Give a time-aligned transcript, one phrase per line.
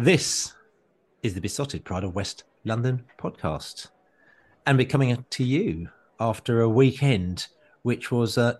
[0.00, 0.54] This
[1.22, 3.88] is the Beesotted Pride of West London podcast.
[4.64, 7.48] And we're coming to you after a weekend
[7.82, 8.54] which was, uh,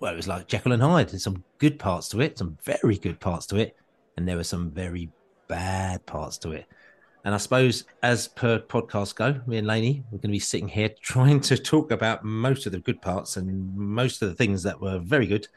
[0.00, 1.08] well, it was like Jekyll and Hyde.
[1.08, 3.74] There's some good parts to it, some very good parts to it,
[4.18, 5.08] and there were some very
[5.48, 6.66] bad parts to it.
[7.24, 10.68] And I suppose, as per podcast go, me and Laney, we're going to be sitting
[10.68, 14.62] here trying to talk about most of the good parts and most of the things
[14.64, 15.48] that were very good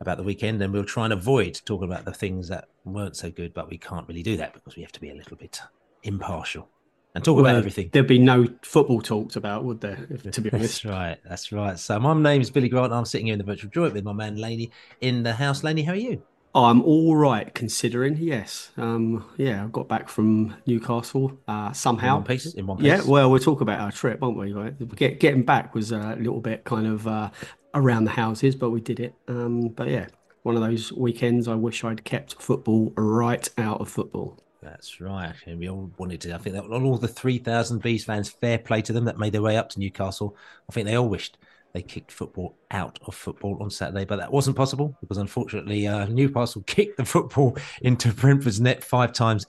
[0.00, 3.30] about the weekend, and we'll try and avoid talking about the things that weren't so
[3.30, 3.52] good.
[3.54, 5.60] But we can't really do that because we have to be a little bit
[6.02, 6.68] impartial
[7.14, 7.90] and talk Well, about everything.
[7.92, 10.06] There'd be no football talked about, would there?
[10.10, 11.18] If, to be That's honest, right.
[11.28, 11.78] That's right.
[11.78, 12.92] So my name's Billy Grant.
[12.92, 15.64] I'm sitting here in the virtual joint with my man Laney in the house.
[15.64, 16.22] Laney, how are you?
[16.54, 18.16] I'm all right considering.
[18.16, 22.16] Yes, um, yeah, I got back from Newcastle uh, In somehow.
[22.16, 22.54] one piece.
[22.54, 22.86] In one piece.
[22.86, 24.52] Yeah, well, we'll talk about our trip, won't we?
[24.54, 24.96] Right?
[24.96, 27.30] Get, getting back was a little bit kind of uh,
[27.74, 29.14] around the houses, but we did it.
[29.28, 30.06] Um, but yeah,
[30.42, 34.38] one of those weekends I wish I'd kept football right out of football.
[34.62, 35.34] That's right.
[35.46, 36.34] And we all wanted to.
[36.34, 39.42] I think that all the 3,000 Bees fans, fair play to them that made their
[39.42, 40.36] way up to Newcastle.
[40.68, 41.38] I think they all wished
[41.74, 46.06] they kicked football out of football on Saturday, but that wasn't possible because unfortunately uh,
[46.06, 49.46] Newcastle kicked the football into Brentford's net five times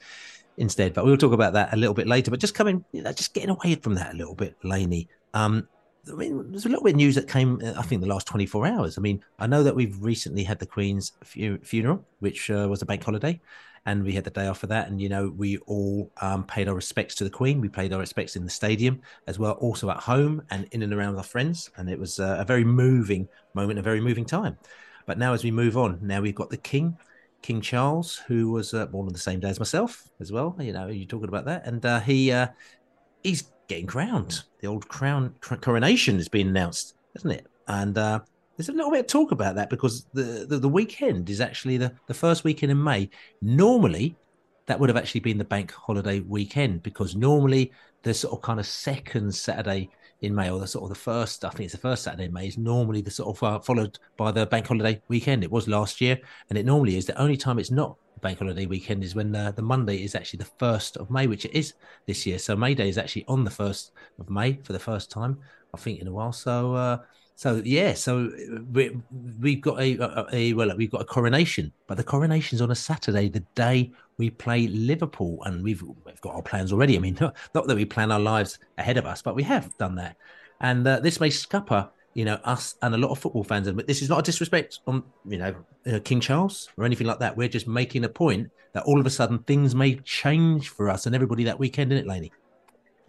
[0.58, 0.94] instead.
[0.94, 2.30] But we'll talk about that a little bit later.
[2.30, 5.08] But just coming, you know, just getting away from that a little bit, Laney.
[5.34, 5.68] Um,
[6.08, 8.28] I mean, there's a little bit of news that came, uh, I think, the last
[8.28, 8.98] 24 hours.
[8.98, 12.82] I mean, I know that we've recently had the Queen's fu- funeral, which uh, was
[12.82, 13.40] a bank holiday,
[13.86, 14.88] and we had the day off of that.
[14.88, 17.62] And, you know, we all um, paid our respects to the Queen.
[17.62, 20.94] We paid our respects in the stadium as well, also at home and in and
[20.94, 21.70] around with our friends.
[21.78, 24.58] And it was uh, a very moving moment, a very moving time.
[25.06, 26.98] But now, as we move on, now we've got the King.
[27.42, 30.56] King Charles, who was uh, born on the same day as myself, as well.
[30.60, 32.48] You know, you're talking about that, and uh, he uh,
[33.24, 34.44] he's getting crowned.
[34.60, 37.48] The old crown cr- coronation has been announced, hasn't it?
[37.68, 38.20] And uh,
[38.58, 41.78] there's a little bit of talk about that because the, the, the weekend is actually
[41.78, 43.10] the, the first weekend in May.
[43.42, 44.18] Normally,
[44.66, 47.72] that would have actually been the bank holiday weekend because normally
[48.04, 49.90] the sort of kind of second Saturday
[50.22, 52.34] in May or the sort of the first, I think it's the first Saturday in
[52.34, 55.44] May is normally the sort of uh, followed by the bank holiday weekend.
[55.44, 56.20] It was last year
[56.50, 57.06] and it normally is.
[57.06, 60.38] The only time it's not bank holiday weekend is when uh, the Monday is actually
[60.38, 61.74] the first of May, which it is
[62.06, 62.40] this year.
[62.40, 65.40] So May Day is actually on the first of May for the first time,
[65.74, 66.32] I think, in a while.
[66.32, 66.98] So, uh,
[67.36, 68.32] so yeah, so
[68.72, 68.98] we,
[69.40, 72.76] we've got a, a, a well, we've got a coronation, but the coronation's on a
[72.76, 76.98] Saturday, the day we play Liverpool, and we've we've got our plans already.
[76.98, 79.78] I mean, not, not that we plan our lives ahead of us, but we have
[79.78, 80.18] done that,
[80.60, 83.68] and uh, this may scupper you know us and a lot of football fans.
[83.68, 85.56] And but this is not a disrespect on you know
[85.88, 87.38] uh, King Charles or anything like that.
[87.38, 91.06] We're just making a point that all of a sudden things may change for us
[91.06, 92.32] and everybody that weekend, isn't it, Laney?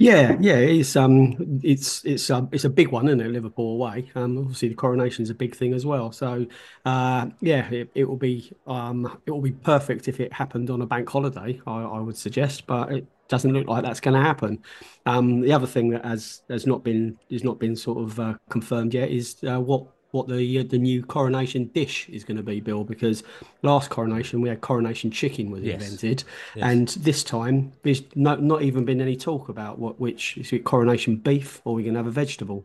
[0.02, 3.28] Yeah, yeah, it's um, it's it's um, it's a big one, isn't it?
[3.28, 4.10] Liverpool away.
[4.14, 6.10] Um, obviously the coronation is a big thing as well.
[6.10, 6.46] So,
[6.86, 10.80] uh, yeah, it, it will be um, it will be perfect if it happened on
[10.80, 11.60] a bank holiday.
[11.66, 14.62] I, I would suggest, but it doesn't look like that's going to happen.
[15.04, 18.34] Um, the other thing that has has not been has not been sort of uh,
[18.48, 22.42] confirmed yet is uh, what what the uh, the new coronation dish is going to
[22.42, 22.84] be, Bill.
[22.84, 23.22] Because
[23.62, 25.74] last coronation we had coronation chicken was Yes.
[25.82, 26.24] invented,
[26.54, 26.64] Yes.
[26.64, 30.64] and this time there's no, not even been any talk about what which is it
[30.64, 32.64] coronation beef or we're going to have a vegetable.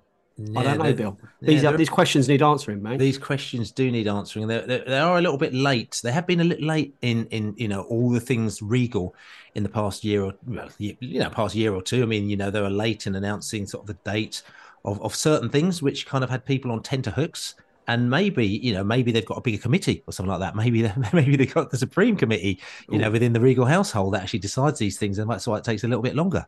[0.53, 1.17] I don't know, Bill.
[1.41, 2.99] These yeah, are, these questions need answering, mate.
[2.99, 4.47] These questions do need answering.
[4.47, 6.01] They're, they're, they are a little bit late.
[6.03, 9.15] They have been a little late in in you know all the things Regal
[9.53, 12.03] in the past year or well, you know past year or two.
[12.03, 14.41] I mean, you know, they were late in announcing sort of the date
[14.85, 17.55] of, of certain things, which kind of had people on tenterhooks.
[17.87, 20.55] And maybe you know, maybe they've got a bigger committee or something like that.
[20.63, 22.59] Maybe maybe they've got the supreme committee,
[22.89, 23.01] you Ooh.
[23.01, 25.83] know, within the Regal household that actually decides these things, and that's why it takes
[25.83, 26.47] a little bit longer.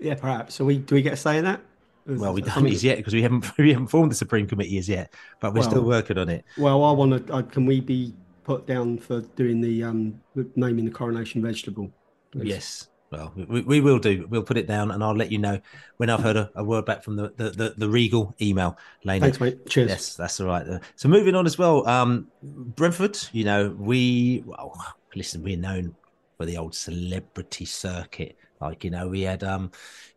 [0.00, 0.56] Yeah, perhaps.
[0.56, 1.60] So we do we get a say in that?
[2.06, 4.88] Well, we don't as yet because we haven't we haven't formed the Supreme Committee as
[4.88, 6.44] yet, but we're well, still working on it.
[6.58, 7.32] Well, I want to.
[7.32, 8.14] Uh, can we be
[8.44, 10.20] put down for doing the um
[10.56, 11.92] naming the coronation vegetable?
[12.32, 12.48] Please?
[12.48, 12.88] Yes.
[13.12, 14.26] Well, we, we will do.
[14.30, 15.60] We'll put it down, and I'll let you know
[15.98, 18.78] when I've heard a, a word back from the, the, the, the Regal email.
[19.04, 19.20] Lane.
[19.20, 19.66] Thanks, mate.
[19.68, 19.90] Cheers.
[19.90, 20.80] Yes, that's all right.
[20.96, 21.86] So moving on as well.
[21.86, 23.18] Um, Brentford.
[23.32, 24.74] You know, we well,
[25.14, 25.42] listen.
[25.42, 25.94] We're known
[26.38, 28.38] for the old celebrity circuit.
[28.62, 29.70] Like you know, we had um,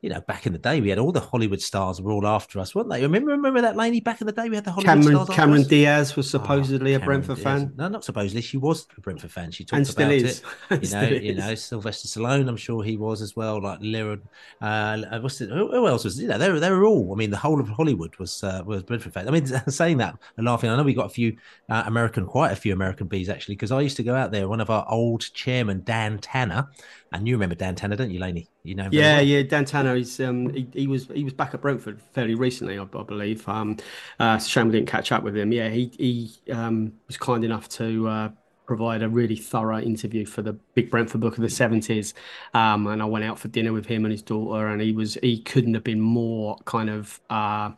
[0.06, 2.60] you know, back in the day, we had all the Hollywood stars were all after
[2.60, 3.02] us, weren't they?
[3.02, 4.50] Remember, remember that lady back in the day?
[4.50, 5.36] We had the Hollywood Cameron, stars.
[5.36, 7.44] Cameron Diaz was oh, supposedly oh, a Brentford Diaz.
[7.44, 7.74] fan.
[7.76, 8.42] No, not supposedly.
[8.42, 9.50] She was a Brentford fan.
[9.50, 10.44] She talked and about is.
[10.70, 10.84] it.
[10.84, 12.48] You know, you know, Sylvester Stallone.
[12.48, 13.60] I'm sure he was as well.
[13.64, 14.20] Like Lyra.
[14.62, 16.22] Uh, what's it, who, who, else was?
[16.22, 17.12] You know, they were they were all.
[17.12, 19.28] I mean, the whole of Hollywood was uh, was Brentford fans.
[19.28, 20.70] I mean, saying that and laughing.
[20.70, 21.36] I know we got a few
[21.68, 24.48] uh, American, quite a few American bees actually, because I used to go out there.
[24.48, 26.70] One of our old chairman, Dan Tana,
[27.12, 28.50] and you remember Dan Tana, don't you, Laney?
[28.64, 28.90] You know.
[28.92, 29.26] Yeah, well.
[29.26, 29.44] yeah.
[29.44, 29.96] Dan Tana.
[29.96, 33.48] He's um, he, he was he was back at Brentford fairly recently, I, I believe.
[33.48, 33.78] Um,
[34.20, 35.52] uh, shame we didn't catch up with him.
[35.52, 38.30] Yeah, he he um, was kind enough to uh,
[38.66, 42.14] provide a really thorough interview for the Big Brentford Book of the seventies.
[42.54, 45.16] Um, and I went out for dinner with him and his daughter, and he was
[45.22, 47.72] he couldn't have been more kind of uh,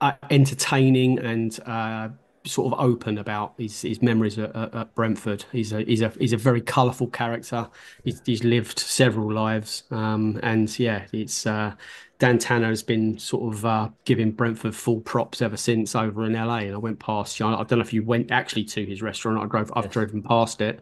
[0.00, 2.08] uh entertaining and uh,
[2.50, 5.44] sort of open about his, his memories at, at, Brentford.
[5.52, 7.68] He's a he's a he's a very colourful character.
[8.04, 11.74] He's, he's lived several lives, um, and yeah, it's uh,
[12.20, 16.34] Dan Tana has been sort of uh, giving Brentford full props ever since over in
[16.34, 16.58] LA.
[16.58, 17.40] And I went past.
[17.40, 19.42] You know, I don't know if you went actually to his restaurant.
[19.42, 19.72] I drove.
[19.74, 20.80] I've driven past it,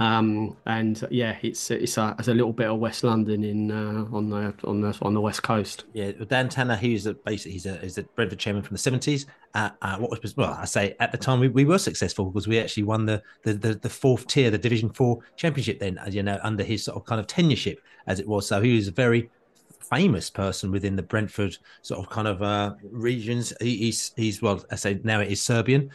[0.00, 4.04] um, and yeah, it's it's a, it's a little bit of West London in uh,
[4.12, 5.84] on the on the on the west coast.
[5.92, 6.76] Yeah, Dan Tana.
[6.76, 9.26] He's a basically he's a he's a Brentford chairman from the seventies.
[9.54, 12.48] Uh, uh, what was well, I say at the time we, we were successful because
[12.48, 15.78] we actually won the, the the, the fourth tier, the Division Four championship.
[15.78, 17.76] Then, you know, under his sort of kind of tenureship
[18.08, 18.48] as it was.
[18.48, 19.30] So he was a very
[19.90, 23.52] famous person within the Brentford sort of kind of uh, regions.
[23.60, 25.90] He, he's he's well, I say now it is Serbian,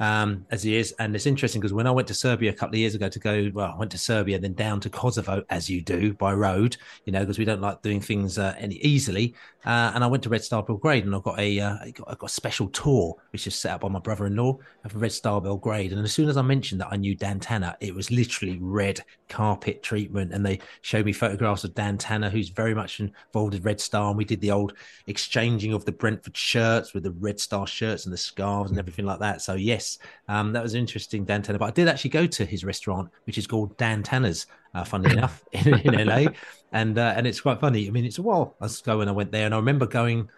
[0.00, 0.92] um, as he is.
[0.98, 3.18] And it's interesting because when I went to Serbia a couple of years ago to
[3.18, 6.76] go, well, I went to Serbia, then down to Kosovo, as you do by road,
[7.04, 9.34] you know, because we don't like doing things uh, any easily.
[9.64, 12.08] Uh, and I went to Red Star Belgrade and I got a, uh, I, got,
[12.08, 14.96] I got a special tour, which is set up by my brother in law of
[14.96, 15.92] Red Star Belgrade.
[15.92, 19.00] And as soon as I mentioned that I knew Dan Tana, it was literally red
[19.28, 20.32] carpet treatment.
[20.32, 24.08] And they showed me photographs of Dan Tana, who's very much involved with Red Star.
[24.08, 24.72] And we did the old
[25.06, 29.04] exchanging of the Brentford shirts with the Red Star shirts and the scarves and everything
[29.04, 29.42] like that.
[29.42, 29.98] So, yes,
[30.28, 31.58] um, that was interesting, Dan Tana.
[31.58, 35.16] But I did actually go to his restaurant, which is called Dan Tana's, uh, funnily
[35.16, 36.26] enough, in, in LA.
[36.72, 37.86] And uh, and it's quite funny.
[37.88, 40.28] I mean, it's a while ago when I went there, and I remember going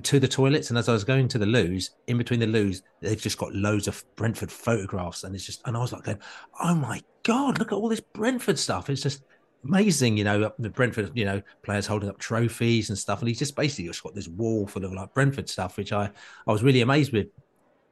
[0.00, 0.70] to the toilets.
[0.70, 3.54] And as I was going to the loos, in between the loos, they've just got
[3.54, 5.24] loads of Brentford photographs.
[5.24, 6.20] And it's just, and I was like, going,
[6.62, 8.90] oh my God, look at all this Brentford stuff.
[8.90, 9.24] It's just
[9.64, 13.20] amazing, you know, the Brentford, you know, players holding up trophies and stuff.
[13.20, 16.10] And he's just basically just got this wall full of like Brentford stuff, which I,
[16.46, 17.28] I was really amazed with.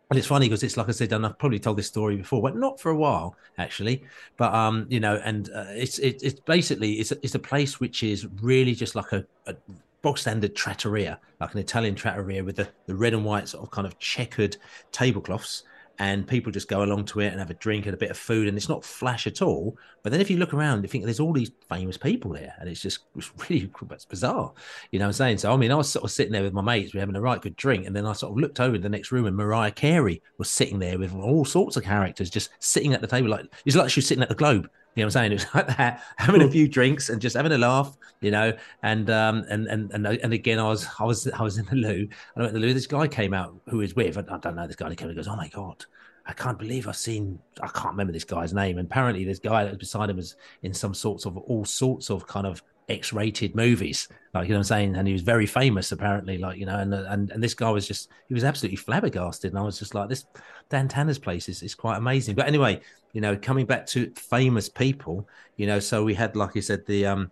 [0.09, 2.41] And it's funny because it's like I said, and I've probably told this story before,
[2.41, 4.05] but not for a while actually.
[4.37, 8.03] But um, you know, and uh, it's it, it's basically it's it's a place which
[8.03, 9.57] is really just like a, a
[10.03, 13.71] bog standard trattoria, like an Italian trattoria with the, the red and white sort of
[13.73, 14.57] kind of checkered
[14.93, 15.65] tablecloths
[15.99, 18.17] and people just go along to it and have a drink and a bit of
[18.17, 19.77] food and it's not flash at all.
[20.03, 22.69] But then if you look around you think there's all these famous people there and
[22.69, 24.53] it's just it's really it's bizarre.
[24.91, 25.39] You know what i'm saying?
[25.39, 27.21] So i mean i was sort of sitting there with my mates we're having a
[27.21, 29.37] right good drink and then i sort of looked over in the next room and
[29.37, 33.29] mariah carey was sitting there with all sorts of characters just sitting at the table
[33.29, 35.33] like it's like she was sitting at the globe you know what I'm saying?
[35.33, 38.53] It was like that, having a few drinks and just having a laugh, you know.
[38.83, 41.77] And um and and and, and again, I was I was I was in the
[41.77, 42.09] loo.
[42.37, 42.75] I went to the loo.
[42.75, 44.17] This guy came out who is with.
[44.17, 44.89] I, I don't know this guy.
[44.91, 45.85] He came and goes, "Oh my god,
[46.27, 47.39] I can't believe I've seen.
[47.63, 48.79] I can't remember this guy's name.
[48.79, 52.11] And apparently, this guy that was beside him was in some sorts of all sorts
[52.11, 54.97] of kind of X-rated movies, like you know what I'm saying.
[54.97, 56.39] And he was very famous, apparently.
[56.39, 59.53] Like you know, and and and this guy was just he was absolutely flabbergasted.
[59.53, 60.25] And I was just like, this
[60.69, 62.35] Dan Tana's place is, is quite amazing.
[62.35, 62.81] But anyway,
[63.13, 66.87] you know, coming back to famous people, you know, so we had, like I said,
[66.87, 67.31] the um,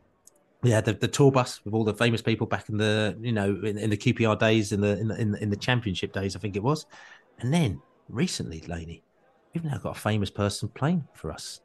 [0.65, 3.51] Yeah, the, the tour bus with all the famous people back in the, you know,
[3.63, 6.35] in, in the QPR days, in the, in the in the in the championship days,
[6.35, 6.87] I think it was,
[7.41, 9.03] and then recently, Laney,
[9.53, 11.61] we've now got a famous person playing for us.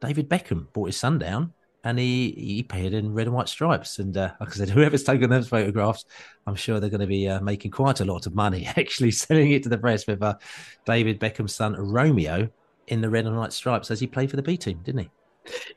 [0.00, 1.52] David Beckham brought his son down
[1.88, 3.98] and he he appeared in red and white stripes.
[3.98, 6.04] And uh, like I said, whoever's taken those photographs,
[6.46, 9.52] I'm sure they're going to be uh, making quite a lot of money actually selling
[9.52, 10.34] it to the press with uh,
[10.84, 12.50] David Beckham's son Romeo
[12.88, 15.10] in the red and white stripes as he played for the B team, didn't he?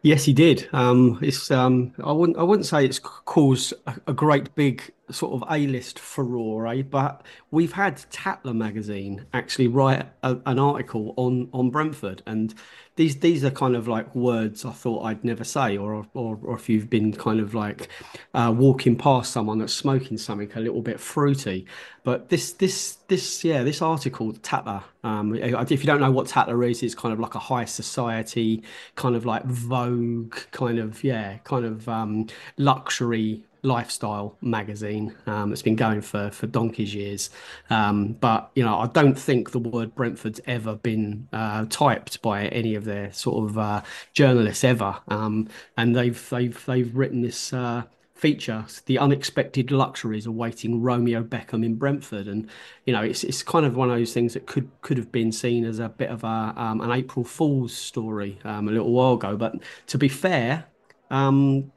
[0.01, 0.68] Yes, he did.
[0.74, 5.34] Um, it's um, I wouldn't I wouldn't say it's caused a, a great big sort
[5.34, 11.70] of A-list furore, but we've had Tatler magazine actually write a, an article on on
[11.70, 12.53] Brentford, and
[12.96, 16.56] these these are kind of like words I thought I'd never say, or or, or
[16.56, 17.89] if you've been kind of like
[18.34, 21.65] uh, walking past someone that's smoking something a little bit fruity.
[22.03, 26.63] But this this this yeah this article Tatler, um, if you don't know what Tatler
[26.63, 28.63] is, it's kind of like a high society
[28.96, 32.27] kind of like Vogue kind of yeah kind of um,
[32.58, 37.30] luxury lifestyle magazine um, that's been going for for donkey's years.
[37.70, 42.48] Um, but you know, I don't think the word Brentford's ever been uh, typed by
[42.48, 43.82] any of their sort of uh,
[44.13, 44.98] journalists ever.
[45.08, 47.53] Um, and they've they've they've written this.
[47.53, 52.48] Uh, feature the unexpected luxuries awaiting Romeo Beckham in Brentford and
[52.86, 55.32] you know it's it's kind of one of those things that could could have been
[55.32, 59.13] seen as a bit of a um, an April Fool's story um, a little while
[59.13, 59.56] ago but
[59.88, 60.65] to be fair
[61.10, 61.72] um,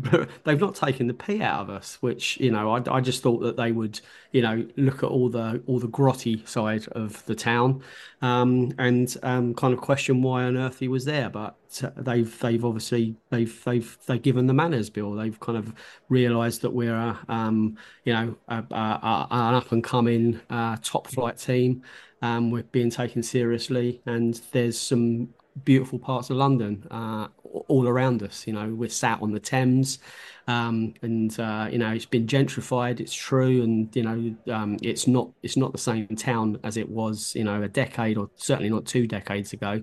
[0.44, 3.40] they've not taken the pee out of us, which you know I, I just thought
[3.40, 4.00] that they would
[4.32, 7.82] you know look at all the all the grotty side of the town
[8.22, 11.28] um, and um, kind of question why on earth he was there.
[11.28, 11.56] But
[11.96, 15.14] they've they've obviously they've they've they've given the manners bill.
[15.14, 15.72] They've kind of
[16.08, 20.76] realised that we're a um, you know a, a, a, an up and coming uh,
[20.82, 21.82] top flight team.
[22.22, 25.30] Um, we're being taken seriously, and there's some
[25.64, 27.28] beautiful parts of London uh,
[27.68, 28.46] all around us.
[28.46, 29.98] You know, we're sat on the Thames,
[30.46, 33.00] um, and uh, you know it's been gentrified.
[33.00, 36.88] It's true, and you know um, it's not it's not the same town as it
[36.88, 39.82] was you know a decade or certainly not two decades ago.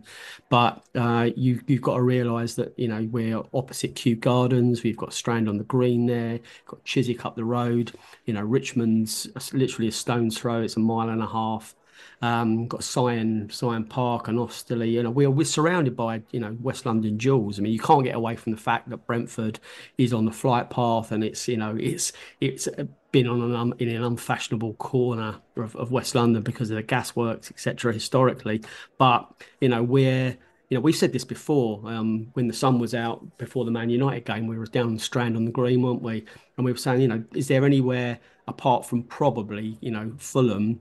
[0.50, 4.84] But uh, you you've got to realise that you know we're opposite Kew Gardens.
[4.84, 6.40] We've got Strand on the Green there.
[6.66, 7.94] Got Chiswick up the road.
[8.26, 10.62] You know Richmond's literally a stone's throw.
[10.62, 11.76] It's a mile and a half.
[12.22, 14.90] Um, got Syon, Syon Park and Osterley.
[14.90, 17.60] You know, we're, we're surrounded by, you know, West London jewels.
[17.60, 19.60] I mean, you can't get away from the fact that Brentford
[19.98, 22.68] is on the flight path and it's, you know, it's, it's
[23.12, 26.84] been on an, um, in an unfashionable corner of, of West London because of the
[26.84, 27.94] gasworks, etc.
[27.94, 28.64] historically.
[28.98, 29.32] But,
[29.62, 30.38] you know, we're,
[30.70, 31.82] you know, we've said this before.
[31.86, 35.00] Um, when the sun was out before the Man United game, we were down the
[35.00, 36.26] Strand on the Green, weren't we?
[36.58, 40.80] And we were saying, you know, is there anywhere apart from probably, you know, Fulham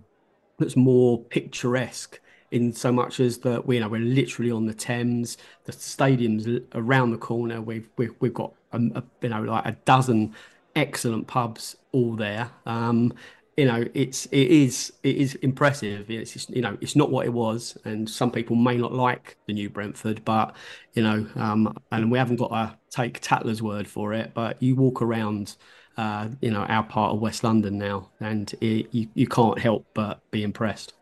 [0.58, 2.20] that's more picturesque
[2.50, 6.46] in so much as that we you know we're literally on the Thames, the stadium's
[6.74, 7.60] around the corner.
[7.60, 10.34] We've we've, we've got a, a, you know like a dozen
[10.74, 12.50] excellent pubs all there.
[12.66, 13.12] Um,
[13.56, 16.10] you know, it's it is it is impressive.
[16.10, 19.38] It's just, you know, it's not what it was, and some people may not like
[19.46, 20.54] the new Brentford, but
[20.92, 24.32] you know, um, and we haven't got to take Tatler's word for it.
[24.34, 25.56] But you walk around
[25.96, 29.86] uh, you know, our part of West London now, and it, you you can't help
[29.94, 30.94] but be impressed.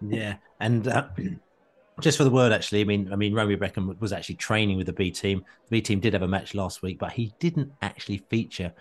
[0.00, 1.08] Yeah, and uh,
[2.00, 4.86] just for the word, actually, I mean, I mean, Romeo Beckham was actually training with
[4.86, 5.44] the B team.
[5.66, 8.72] The B team did have a match last week, but he didn't actually feature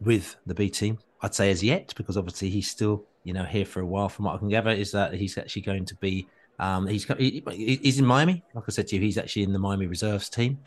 [0.00, 0.98] with the B team.
[1.20, 4.08] I'd say as yet, because obviously he's still, you know, here for a while.
[4.08, 6.28] From what I can gather, is that he's actually going to be,
[6.58, 7.42] um, he's he,
[7.82, 8.42] he's in Miami.
[8.54, 10.58] Like I said to you, he's actually in the Miami reserves team.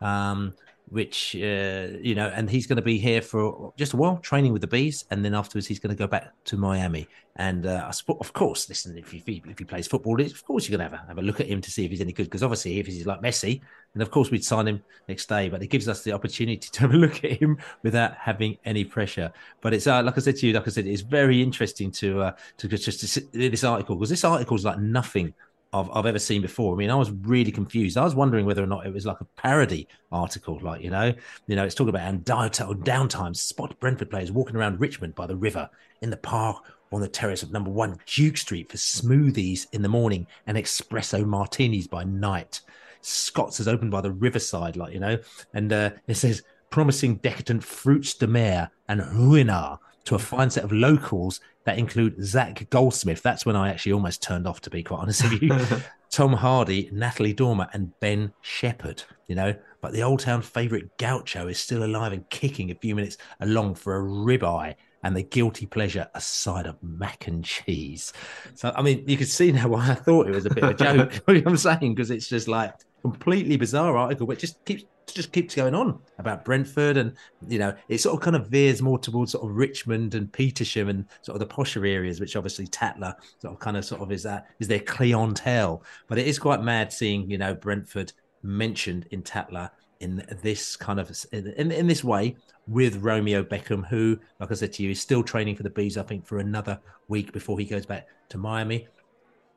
[0.00, 0.54] Um,
[0.88, 4.52] which uh, you know, and he's going to be here for just a while, training
[4.52, 7.08] with the bees, and then afterwards he's going to go back to Miami.
[7.36, 10.88] And uh, of course, listen, if he if he plays football, of course you're going
[10.88, 12.24] to have a, have a look at him to see if he's any good.
[12.24, 13.60] Because obviously, if he's like Messi,
[13.94, 15.48] then of course we'd sign him next day.
[15.48, 18.84] But it gives us the opportunity to have a look at him without having any
[18.84, 19.32] pressure.
[19.60, 22.22] But it's uh, like I said to you, like I said, it's very interesting to
[22.22, 25.34] uh, to just to see this article because this article is like nothing
[25.72, 26.74] I've, I've ever seen before.
[26.74, 27.96] I mean, I was really confused.
[27.96, 31.12] I was wondering whether or not it was like a parody article, like you know,
[31.46, 33.36] you know, it's talking about and downtime.
[33.36, 35.68] Spot Brentford players walking around Richmond by the river
[36.02, 39.88] in the park on the terrace of number one Duke Street for smoothies in the
[39.88, 42.60] morning and espresso martinis by night.
[43.00, 45.18] Scott's is opened by the riverside, like you know,
[45.54, 50.64] and uh, it says promising decadent fruits de mer and ruinart to a fine set
[50.64, 53.22] of locals that include Zac Goldsmith.
[53.22, 55.56] That's when I actually almost turned off, to be quite honest with you.
[56.10, 59.54] Tom Hardy, Natalie Dormer, and Ben Shephard, you know.
[59.80, 63.74] But the Old Town favourite Gaucho is still alive and kicking a few minutes along
[63.74, 68.12] for a ribeye and the guilty pleasure, a side of mac and cheese.
[68.54, 70.70] So, I mean, you can see now why I thought it was a bit of
[70.70, 71.12] a joke.
[71.28, 71.94] you know what I'm saying?
[71.94, 74.84] Because it's just like completely bizarre article, but just keeps
[75.14, 77.12] just keeps going on about Brentford, and
[77.48, 80.88] you know it sort of kind of veers more towards sort of Richmond and Petersham
[80.88, 84.12] and sort of the posher areas, which obviously Tatler sort of kind of sort of
[84.12, 85.82] is that is their clientele.
[86.08, 89.70] But it is quite mad seeing you know Brentford mentioned in Tatler
[90.00, 92.36] in this kind of in, in this way
[92.66, 95.96] with Romeo Beckham, who, like I said to you, is still training for the bees.
[95.96, 98.88] I think for another week before he goes back to Miami.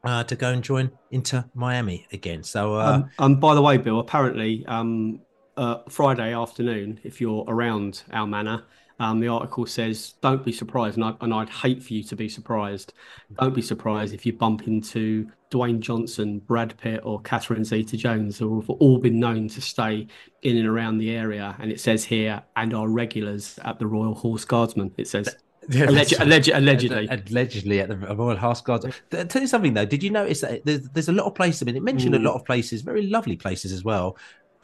[0.02, 2.42] Uh, to go and join Inter Miami again.
[2.42, 5.20] So, uh, um, um, by the way, Bill, apparently, um,
[5.60, 8.64] uh, Friday afternoon, if you're around our manor,
[9.02, 12.16] um, the article says, "Don't be surprised," and, I, and I'd hate for you to
[12.16, 12.94] be surprised.
[13.40, 18.62] Don't be surprised if you bump into Dwayne Johnson, Brad Pitt, or Catherine Zeta-Jones, who
[18.62, 20.08] have all been known to stay
[20.44, 21.56] in and around the area.
[21.60, 24.94] And it says here, and are regulars at the Royal Horse Guardsman.
[24.98, 25.36] It says.
[25.72, 28.88] Alleged, allegedly, allegedly at the Royal Horse Guards.
[29.12, 29.86] Tell you something though.
[29.86, 31.62] Did you notice that there's, there's a lot of places?
[31.62, 32.22] I mean, it mentioned mm.
[32.22, 34.18] a lot of places, very lovely places as well.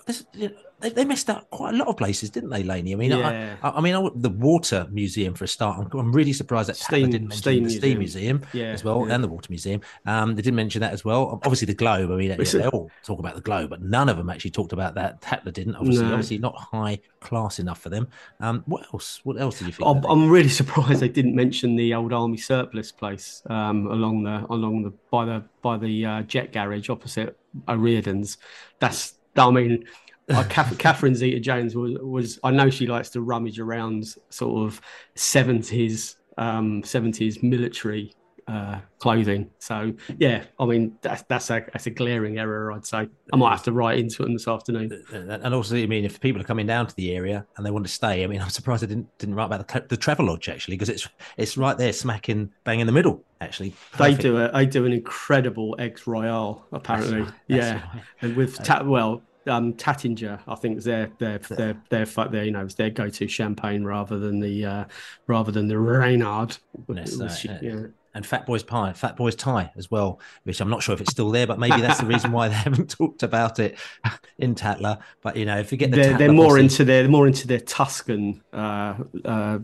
[0.06, 2.94] But you know, they, they, messed up quite a lot of places, didn't they, Laney?
[2.94, 3.56] I mean, yeah.
[3.64, 5.80] I, I, mean, I, the water museum for a start.
[5.80, 8.84] I'm, I'm really surprised that Steam, didn't mention Steam the Steam Museum, museum yeah, as
[8.84, 9.16] well, yeah.
[9.16, 9.82] and the Water Museum.
[10.06, 11.40] Um, they didn't mention that as well.
[11.44, 12.12] Obviously, the Globe.
[12.12, 14.74] I mean, yeah, they all talk about the Globe, but none of them actually talked
[14.74, 15.22] about that.
[15.22, 15.76] Tatler didn't.
[15.76, 16.12] Obviously, no.
[16.12, 18.08] obviously not high class enough for them.
[18.40, 19.22] Um, what else?
[19.24, 19.88] What else did you think?
[19.88, 24.46] I'm, I'm really surprised they didn't mention the old Army surplus place um, along the
[24.52, 28.38] along the by the by the uh, jet garage opposite O'Riordan's.
[28.80, 29.86] That's I mean
[30.30, 34.82] uh, Catherine Zeta Jones was, was, I know she likes to rummage around sort of
[35.16, 38.14] 70s, um, 70s military
[38.48, 39.50] uh, clothing.
[39.60, 42.72] So yeah, I mean that's that's a that's a glaring error.
[42.72, 45.04] I'd say I might have to write into it this afternoon.
[45.12, 47.86] And also, I mean, if people are coming down to the area and they want
[47.86, 50.50] to stay, I mean, I'm surprised I didn't didn't write about the, the travel lodge
[50.50, 53.24] actually because it's it's right there, smacking bang in the middle.
[53.42, 54.18] Actually, Perfect.
[54.18, 57.22] they do a they do an incredible eggs royale apparently.
[57.22, 58.04] Right, yeah, right.
[58.22, 62.68] and with ta- well um, Taittinger, I think their their their their their you know
[62.68, 64.86] their go to champagne rather than the uh,
[65.28, 66.58] rather than the Reynard.
[66.88, 67.82] Yes, uh, yeah.
[68.16, 71.12] And Fat Boy's Pie, Fat Boy's Thai as well, which I'm not sure if it's
[71.12, 73.78] still there, but maybe that's the reason why they haven't talked about it
[74.40, 74.98] in Tatler.
[75.22, 77.60] But you know, if you get the they're, they're more into their more into their
[77.60, 78.96] Tuscan uh,
[79.26, 79.60] uh,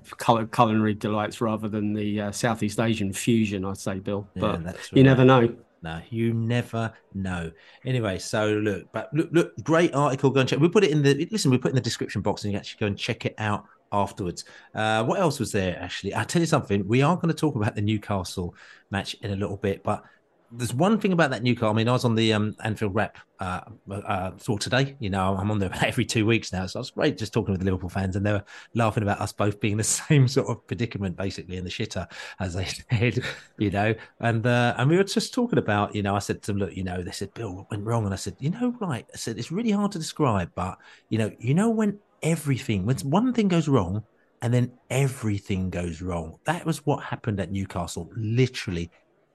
[0.52, 4.28] culinary delights rather than the uh, Southeast Asian fusion, I'd say, Bill.
[4.36, 4.90] But yeah, right.
[4.92, 5.56] you never know.
[5.84, 7.52] No, you never know.
[7.86, 10.30] Anyway, so look, but look, look, great article.
[10.30, 10.60] Go and check.
[10.60, 11.50] We put it in the listen.
[11.50, 13.66] We put it in the description box, and you actually go and check it out
[13.92, 14.46] afterwards.
[14.74, 15.78] Uh, what else was there?
[15.80, 16.88] Actually, I'll tell you something.
[16.88, 18.56] We are going to talk about the Newcastle
[18.90, 20.04] match in a little bit, but
[20.52, 21.70] there's one thing about that Newcastle.
[21.70, 24.96] I mean, I was on the um, Anfield Wrap uh, uh, tour today.
[25.00, 27.54] You know, I'm on there every two weeks now, so I was great just talking
[27.54, 30.50] with the Liverpool fans, and they were laughing about us both being the same sort
[30.50, 33.24] of predicament, basically, in the shitter, as they said.
[33.58, 35.96] You know, and uh, and we were just talking about.
[35.96, 38.04] You know, I said to them, look, you know, they said Bill what went wrong,
[38.04, 39.06] and I said, you know, right.
[39.14, 40.78] I said it's really hard to describe, but
[41.10, 44.04] you know, you know when everything when one thing goes wrong
[44.42, 46.40] and then everything goes wrong.
[46.46, 48.10] That was what happened at Newcastle.
[48.16, 48.92] Literally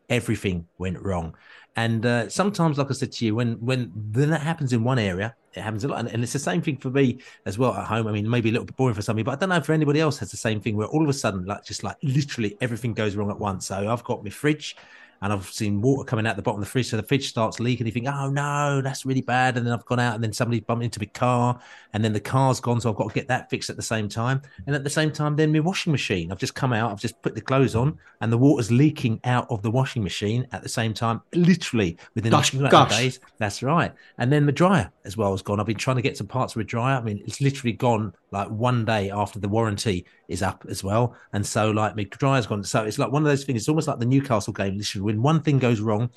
[0.08, 1.34] everything went wrong.
[1.76, 4.98] And uh, sometimes, like I said to you, when when then that happens in one
[4.98, 7.74] area, it happens a lot, and, and, it's the same thing for me as well
[7.74, 8.06] at home.
[8.06, 9.68] I mean, maybe a little bit boring for some people, but I don't know if
[9.68, 12.56] anybody else has the same thing where all of a sudden, like just like literally
[12.62, 13.66] everything goes wrong at once.
[13.66, 14.76] So I've got my fridge
[15.22, 16.88] and I've seen water coming out the bottom of the fridge.
[16.88, 17.86] So the fridge starts leaking.
[17.86, 19.56] You think, oh no, that's really bad.
[19.56, 21.58] And then I've gone out and then somebody bumped into my car
[21.92, 22.80] and then the car's gone.
[22.80, 24.42] So I've got to get that fixed at the same time.
[24.66, 26.30] And at the same time, then my washing machine.
[26.30, 29.46] I've just come out, I've just put the clothes on and the water's leaking out
[29.50, 33.20] of the washing machine at the same time, literally within gosh, a few days.
[33.38, 33.92] That's right.
[34.18, 35.60] And then the dryer as well has gone.
[35.60, 36.98] I've been trying to get some parts of a dryer.
[36.98, 41.16] I mean, it's literally gone like one day after the warranty is up as well.
[41.32, 42.64] And so like my dryer's gone.
[42.64, 43.62] So it's like one of those things.
[43.62, 44.76] It's almost like the Newcastle game.
[44.76, 46.10] Literally, when one thing goes wrong,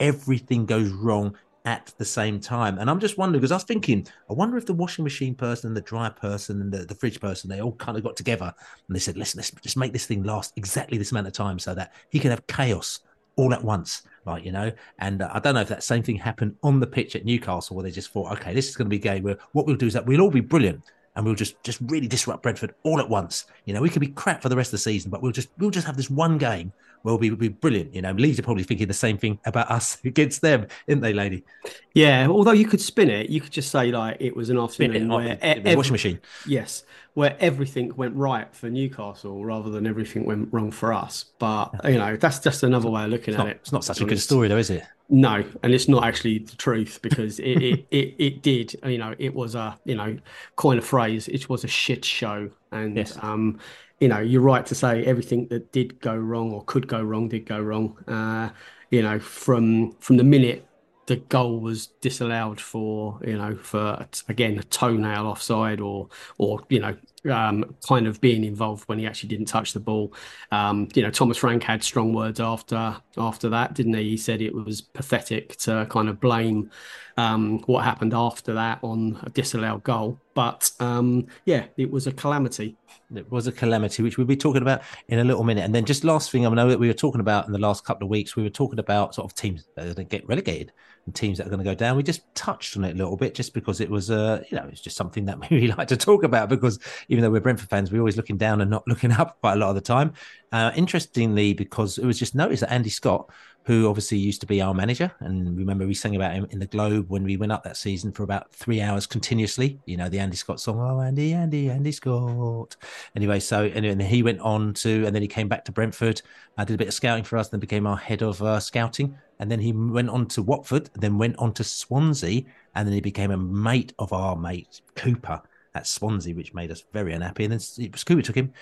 [0.00, 2.78] everything goes wrong at the same time.
[2.78, 5.68] And I'm just wondering because I was thinking, I wonder if the washing machine person
[5.68, 8.52] and the dryer person and the, the fridge person, they all kind of got together
[8.86, 11.58] and they said, listen, let's just make this thing last exactly this amount of time
[11.58, 13.00] so that he can have chaos
[13.36, 14.70] all at once, like you know.
[14.98, 17.76] And uh, I don't know if that same thing happened on the pitch at Newcastle,
[17.76, 19.86] where they just thought, okay, this is going to be game where what we'll do
[19.86, 20.84] is that we'll all be brilliant,
[21.16, 23.46] and we'll just just really disrupt Brentford all at once.
[23.64, 25.48] You know, we could be crap for the rest of the season, but we'll just
[25.58, 26.72] we'll just have this one game
[27.02, 27.94] where we'll be, we'll be brilliant.
[27.94, 31.12] You know, Leeds are probably thinking the same thing about us against them, isn't they,
[31.12, 31.44] lady?
[31.92, 32.26] Yeah.
[32.28, 35.14] Although you could spin it, you could just say like it was an afternoon it,
[35.14, 36.20] where every, washing machine.
[36.46, 41.26] Yes, where everything went right for Newcastle rather than everything went wrong for us.
[41.38, 43.56] But you know, that's just another way of looking it's at not, it.
[43.60, 44.82] It's not such a good story, though, is it?
[45.10, 49.14] No, and it's not actually the truth because it, it, it, it, did, you know,
[49.18, 50.16] it was a, you know,
[50.56, 52.50] coin a phrase, it was a shit show.
[52.72, 53.18] And, yes.
[53.20, 53.58] um,
[54.00, 57.28] you know, you're right to say everything that did go wrong or could go wrong
[57.28, 57.96] did go wrong.
[58.08, 58.50] Uh,
[58.90, 60.66] you know, from from the minute
[61.06, 66.80] the goal was disallowed for, you know, for again a toenail offside or or you
[66.80, 66.96] know
[67.30, 70.12] um, kind of being involved when he actually didn't touch the ball.
[70.50, 74.10] Um, you know, Thomas Frank had strong words after after that, didn't he?
[74.10, 76.70] He said it was pathetic to kind of blame
[77.16, 80.18] um, what happened after that on a disallowed goal.
[80.34, 82.76] But um, yeah, it was a calamity.
[83.14, 85.64] It was a calamity, which we'll be talking about in a little minute.
[85.64, 87.84] And then just last thing, I know that we were talking about in the last
[87.84, 90.72] couple of weeks, we were talking about sort of teams that get relegated
[91.06, 91.96] and teams that are going to go down.
[91.96, 94.66] We just touched on it a little bit, just because it was, uh, you know,
[94.70, 96.48] it's just something that we like to talk about.
[96.48, 99.54] Because even though we're Brentford fans, we're always looking down and not looking up quite
[99.54, 100.12] a lot of the time.
[100.52, 103.30] Uh, interestingly, because it was just noticed that Andy Scott
[103.64, 105.10] who obviously used to be our manager.
[105.20, 108.12] And remember, we sang about him in the Globe when we went up that season
[108.12, 109.80] for about three hours continuously.
[109.86, 112.76] You know, the Andy Scott song, Oh, Andy, Andy, Andy Scott.
[113.16, 116.20] Anyway, so and, and he went on to, and then he came back to Brentford,
[116.58, 119.16] uh, did a bit of scouting for us, then became our head of uh, scouting.
[119.38, 122.44] And then he went on to Watford, then went on to Swansea,
[122.74, 125.42] and then he became a mate of our mate Cooper
[125.74, 127.44] at Swansea, which made us very unhappy.
[127.44, 128.52] And then Cooper took him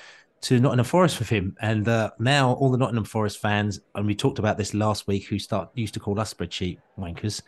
[0.42, 1.56] to Nottingham Forest with him.
[1.60, 5.26] And uh, now all the Nottingham Forest fans, and we talked about this last week,
[5.26, 7.42] who start used to call us spreadsheet wankers,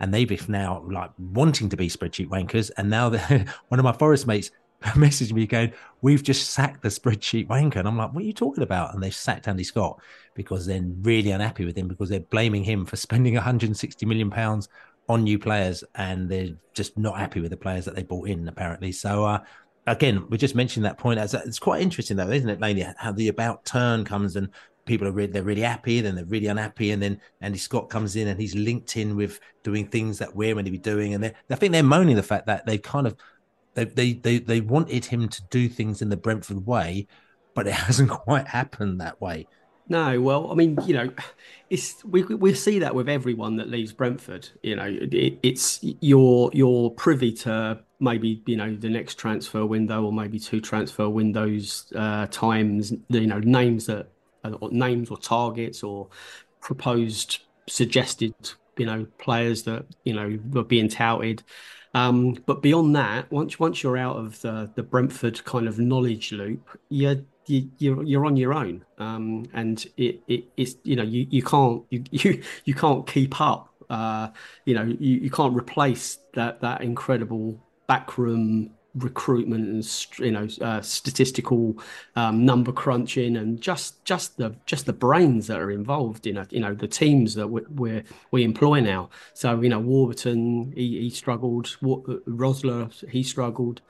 [0.00, 2.70] and they've now like wanting to be spreadsheet wankers.
[2.76, 3.10] And now
[3.68, 4.50] one of my Forest mates
[4.94, 8.32] messaged me going, "We've just sacked the spreadsheet wanker," and I'm like, "What are you
[8.32, 10.00] talking about?" And they've sacked Andy Scott
[10.34, 14.68] because they're really unhappy with him because they're blaming him for spending 160 million pounds
[15.08, 18.48] on new players, and they're just not happy with the players that they bought in
[18.48, 18.92] apparently.
[18.92, 19.40] So uh,
[19.86, 21.20] again, we just mentioned that point.
[21.20, 22.86] It's quite interesting, though, isn't it, Laney?
[22.96, 24.48] How the about turn comes and
[24.86, 28.16] people are really, they're really happy, then they're really unhappy, and then Andy Scott comes
[28.16, 31.34] in and he's linked in with doing things that we're meant to be doing, and
[31.50, 33.16] I think they're moaning the fact that they kind of
[33.84, 37.06] they, they they they wanted him to do things in the Brentford way,
[37.54, 39.46] but it hasn't quite happened that way.
[39.88, 41.10] No, well, I mean, you know,
[41.68, 44.48] it's we we see that with everyone that leaves Brentford.
[44.62, 50.04] You know, it, it's you're you're privy to maybe you know the next transfer window
[50.04, 52.92] or maybe two transfer windows uh, times.
[53.08, 54.08] You know, names that
[54.44, 56.08] or names or targets or
[56.60, 58.34] proposed suggested
[58.76, 61.42] you know players that you know were being touted.
[61.92, 66.32] Um, but beyond that, once once you're out of the the Brentford kind of knowledge
[66.32, 71.02] loop, you're you, you're you're on your own, um, and it, it it's you know
[71.02, 73.68] you you can't you you, you can't keep up.
[73.88, 74.28] Uh,
[74.64, 80.80] you know you, you can't replace that that incredible backroom recruitment and you know uh,
[80.80, 81.78] statistical
[82.16, 86.60] um, number crunching and just just the just the brains that are involved in you
[86.60, 89.10] know the teams that we we we employ now.
[89.34, 93.80] So you know Warburton he, he struggled Rosler he struggled.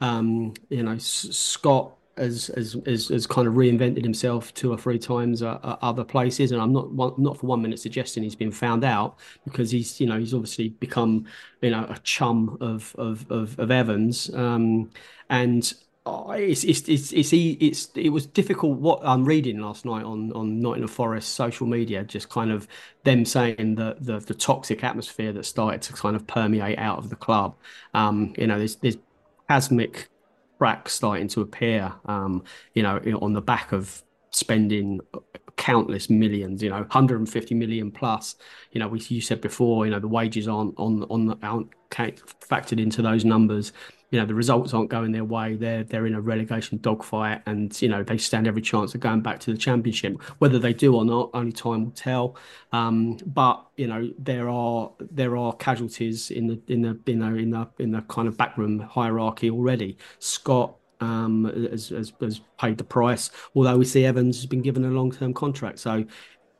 [0.00, 4.78] Um, you know S- Scott has, has, has, has, kind of reinvented himself two or
[4.78, 6.52] three times at, at other places.
[6.52, 10.00] And I'm not one, not for one minute suggesting he's been found out because he's
[10.00, 11.26] you know he's obviously become
[11.60, 14.32] you know a chum of of of, of Evans.
[14.34, 14.90] Um,
[15.30, 15.72] and
[16.06, 20.60] it's, it's it's it's it's it was difficult what I'm reading last night on on
[20.60, 22.66] Nottingham Forest social media just kind of
[23.04, 27.10] them saying that the the toxic atmosphere that started to kind of permeate out of
[27.10, 27.56] the club
[27.94, 28.96] um you know there's there's
[29.48, 30.08] cosmic
[30.58, 32.42] cracks starting to appear, um,
[32.74, 35.00] you know, on the back of spending
[35.56, 38.36] countless millions, you know, 150 million plus.
[38.72, 41.70] You know, we you said before, you know, the wages aren't on on the aren't
[41.90, 43.72] factored into those numbers
[44.10, 45.54] you know the results aren't going their way.
[45.54, 49.20] They're they're in a relegation dogfight and you know they stand every chance of going
[49.20, 50.20] back to the championship.
[50.38, 52.36] Whether they do or not only time will tell.
[52.72, 57.34] Um, but you know there are there are casualties in the in the you know
[57.34, 59.98] in the in the kind of backroom hierarchy already.
[60.18, 64.84] Scott um, has, has, has paid the price although we see evans has been given
[64.84, 65.78] a long-term contract.
[65.78, 66.04] So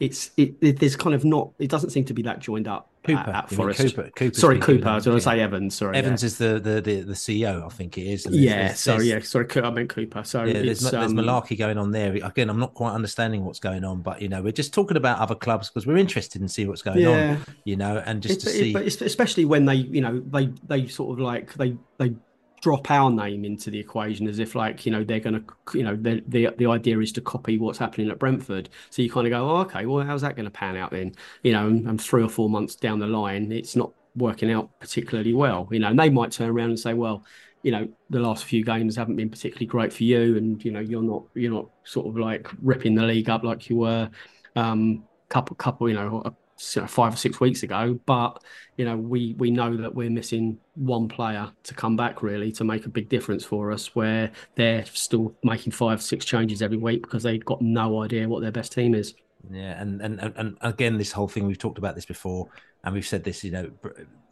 [0.00, 2.90] it's it, it, there's kind of not it doesn't seem to be that joined up
[3.08, 3.80] Cooper, at, at Forest.
[3.80, 4.88] Cooper, Cooper's sorry, Cooper.
[4.88, 5.74] I was going to say Evans.
[5.74, 6.26] Sorry, Evans yeah.
[6.26, 7.64] is the, the, the the CEO.
[7.64, 8.26] I think it is.
[8.30, 8.68] yeah.
[8.68, 9.08] There's, sorry.
[9.08, 9.20] Yeah.
[9.20, 9.46] Sorry.
[9.56, 10.24] I meant Cooper.
[10.24, 12.14] So yeah, there's, there's um, malarkey going on there.
[12.14, 15.18] Again, I'm not quite understanding what's going on, but you know, we're just talking about
[15.18, 17.30] other clubs because we're interested in see what's going yeah.
[17.30, 17.54] on.
[17.64, 20.86] You know, and just it, to see, but especially when they, you know, they they
[20.86, 22.14] sort of like they they
[22.60, 25.84] drop our name into the equation as if like you know they're going to you
[25.84, 28.68] know the, the the idea is to copy what's happening at Brentford.
[28.90, 31.14] So you kind of go oh, okay well how's that going to pan out then?
[31.42, 34.70] You know and, and, three or four months down the line it's not working out
[34.80, 37.24] particularly well you know and they might turn around and say well
[37.62, 40.80] you know the last few games haven't been particularly great for you and you know
[40.80, 44.08] you're not you're not sort of like ripping the league up like you were
[44.56, 47.98] um couple couple you know five or six weeks ago.
[48.06, 48.42] But
[48.76, 52.64] you know, we we know that we're missing one player to come back really to
[52.64, 53.94] make a big difference for us.
[53.94, 58.42] Where they're still making five six changes every week because they've got no idea what
[58.42, 59.14] their best team is.
[59.50, 62.48] Yeah, and, and and again, this whole thing we've talked about this before,
[62.84, 63.70] and we've said this, you know,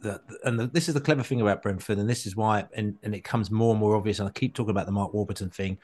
[0.01, 2.97] the, and the, this is the clever thing about Brentford, and this is why, and,
[3.03, 4.19] and it comes more and more obvious.
[4.19, 5.77] And I keep talking about the Mark Warburton thing.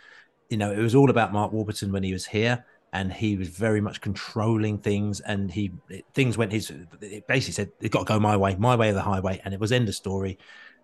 [0.49, 3.49] You know, it was all about Mark Warburton when he was here, and he was
[3.49, 5.71] very much controlling things, and he
[6.13, 6.71] things went his.
[7.01, 9.53] It basically said it got to go my way, my way of the highway, and
[9.53, 10.38] it was end of story.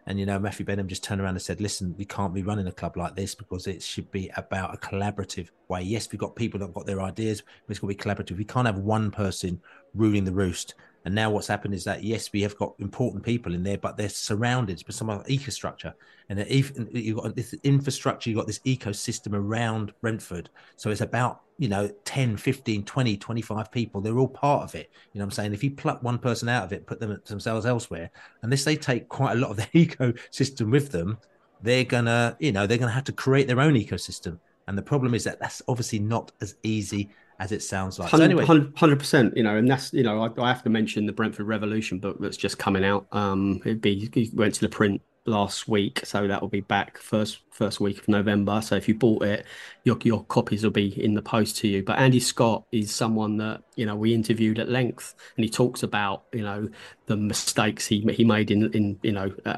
[0.07, 2.65] And you know, Matthew Benham just turned around and said, "Listen, we can't be running
[2.65, 5.83] a club like this because it should be about a collaborative way.
[5.83, 8.37] Yes, we've got people that've got their ideas, but it's going to be collaborative.
[8.37, 9.61] We can't have one person
[9.93, 10.73] ruling the roost."
[11.09, 13.97] And now what's happened is that yes, we have got important people in there, but
[13.97, 15.95] they're surrounded by some other ecostructure.
[16.29, 20.51] And you've got this infrastructure, you've got this ecosystem around Brentford.
[20.75, 24.01] So it's about, you know, 10, 15, 20, 25 people.
[24.01, 24.91] They're all part of it.
[25.11, 25.53] You know what I'm saying?
[25.55, 28.11] If you pluck one person out of it, put them themselves elsewhere,
[28.43, 31.17] unless they take quite a lot of the ecosystem with them,
[31.63, 34.37] they're gonna, you know, they're gonna have to create their own ecosystem.
[34.67, 38.09] And the problem is that that's obviously not as easy as it sounds like.
[38.11, 39.35] So anyway, hundred percent.
[39.35, 42.17] You know, and that's you know, I, I, have to mention the Brentford Revolution book
[42.19, 43.07] that's just coming out.
[43.11, 46.97] Um, it be it went to the print last week, so that will be back
[46.97, 48.61] first first week of November.
[48.61, 49.45] So if you bought it,
[49.85, 51.81] your your copies will be in the post to you.
[51.83, 55.81] But Andy Scott is someone that you know we interviewed at length, and he talks
[55.81, 56.67] about you know
[57.05, 59.33] the mistakes he he made in in you know.
[59.45, 59.57] Uh,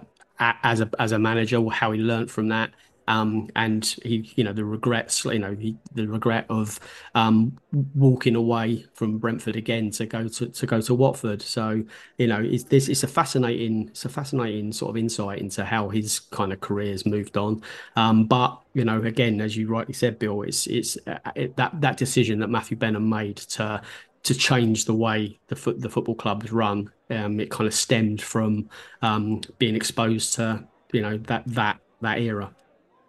[0.63, 2.71] as a as a manager, how he learned from that,
[3.07, 6.79] um, and he, you know, the regrets, you know, he, the regret of
[7.15, 7.57] um,
[7.95, 11.41] walking away from Brentford again to go to, to go to Watford.
[11.41, 11.83] So,
[12.17, 15.89] you know, it's this it's a fascinating, it's a fascinating sort of insight into how
[15.89, 17.61] his kind of career has moved on.
[17.95, 21.79] Um, but you know, again, as you rightly said, Bill, it's it's uh, it, that
[21.81, 23.81] that decision that Matthew Benham made to
[24.23, 26.91] to change the way the foot the football club is run.
[27.09, 28.69] Um, it kind of stemmed from
[29.01, 32.53] um, being exposed to you know that that that era.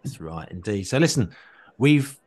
[0.03, 0.85] That's right, indeed.
[0.85, 1.35] So listen,
[1.79, 2.19] we've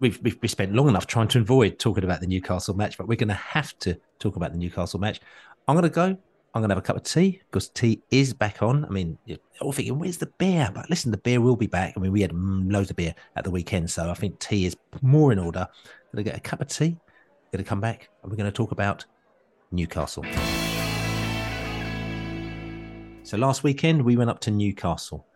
[0.00, 3.16] we've we've spent long enough trying to avoid talking about the Newcastle match, but we're
[3.16, 5.20] going to have to talk about the Newcastle match.
[5.66, 6.16] I'm going to go.
[6.54, 8.84] I'm going to have a cup of tea because tea is back on.
[8.86, 9.18] I mean,
[9.60, 10.70] all thinking, where's the beer?
[10.74, 11.92] But listen, the beer will be back.
[11.94, 14.64] I mean, we had mm, loads of beer at the weekend, so I think tea
[14.64, 15.60] is more in order.
[15.60, 16.96] I'm going to get a cup of tea.
[17.52, 19.04] Going to come back, and we're going to talk about
[19.70, 20.24] Newcastle.
[23.22, 25.26] So last weekend we went up to Newcastle.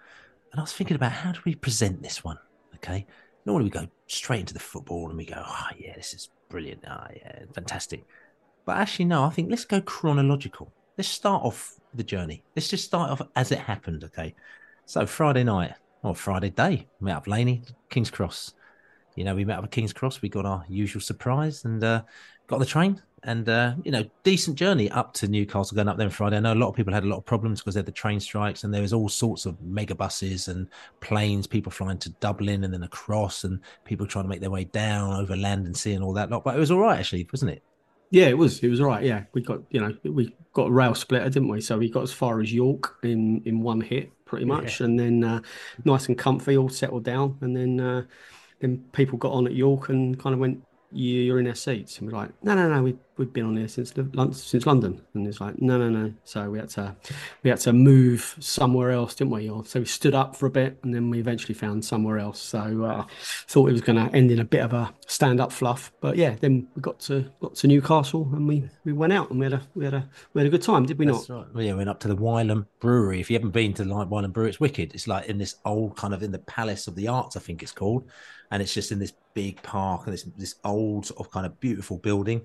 [0.53, 2.39] And I was thinking about how do we present this one?
[2.77, 3.07] Okay.
[3.47, 6.85] Normally we go straight into the football and we go, oh, yeah, this is brilliant.
[6.89, 8.05] Oh, yeah, fantastic.
[8.65, 10.73] But actually, no, I think let's go chronological.
[10.97, 12.45] Let's start off the journey.
[12.55, 14.05] Let's just start off as it happened.
[14.05, 14.35] Okay.
[14.85, 18.55] So Friday night or Friday day, met up Laney, King's Cross.
[19.15, 20.23] You know, we met up at King's Cross.
[20.23, 22.03] We got our usual surprise and uh,
[22.47, 26.07] got the train and uh, you know, decent journey up to Newcastle going up there
[26.07, 26.37] on Friday.
[26.37, 27.93] I know a lot of people had a lot of problems because they had the
[27.93, 30.69] train strikes, and there was all sorts of mega buses and
[31.01, 34.65] planes, people flying to Dublin and then across, and people trying to make their way
[34.65, 36.43] down over land and sea and all that lot.
[36.43, 37.63] But it was all right, actually, wasn't it?
[38.11, 38.59] Yeah, it was.
[38.59, 39.05] It was all right.
[39.05, 41.61] Yeah, we got you know we got a rail splitter, didn't we?
[41.61, 44.87] So we got as far as York in in one hit, pretty much, yeah.
[44.87, 45.41] and then uh,
[45.85, 47.81] nice and comfy, all settled down, and then.
[47.81, 48.03] Uh,
[48.63, 51.99] then people got on at York and kind of went you're in our seats.
[51.99, 53.93] And we're like, no, no, no, we, we've been on here since
[54.33, 55.01] since London.
[55.15, 56.13] And it's like, no, no, no.
[56.25, 56.95] So we had to
[57.43, 59.49] we had to move somewhere else, didn't we?
[59.49, 62.41] Or so we stood up for a bit, and then we eventually found somewhere else.
[62.41, 63.05] So uh,
[63.49, 66.17] thought it was going to end in a bit of a stand up fluff, but
[66.17, 69.47] yeah, then we got to got to Newcastle, and we, we went out and we
[69.47, 71.39] had a we had a we had a good time, did we That's not?
[71.39, 71.55] Right.
[71.55, 73.21] Well, yeah, we went up to the Wylam Brewery.
[73.21, 74.95] If you haven't been to the Wylam Brewery, it's wicked.
[74.95, 77.63] It's like in this old kind of in the Palace of the Arts, I think
[77.63, 78.09] it's called
[78.53, 81.59] and it's just in this big park and this this old sort of kind of
[81.59, 82.43] beautiful building.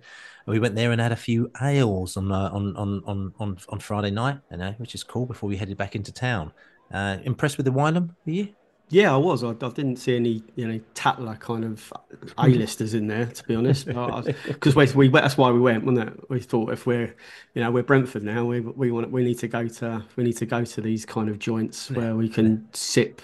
[0.47, 3.79] We went there and had a few ales on uh, on, on on on on
[3.79, 5.25] Friday night, you know, which is cool.
[5.25, 6.51] Before we headed back into town.
[6.91, 8.15] Uh, impressed with the Wylam?
[8.25, 8.47] Were you?
[8.89, 9.43] Yeah, I was.
[9.43, 11.91] I, I, didn't see any, you know, Tatler kind of
[12.38, 13.86] A-listers in there, to be honest.
[13.86, 16.29] Because we, we, that's why we went, wasn't it?
[16.29, 17.13] We thought if we're,
[17.53, 20.38] you know, we're Brentford now, we we want we need to go to we need
[20.38, 23.21] to go to these kind of joints where we can sip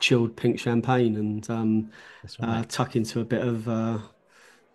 [0.00, 1.90] chilled pink champagne and um,
[2.42, 2.58] uh, right.
[2.60, 3.98] uh, tuck into a bit of uh,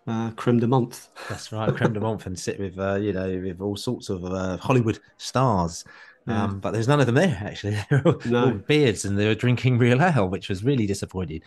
[0.08, 1.08] uh, creme de menthe.
[1.28, 4.24] That's right, creme de menthe, and sit with uh, you know with all sorts of
[4.24, 5.84] uh, Hollywood stars.
[6.26, 6.44] Yeah.
[6.44, 7.78] Um, but there's none of them there actually.
[7.90, 8.44] They're all, no.
[8.46, 11.42] all beards, and they were drinking real ale, which was really disappointing.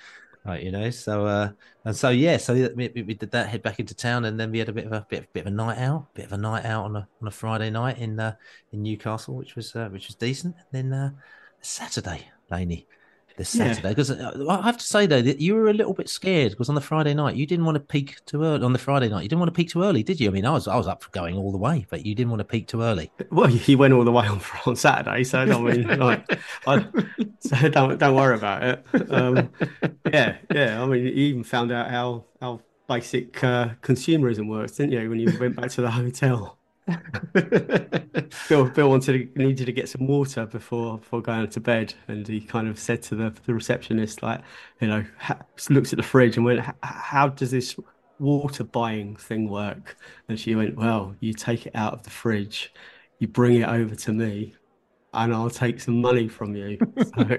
[0.45, 0.89] Right, you know.
[0.89, 1.51] So uh,
[1.85, 3.49] and so yeah, so we, we, did that.
[3.49, 5.47] Head back into town, and then we had a bit of a bit, bit of
[5.47, 8.19] a night out, bit of a night out on a on a Friday night in
[8.19, 8.35] uh,
[8.71, 10.55] in Newcastle, which was uh, which was decent.
[10.55, 11.11] And then uh,
[11.61, 12.87] Saturday, Laney,
[13.41, 14.29] this Saturday because yeah.
[14.29, 16.75] Uh, I have to say though that you were a little bit scared because on
[16.75, 18.63] the Friday night you didn't want to peak too early.
[18.63, 20.29] On the Friday night you didn't want to peak too early, did you?
[20.29, 22.29] I mean, I was I was up for going all the way, but you didn't
[22.29, 23.11] want to peak too early.
[23.31, 26.85] Well, he went all the way on on Saturday, so I mean, like, I,
[27.39, 29.11] so don't don't worry about it.
[29.11, 29.49] Um,
[30.05, 30.83] yeah, yeah.
[30.83, 35.09] I mean, he even found out how how basic uh, consumerism works, didn't you?
[35.09, 36.59] When you went back to the hotel.
[38.47, 42.27] Bill, Bill wanted to, needed to get some water before before going to bed, and
[42.27, 44.41] he kind of said to the, the receptionist, like,
[44.79, 45.39] you know, ha,
[45.69, 47.75] looks at the fridge and went, "How does this
[48.19, 52.73] water buying thing work?" And she went, "Well, you take it out of the fridge,
[53.19, 54.55] you bring it over to me,
[55.13, 56.77] and I'll take some money from you."
[57.17, 57.37] So,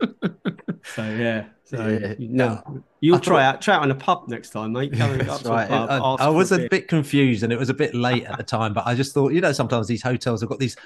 [0.83, 2.15] so yeah, so Yeah.
[2.19, 4.93] no, you'll try out try it on a pub next time, mate.
[4.95, 5.69] That's right.
[5.69, 6.69] pub, I, I was a beer.
[6.69, 8.75] bit confused, and it was a bit late at the time.
[8.75, 10.77] But I just thought, you know, sometimes these hotels have got these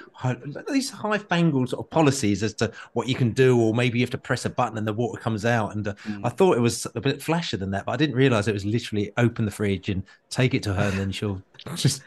[0.71, 4.03] these high fangled sort of policies as to what you can do, or maybe you
[4.03, 5.75] have to press a button and the water comes out.
[5.75, 6.21] And uh, Mm.
[6.23, 8.65] I thought it was a bit flashier than that, but I didn't realize it was
[8.65, 11.41] literally open the fridge and take it to her, and then she'll
[11.75, 12.01] just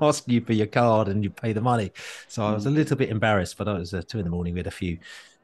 [0.00, 1.90] ask you for your card and you pay the money.
[2.28, 4.52] So I was a little bit embarrassed, but it was uh, two in the morning.
[4.54, 4.98] We had a few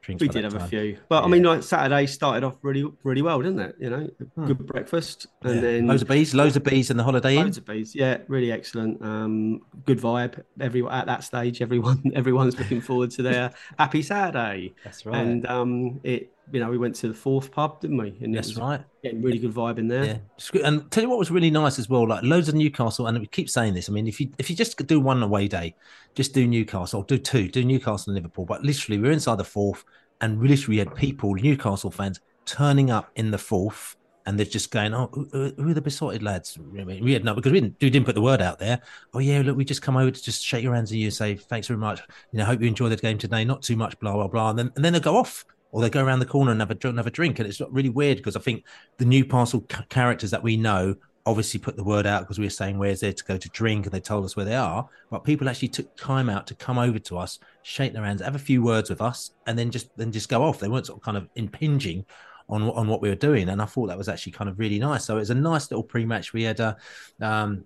[0.07, 0.21] drinks.
[0.21, 3.41] We did have a few, but I mean, like Saturday started off really, really well,
[3.41, 3.75] didn't it?
[3.79, 4.09] You know,
[4.47, 5.61] good breakfast, and Yeah.
[5.61, 7.43] then loads of bees, loads of bees in the Holiday Inn.
[7.43, 7.93] loads of bees.
[7.93, 9.01] Yeah, really excellent.
[9.03, 10.41] Um, good vibe.
[10.59, 14.73] Every at that stage, everyone, everyone's looking forward to their happy Saturday.
[14.83, 15.15] That's right.
[15.15, 18.15] And um, it, you know, we went to the fourth pub, didn't we?
[18.21, 18.81] And That's right.
[19.03, 20.05] Getting really good vibe in there.
[20.05, 22.07] Yeah, and tell you what was really nice as well.
[22.07, 23.89] Like loads of Newcastle, and we keep saying this.
[23.89, 25.75] I mean, if you if you just do one away day,
[26.15, 28.45] just do Newcastle, or do two, do Newcastle and Liverpool.
[28.45, 29.83] But literally, we we're inside the fourth,
[30.21, 34.71] and we literally had people, Newcastle fans, turning up in the fourth, and they're just
[34.71, 37.59] going, "Oh, who, who are the Beesotted lads?" I mean, we had no because we
[37.59, 38.81] didn't, we didn't put the word out there.
[39.13, 41.35] Oh yeah, look, we just come over to just shake your hands and you say
[41.35, 42.01] thanks very much.
[42.31, 43.43] You know, hope you enjoy the game today.
[43.43, 45.45] Not too much, blah blah blah, and then and then they go off.
[45.71, 47.89] Or they go around the corner and have a, have a drink, and it's really
[47.89, 48.63] weird because I think
[48.97, 50.95] the Newcastle ca- characters that we know
[51.27, 53.85] obviously put the word out because we were saying where's there to go to drink?
[53.85, 54.87] And they told us where they are.
[55.11, 58.35] But people actually took time out to come over to us shake their hands have
[58.35, 60.59] a few words with us and then just then just go off.
[60.59, 62.05] They weren't sort of kind of impinging
[62.49, 63.49] on on what we were doing.
[63.49, 65.05] And i thought that was actually kind of really nice.
[65.05, 66.31] So it was a nice little pre-match.
[66.31, 66.77] We had a
[67.21, 67.65] um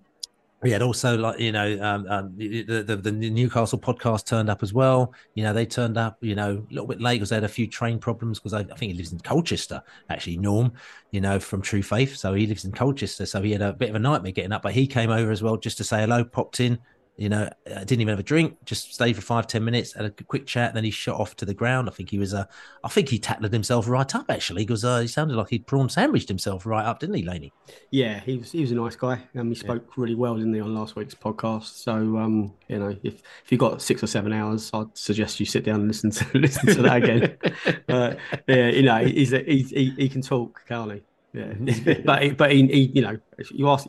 [0.62, 4.62] we had also like you know um, um the, the the Newcastle podcast turned up
[4.62, 5.12] as well.
[5.34, 7.48] You know they turned up you know a little bit late because they had a
[7.48, 10.72] few train problems because I, I think he lives in Colchester actually Norm
[11.10, 13.90] you know from True Faith so he lives in Colchester so he had a bit
[13.90, 16.24] of a nightmare getting up but he came over as well just to say hello
[16.24, 16.78] popped in
[17.16, 20.04] you know I didn't even have a drink just stayed for five ten minutes had
[20.06, 22.46] a quick chat then he shot off to the ground I think he was uh,
[22.82, 25.88] I think he tackled himself right up actually because uh, he sounded like he'd prawn
[25.88, 27.52] sandwiched himself right up didn't he Laney
[27.90, 29.22] Yeah, he was he was a nice guy.
[29.34, 31.82] and he spoke really well, didn't he, on last week's podcast?
[31.82, 35.46] So um, you know, if if you got six or seven hours, I'd suggest you
[35.46, 37.36] sit down and listen to listen to that again.
[37.88, 38.14] uh,
[38.48, 41.02] yeah, you know, he's a, he's, he he can talk, can't he?
[41.34, 43.86] Yeah, but he, but he, he you know, if you ask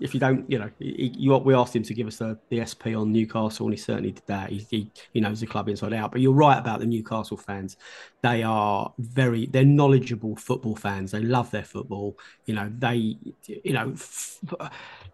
[0.00, 2.64] if you don't, you know, he, you we asked him to give us the, the
[2.66, 4.50] SP on Newcastle, and he certainly did that.
[4.50, 6.10] He, he he knows the club inside out.
[6.10, 7.76] But you're right about the Newcastle fans;
[8.22, 11.12] they are very they're knowledgeable football fans.
[11.12, 12.18] They love their football.
[12.46, 14.40] You know, they you know f-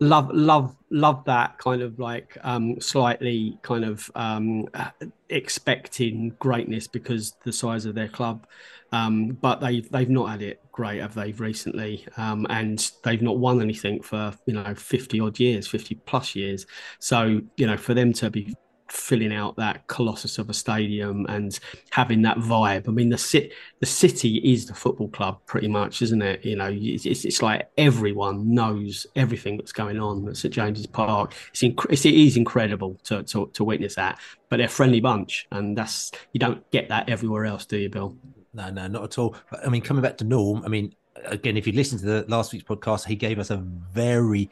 [0.01, 4.67] love love love that kind of like um, slightly kind of um,
[5.29, 8.47] expecting greatness because the size of their club.
[8.93, 12.07] Um, but they they've not had it great, have they, recently?
[12.17, 16.67] Um, and they've not won anything for you know fifty odd years, fifty plus years.
[16.99, 18.55] So you know, for them to be
[18.93, 21.59] filling out that colossus of a stadium and
[21.91, 22.89] having that vibe.
[22.89, 26.45] I mean, the city, the city is the football club, pretty much, isn't it?
[26.45, 30.87] You know, it's, it's, it's like everyone knows everything that's going on at St James's
[30.87, 31.35] Park.
[31.51, 34.19] It's, inc- it's it is incredible to, to to witness that.
[34.49, 37.89] But they're a friendly bunch, and that's you don't get that everywhere else, do you,
[37.89, 38.17] Bill?
[38.53, 39.37] No, no, not at all.
[39.51, 42.25] But, I mean, coming back to Norm, I mean, again, if you listen to the
[42.29, 44.51] last week's podcast, he gave us a very,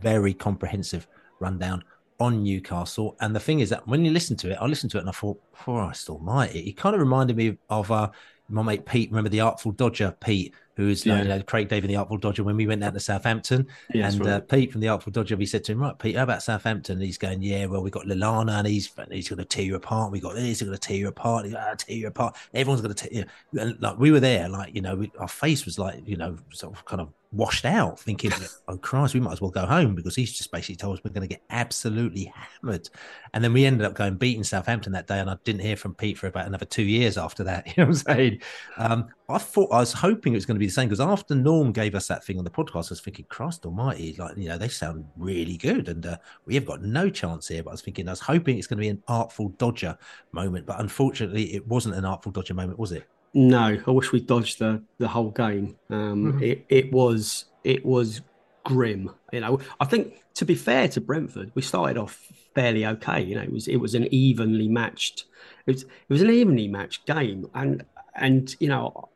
[0.00, 1.06] very comprehensive
[1.38, 1.82] rundown
[2.18, 3.16] on Newcastle.
[3.20, 5.08] And the thing is that when you listen to it, I listened to it and
[5.08, 6.62] I thought, Christ almighty.
[6.62, 8.10] He kind of reminded me of uh,
[8.48, 9.10] my mate Pete.
[9.10, 11.14] Remember the Artful Dodger, Pete, who's Yeah.
[11.14, 13.66] like, you know, Craig David, the Artful Dodger, when we went down to Southampton.
[13.94, 14.34] And right.
[14.34, 16.96] uh, Pete from the Artful Dodger, we said to him, right, Pete, how about Southampton?
[16.96, 19.76] And he's going, yeah, well, we got Lallana and he's he's going to tear you
[19.76, 20.12] apart.
[20.12, 21.44] We got this, he's going to tear you apart.
[21.44, 22.36] He's going to tear you apart.
[22.54, 23.60] Everyone's going to tear you.
[23.60, 26.36] And like we were there, like, you know, we, our face was like, you know,
[26.50, 28.32] sort of kind of washed out, thinking,
[28.66, 31.12] oh, Christ, we might as well go home because he's just basically told us we're
[31.12, 32.88] going to get absolutely hammered.
[33.32, 35.20] And then we ended up going beating Southampton that day.
[35.20, 37.66] And I didn't hear from Pete for about another two years after that.
[37.70, 38.40] You know what I'm saying?
[38.78, 41.36] Um, I thought I was hoping it was going to be the same because after
[41.36, 44.48] Norm gave us that thing on the podcast, I was thinking, Christ Almighty, like you
[44.48, 46.16] know, they sound really good, and uh,
[46.46, 47.62] we have got no chance here.
[47.62, 49.96] But I was thinking, I was hoping it's going to be an artful dodger
[50.32, 53.06] moment, but unfortunately, it wasn't an artful dodger moment, was it?
[53.32, 55.76] No, I wish we dodged the the whole game.
[55.88, 58.22] Um, It it was it was
[58.64, 59.10] grim.
[59.32, 62.18] You know, I think to be fair to Brentford, we started off
[62.54, 63.22] fairly okay.
[63.22, 65.26] You know, it was it was an evenly matched.
[65.66, 67.84] It was it was an evenly matched game, and
[68.16, 69.10] and you know,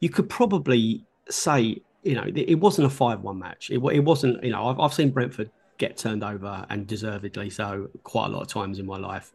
[0.00, 3.70] you could probably say you know, it, it wasn't a five-one match.
[3.70, 4.42] It, it wasn't.
[4.42, 8.42] You know, I've, I've seen Brentford get turned over and deservedly so quite a lot
[8.42, 9.32] of times in my life.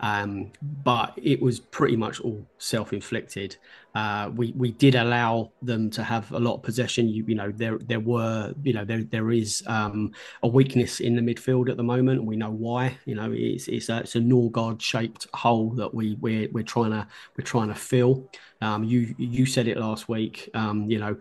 [0.00, 0.52] Um,
[0.84, 3.56] but it was pretty much all self-inflicted.
[3.94, 7.08] Uh, we we did allow them to have a lot of possession.
[7.08, 11.16] You you know there there were you know there there is um, a weakness in
[11.16, 12.24] the midfield at the moment.
[12.24, 12.98] We know why.
[13.06, 16.90] You know it's it's a, it's a Norgaard shaped hole that we we're, we're trying
[16.90, 18.30] to we're trying to fill.
[18.60, 20.50] Um, you you said it last week.
[20.52, 21.16] Um, you know,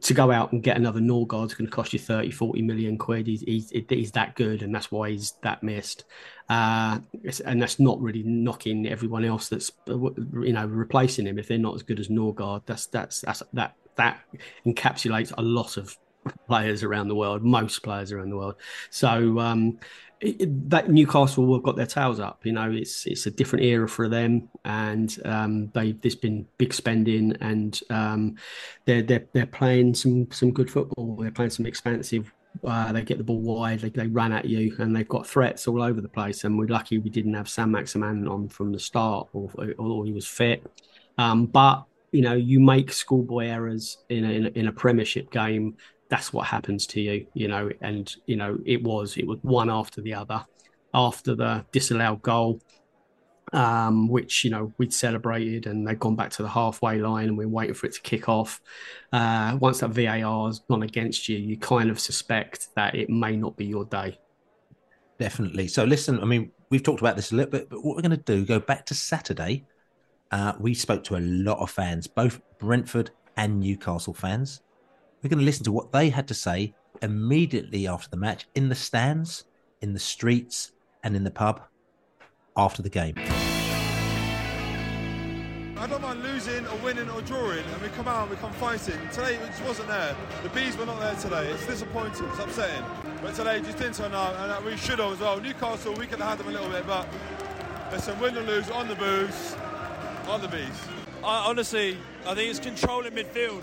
[0.00, 2.96] to go out and get another Norgaard is going to cost you 30, 40 million
[2.96, 3.26] quid.
[3.26, 6.04] He's, he's, he's that good, and that's why he's that missed.
[6.48, 7.00] Uh,
[7.44, 11.74] and that's not really knocking everyone else that's you know replacing him if they're not
[11.74, 12.62] as good as Norgaard.
[12.66, 14.20] That's that's that's that that
[14.66, 15.96] encapsulates a lot of
[16.46, 18.56] players around the world, most players around the world.
[18.90, 19.78] So um,
[20.24, 22.44] it, that Newcastle have got their tails up.
[22.44, 26.72] You know, it's it's a different era for them, and um, they there's been big
[26.72, 28.36] spending, and um,
[28.84, 31.16] they're they're they're playing some some good football.
[31.16, 32.32] They're playing some expansive.
[32.62, 35.66] Uh, they get the ball wide, they, they run at you, and they've got threats
[35.66, 36.44] all over the place.
[36.44, 40.24] And we're lucky we didn't have Saint-Maximin on from the start, or, or he was
[40.24, 40.64] fit.
[41.18, 45.32] Um, but you know, you make schoolboy errors in a, in a, in a Premiership
[45.32, 45.76] game
[46.14, 47.68] that's what happens to you, you know.
[47.80, 50.46] And you know, it was it was one after the other.
[50.96, 52.60] After the disallowed goal,
[53.52, 57.36] um, which you know we'd celebrated, and they'd gone back to the halfway line, and
[57.36, 58.60] we are waiting for it to kick off.
[59.12, 63.34] Uh, once that VAR has gone against you, you kind of suspect that it may
[63.34, 64.16] not be your day.
[65.18, 65.66] Definitely.
[65.66, 68.12] So listen, I mean, we've talked about this a little bit, but what we're going
[68.12, 69.64] to do, go back to Saturday.
[70.30, 74.60] Uh, we spoke to a lot of fans, both Brentford and Newcastle fans.
[75.24, 78.68] We're going to listen to what they had to say immediately after the match in
[78.68, 79.44] the stands,
[79.80, 80.72] in the streets,
[81.02, 81.62] and in the pub
[82.58, 83.14] after the game.
[85.78, 88.52] I don't mind losing or winning or drawing, and we come out and we come
[88.52, 88.98] fighting.
[89.12, 90.14] Today it just wasn't there.
[90.42, 91.50] The bees were not there today.
[91.52, 92.26] It's disappointing.
[92.26, 92.84] It's upsetting.
[93.22, 95.40] But today just didn't turn out, and we should have as well.
[95.40, 97.08] Newcastle, we could have had them a little bit, but
[97.90, 99.56] listen, win or lose, on the booze,
[100.28, 100.68] on the bees.
[101.24, 101.96] I, honestly,
[102.26, 103.62] I think it's controlling midfield.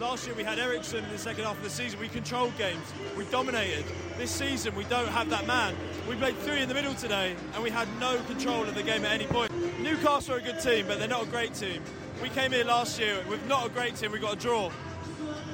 [0.00, 2.00] Last year we had Eriksen in the second half of the season.
[2.00, 2.82] We controlled games.
[3.18, 3.84] We dominated.
[4.16, 5.76] This season we don't have that man.
[6.08, 9.04] We played three in the middle today and we had no control of the game
[9.04, 9.52] at any point.
[9.78, 11.82] Newcastle are a good team, but they're not a great team.
[12.22, 14.10] We came here last year with not a great team.
[14.10, 14.70] We got a draw.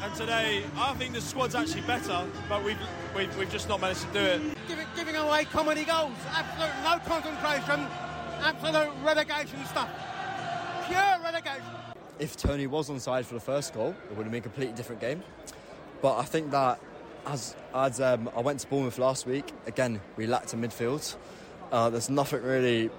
[0.00, 2.78] And today, I think the squad's actually better, but we've,
[3.16, 4.42] we've, we've just not managed to do it.
[4.68, 7.86] Giving, giving away comedy goals, absolute no concentration,
[8.40, 9.90] absolute relegation stuff.
[10.86, 11.85] Pure relegation
[12.18, 14.74] if Toney was on side for the first goal, it would have been a completely
[14.74, 15.22] different game.
[16.02, 16.80] But I think that
[17.26, 21.16] as as um, I went to Bournemouth last week, again we lacked a midfield.
[21.72, 22.90] Uh, there's nothing really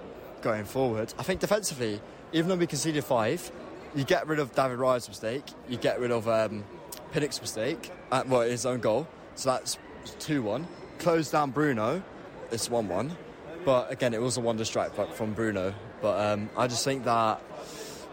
[0.42, 1.12] going forward.
[1.18, 2.00] I think defensively,
[2.32, 3.50] even though we conceded five,
[3.94, 6.64] you get rid of David Raya's mistake, you get rid of um,
[7.12, 9.78] Pinnock's mistake, uh, well his own goal, so that's
[10.18, 10.66] two one.
[10.98, 12.02] Close down Bruno,
[12.50, 13.16] it's one one.
[13.64, 15.74] But again, it was a wonder strike from Bruno.
[16.00, 17.42] But um, I just think that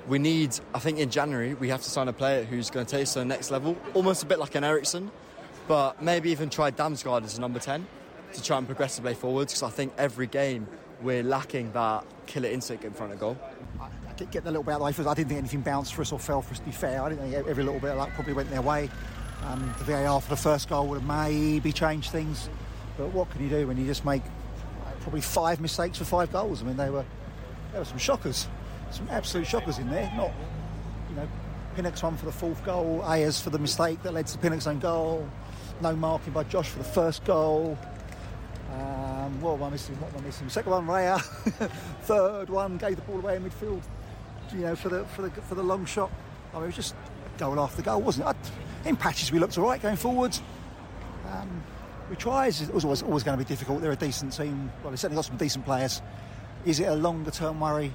[0.08, 2.92] we need, I think in January, we have to sign a player who's going to
[2.92, 5.12] take us to the next level, almost a bit like an Eriksen,
[5.68, 7.86] but maybe even try Damsgaard as a number 10
[8.34, 10.68] to try and progress the play forwards because I think every game
[11.02, 13.38] we're lacking that killer instinct in front of goal.
[13.80, 15.10] I, I get the little bit out of the way.
[15.10, 17.02] I didn't think anything bounced for us or fell for us, to be fair.
[17.02, 18.90] I didn't think every little bit of that probably went their way.
[19.46, 22.50] Um, the VAR for the first goal would have maybe changed things,
[22.98, 24.24] but what can you do when you just make
[25.02, 26.62] probably five mistakes for five goals?
[26.62, 27.06] I mean, they were,
[27.72, 28.48] there were some shockers
[28.92, 30.12] some absolute shockers in there.
[30.16, 30.32] Not,
[31.10, 31.28] you know,
[31.76, 34.80] Pinnock's one for the fourth goal, Ayers for the mistake that led to Pinnock's own
[34.80, 35.28] goal,
[35.82, 37.78] no marking by Josh for the first goal.
[38.74, 39.96] Um, what am I missing?
[40.02, 40.50] What am I missing?
[40.50, 41.22] Second one, Raya.
[42.02, 43.82] Third one, gave the ball away in midfield.
[44.54, 46.12] You know, for the for the for the long shot.
[46.54, 46.96] I mean, it was just
[47.38, 48.88] goal after the goal, wasn't it?
[48.88, 50.42] In patches, we looked all right going forwards.
[51.32, 51.64] Um,
[52.10, 52.60] we tried.
[52.62, 53.82] It was always, always going to be difficult.
[53.82, 54.72] They're a decent team.
[54.84, 56.02] Well, they certainly got some decent players.
[56.66, 57.92] Is it a longer term worry?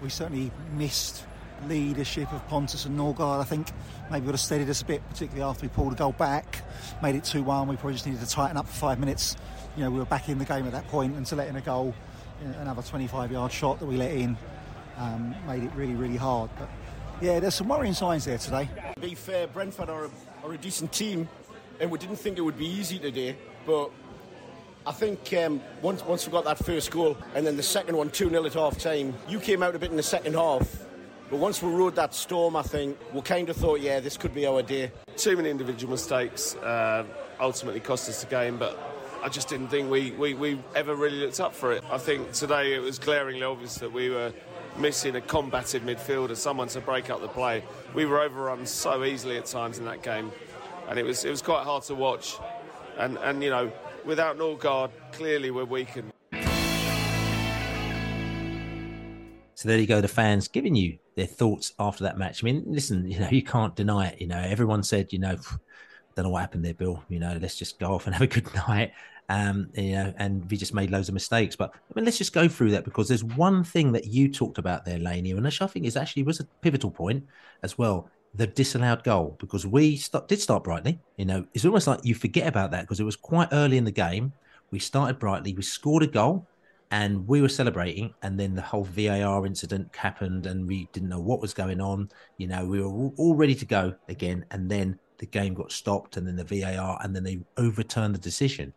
[0.00, 1.24] We certainly missed
[1.66, 3.40] leadership of Pontus and Norgaard.
[3.40, 3.68] I think
[4.10, 6.62] maybe would have steadied us a bit, particularly after we pulled a goal back,
[7.02, 7.68] made it 2 1.
[7.68, 9.36] We probably just needed to tighten up for five minutes.
[9.76, 11.56] You know, we were back in the game at that point, and to let in
[11.56, 11.94] a goal,
[12.60, 14.36] another 25 yard shot that we let in,
[14.96, 16.50] um, made it really, really hard.
[16.58, 16.68] But
[17.20, 18.68] yeah, there's some worrying signs there today.
[18.94, 20.10] To be fair, Brentford are a,
[20.44, 21.28] are a decent team,
[21.80, 23.36] and we didn't think it would be easy today,
[23.66, 23.90] but
[24.88, 28.08] I think um, once once we got that first goal and then the second one
[28.08, 30.86] 2 0 at half time, you came out a bit in the second half.
[31.28, 34.32] But once we rode that storm, I think we kind of thought, yeah, this could
[34.32, 34.90] be our day.
[35.14, 37.04] Too many individual mistakes uh,
[37.38, 38.78] ultimately cost us the game, but
[39.22, 41.84] I just didn't think we, we, we ever really looked up for it.
[41.90, 44.32] I think today it was glaringly obvious that we were
[44.78, 47.62] missing a combative midfielder, someone to break up the play.
[47.92, 50.32] We were overrun so easily at times in that game.
[50.88, 52.38] and it was it was quite hard to watch.
[52.96, 53.70] And and you know,
[54.04, 56.12] without Norgaard, clearly we're weakened.
[59.54, 62.44] So there you go, the fans giving you their thoughts after that match.
[62.44, 64.20] I mean, listen, you know, you can't deny it.
[64.20, 65.36] You know, everyone said, you know,
[66.14, 67.02] don't know what happened there, Bill.
[67.08, 68.92] You know, let's just go off and have a good night.
[69.28, 71.54] Um, you know, and we just made loads of mistakes.
[71.54, 74.58] But I mean, let's just go through that because there's one thing that you talked
[74.58, 77.24] about there, Laney, and which I think is actually was a pivotal point
[77.62, 78.10] as well.
[78.34, 81.00] The disallowed goal because we did start brightly.
[81.16, 83.84] You know, it's almost like you forget about that because it was quite early in
[83.84, 84.32] the game.
[84.70, 85.54] We started brightly.
[85.54, 86.46] We scored a goal
[86.90, 91.20] and we were celebrating and then the whole var incident happened and we didn't know
[91.20, 92.08] what was going on
[92.38, 96.16] you know we were all ready to go again and then the game got stopped
[96.16, 98.72] and then the var and then they overturned the decision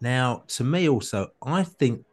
[0.00, 2.04] now to me also i think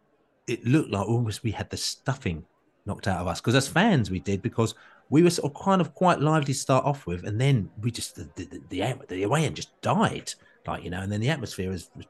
[0.48, 2.44] it looked like almost we had the stuffing
[2.86, 4.74] knocked out of us because as fans we did because
[5.10, 7.92] we were sort of kind of quite lively to start off with and then we
[7.92, 10.32] just the the, the, the away end just died
[10.68, 12.06] like you know and then the atmosphere was, was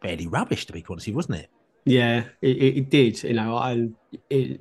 [0.00, 1.48] fairly rubbish to be quite honest wasn't it
[1.84, 3.22] yeah, it, it did.
[3.22, 3.88] You know, I
[4.30, 4.60] it,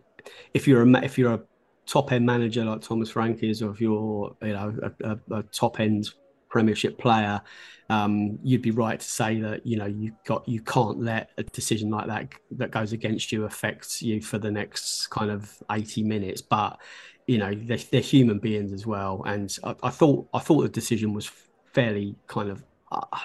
[0.53, 1.41] if you're a if you're a
[1.85, 5.43] top end manager like Thomas Frank is, or if you're you know a, a, a
[5.43, 6.09] top end
[6.49, 7.41] Premiership player,
[7.89, 11.43] um, you'd be right to say that you know you got you can't let a
[11.43, 16.03] decision like that that goes against you affect you for the next kind of eighty
[16.03, 16.41] minutes.
[16.41, 16.79] But
[17.31, 20.69] you know they're, they're human beings as well, and I, I, thought I thought the
[20.69, 21.31] decision was
[21.73, 22.63] fairly kind of.
[22.91, 23.19] Uh,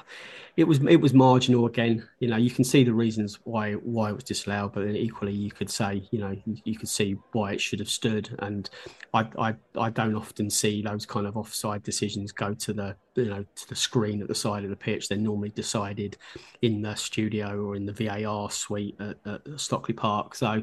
[0.57, 2.09] it was it was marginal again.
[2.18, 5.32] You know, you can see the reasons why why it was disallowed, but then equally
[5.32, 6.34] you could say, you know,
[6.64, 8.34] you, could see why it should have stood.
[8.38, 8.68] And
[9.12, 13.26] I, I I don't often see those kind of offside decisions go to the you
[13.26, 15.09] know to the screen at the side of the pitch.
[15.09, 16.16] They're normally decided
[16.62, 20.34] in the studio or in the VAR suite at, at Stockley Park.
[20.34, 20.62] So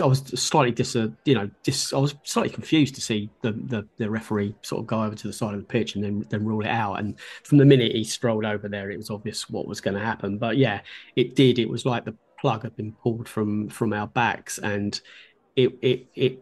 [0.00, 3.86] I was slightly dis, you know, dis, I was slightly confused to see the, the,
[3.96, 6.44] the referee sort of go over to the side of the pitch and then then
[6.44, 6.94] rule it out.
[6.94, 7.14] And
[7.44, 10.38] from the minute he strolled over there, it was obvious what was going to happen.
[10.38, 10.80] But yeah,
[11.16, 11.58] it did.
[11.58, 14.98] It was like the plug had been pulled from from our backs, and
[15.56, 16.38] it it it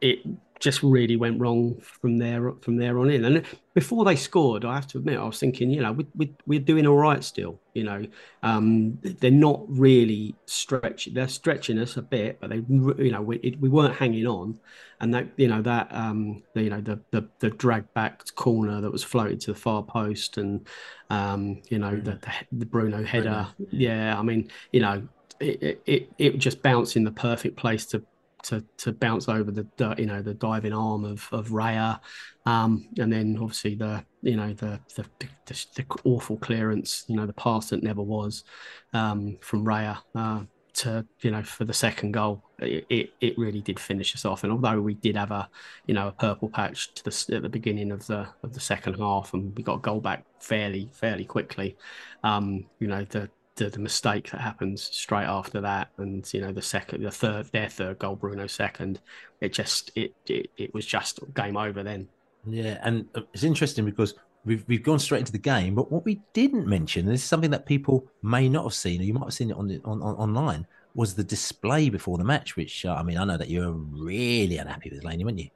[0.00, 0.18] it
[0.62, 3.24] just really went wrong from there from there on in.
[3.24, 3.44] And
[3.74, 6.60] before they scored, I have to admit, I was thinking, you know, we, we, we're
[6.60, 7.58] doing all right still.
[7.74, 8.06] You know,
[8.44, 11.14] um, they're not really stretching.
[11.14, 14.60] They're stretching us a bit, but they, you know, we, we weren't hanging on.
[15.00, 18.80] And that, you know, that, um, the, you know, the, the the drag back corner
[18.80, 20.64] that was floated to the far post, and
[21.10, 23.48] um, you know, the, the, the Bruno header.
[23.58, 23.70] Bruno.
[23.72, 25.08] Yeah, I mean, you know,
[25.40, 28.04] it, it it just bounced in the perfect place to
[28.42, 29.66] to to bounce over the
[29.98, 32.00] you know the diving arm of of Raya,
[32.46, 35.04] um, and then obviously the you know the the,
[35.46, 38.44] the the, awful clearance, you know the pass that never was
[38.92, 40.42] um, from Raya uh,
[40.74, 42.42] to you know for the second goal.
[42.58, 45.48] It, it, it really did finish us off, and although we did have a
[45.86, 48.94] you know a purple patch to the at the beginning of the of the second
[48.94, 51.76] half, and we got a goal back fairly fairly quickly,
[52.24, 56.52] um, you know the the, the mistake that happens straight after that, and you know
[56.52, 59.00] the second, the third, their third goal, Bruno second,
[59.40, 62.08] it just it it, it was just game over then.
[62.46, 66.04] Yeah, and uh, it's interesting because we've we've gone straight into the game, but what
[66.04, 69.14] we didn't mention, and this is something that people may not have seen, or you
[69.14, 72.56] might have seen it on the on, on online, was the display before the match.
[72.56, 75.48] Which uh, I mean, I know that you were really unhappy with Laney, weren't you?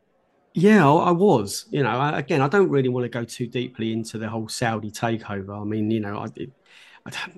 [0.52, 1.66] Yeah, I was.
[1.70, 4.90] You know, again, I don't really want to go too deeply into the whole Saudi
[4.90, 5.60] takeover.
[5.60, 6.50] I mean, you know, I, it,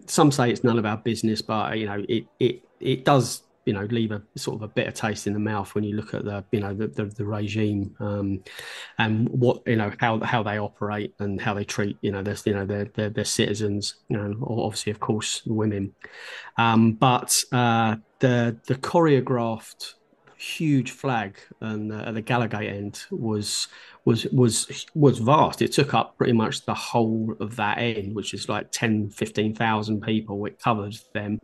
[0.06, 3.74] some say it's none of our business, but you know, it it it does you
[3.74, 6.24] know leave a sort of a bitter taste in the mouth when you look at
[6.24, 8.42] the you know the the, the regime um,
[8.98, 12.36] and what you know how how they operate and how they treat you know their
[12.46, 15.94] you know their their, their citizens you know obviously of course women.
[16.56, 19.94] Um, but uh, the the choreographed
[20.38, 23.68] huge flag and uh, at the Gallowgate end was
[24.04, 25.60] was was was vast.
[25.60, 30.00] It took up pretty much the whole of that end, which is like 10, 15,000
[30.00, 30.46] people.
[30.46, 31.40] It covered them,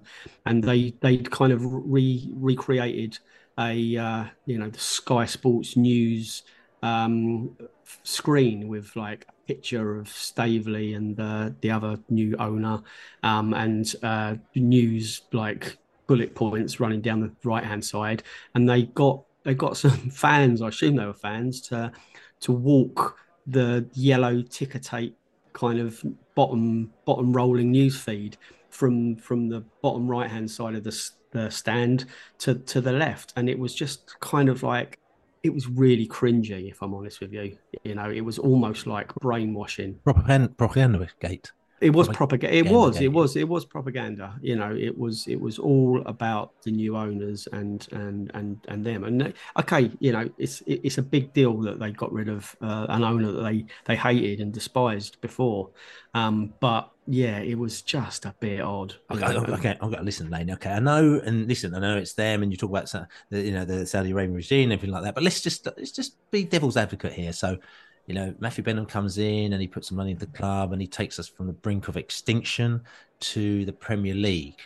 [0.46, 3.18] and they they kind of re recreated
[3.58, 6.44] a uh, you know the Sky Sports News
[6.82, 7.56] um,
[8.04, 12.80] screen with like a picture of Staveley and uh, the other new owner,
[13.24, 15.76] um, and uh, news like
[16.06, 18.22] bullet points running down the right hand side,
[18.54, 20.62] and they got they got some fans.
[20.62, 21.92] I assume they were fans to
[22.40, 25.16] to walk the yellow ticker tape
[25.52, 28.36] kind of bottom bottom rolling news feed
[28.70, 32.06] from from the bottom right hand side of the, the stand
[32.38, 34.98] to to the left, and it was just kind of like
[35.42, 37.58] it was really cringy, if I'm honest with you.
[37.84, 40.00] You know, it was almost like brainwashing.
[40.02, 40.48] Propaganda,
[41.20, 41.52] gate
[41.84, 42.56] it was propaganda.
[42.56, 43.00] It was.
[43.00, 43.36] It was.
[43.36, 44.34] It was propaganda.
[44.40, 45.26] You know, it was.
[45.26, 49.04] It was all about the new owners and and and and them.
[49.04, 52.86] And okay, you know, it's it's a big deal that they got rid of uh,
[52.88, 55.70] an owner that they they hated and despised before.
[56.14, 58.94] Um, but yeah, it was just a bit odd.
[59.10, 60.50] Okay, okay, I've got to listen, Lane.
[60.52, 62.90] Okay, I know, and listen, I know it's them, and you talk about
[63.30, 65.14] the, you know the Saudi Arabian regime, and everything like that.
[65.14, 67.32] But let's just let's just be devil's advocate here.
[67.32, 67.58] So,
[68.06, 70.80] you know, Matthew Benham comes in and he puts some money in the club, and
[70.80, 72.82] he takes us from the brink of extinction
[73.20, 74.60] to the Premier League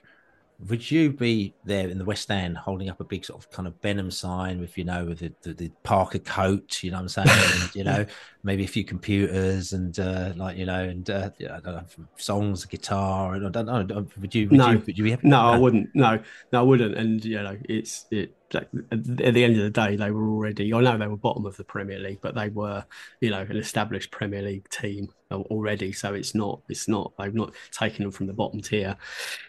[0.66, 3.68] would you be there in the West End holding up a big sort of kind
[3.68, 7.16] of Benham sign with, you know, with the, the, the Parker coat, you know what
[7.16, 7.28] I'm saying?
[7.62, 8.04] and, you know,
[8.42, 11.84] maybe a few computers and uh, like, you know, and uh, I don't know,
[12.16, 13.34] songs, guitar.
[13.34, 14.06] And I don't know.
[14.20, 15.28] Would you, would no, you, would you be happy?
[15.28, 15.90] No, I wouldn't.
[15.94, 16.18] No,
[16.52, 16.96] no, I wouldn't.
[16.96, 20.80] And, you know, it's, it, at the end of the day, they were already, I
[20.80, 22.84] know they were bottom of the Premier League, but they were,
[23.20, 25.92] you know, an established Premier League team already.
[25.92, 28.96] So it's not, it's not, they've not taken them from the bottom tier.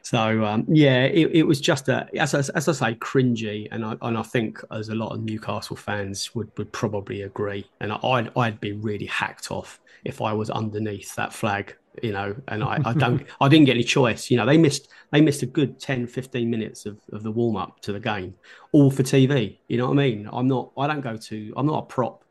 [0.02, 3.68] So, um, yeah, it, it, was just a, as, as, as, I say, cringy.
[3.72, 7.66] And I, and I think as a lot of Newcastle fans would, would probably agree.
[7.80, 12.36] And I'd, I'd be really hacked off if I was underneath that flag you know
[12.48, 14.30] and I, I don't i didn't get any choice.
[14.30, 17.80] You know they missed they missed a good 10 15 minutes of, of the warm-up
[17.82, 18.36] to the game
[18.72, 20.30] all for tv you know what i mean?
[20.32, 22.24] I'm not i don't go to i'm not a prop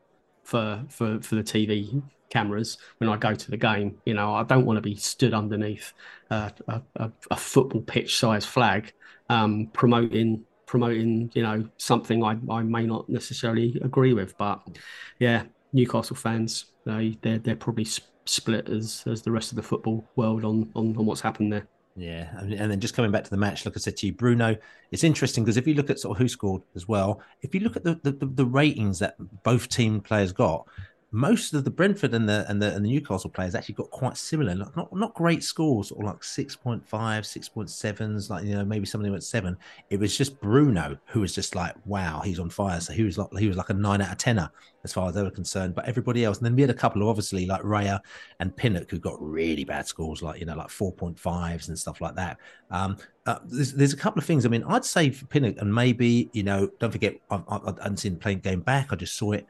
[0.43, 3.97] for for for the tv cameras when i go to the game.
[4.05, 5.93] You know i don't want to be stood underneath
[6.29, 8.93] uh, a, a, a, football pitch size flag
[9.29, 14.37] um, promoting promoting you know something I, I may not necessarily agree with.
[14.37, 14.61] But
[15.17, 15.43] yeah
[15.73, 17.85] newcastle fans they they're, they're probably
[18.29, 21.67] split as as the rest of the football world on on, on what's happened there.
[21.95, 24.55] Yeah, and, then just coming back to the match, like I said to you, Bruno,
[24.91, 27.59] it's interesting because if you look at sort of who scored as well, if you
[27.59, 30.65] look at the, the, the ratings that both team players got,
[31.11, 34.15] most of the Brentford and the and the, and the Newcastle players actually got quite
[34.15, 39.09] similar, not not, not great scores, or like 6.5, 6.7s, like you know maybe somebody
[39.09, 39.57] went seven.
[39.89, 42.79] It was just Bruno who was just like, wow, he's on fire.
[42.79, 44.51] So he was like he was like a nine out of tenner
[44.83, 45.73] as far as they were concerned.
[45.73, 47.99] But everybody else, and then we had a couple of obviously like Raya
[48.39, 52.15] and Pinnock who got really bad scores, like you know like 4.5s and stuff like
[52.15, 52.37] that.
[52.69, 54.45] Um, uh, there's, there's, a couple of things.
[54.45, 57.83] I mean, I'd say for Pinnock, and maybe you know, don't forget, I, I, I
[57.83, 58.91] hadn't seen the playing game back.
[58.91, 59.47] I just saw it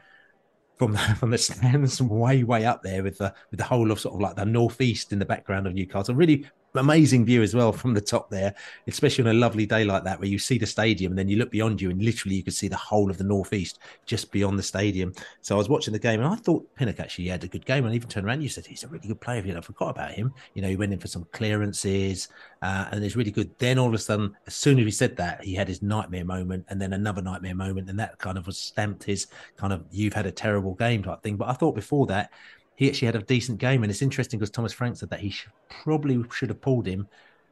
[0.80, 4.00] from the, from the stands way way up there with the with the whole of
[4.00, 6.16] sort of like the northeast in the background of Newcastle.
[6.16, 8.54] Really amazing view as well from the top there,
[8.88, 11.38] especially on a lovely day like that where you see the stadium and then you
[11.38, 14.58] look beyond you and literally you can see the whole of the northeast just beyond
[14.58, 15.14] the stadium.
[15.42, 17.86] So I was watching the game and I thought Pinnock actually had a good game
[17.86, 18.42] and even turned around.
[18.42, 19.42] You said he's a really good player.
[19.42, 20.34] You know, I forgot about him.
[20.54, 22.28] You know, he went in for some clearances
[22.62, 23.50] uh, and it's really good.
[23.58, 26.26] Then all of a sudden, as soon as he said that, he had his nightmare
[26.26, 29.86] moment and then another nightmare moment, and that kind of was stamped his kind of
[29.92, 31.38] you've had a terrible game type thing.
[31.38, 32.32] But I thought before that
[32.80, 33.84] he actually had a decent game.
[33.84, 35.36] And it's interesting because Thomas Frank said that he
[35.84, 37.10] probably should have pulled him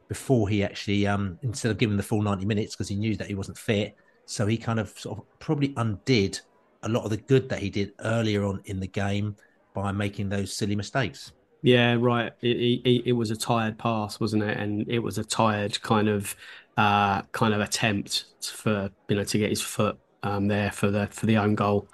[0.08, 3.26] before he actually, um, instead of giving the full 90 minutes because he knew that
[3.26, 3.94] he wasn't fit.
[4.24, 6.40] So he kind of sort of probably undid
[6.82, 9.36] a lot of the good that he did earlier on in the game
[9.74, 11.32] by making those silly mistakes.
[11.60, 12.32] Yeah, right.
[12.40, 12.56] It,
[12.86, 14.56] it, it was a tired pass, wasn't it?
[14.56, 16.34] And it was a tired kind of
[16.78, 21.06] uh, kind of attempt for you know to get his foot um, there for the
[21.08, 21.86] for the own goal.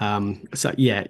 [0.00, 1.04] Um, so yeah,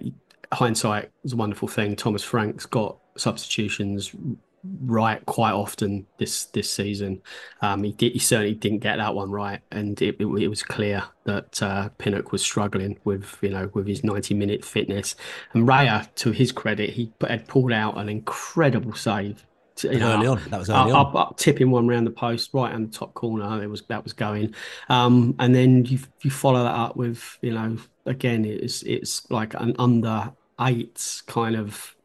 [0.51, 1.95] hindsight is a wonderful thing.
[1.95, 4.15] Thomas Frank's got substitutions
[4.63, 7.21] right quite often this this season.
[7.61, 10.63] Um, he did, he certainly didn't get that one right, and it, it, it was
[10.63, 15.15] clear that uh, Pinnock was struggling with you know with his ninety minute fitness.
[15.53, 19.45] And Raya, to his credit, he had pulled out an incredible save.
[19.77, 21.15] To, you know, early on, that was early up, on.
[21.15, 23.63] Up, up, tipping one around the post, right on the top corner.
[23.63, 24.53] It was that was going,
[24.89, 29.53] um, and then you you follow that up with you know again it's it's like
[29.53, 31.95] an under eight kind of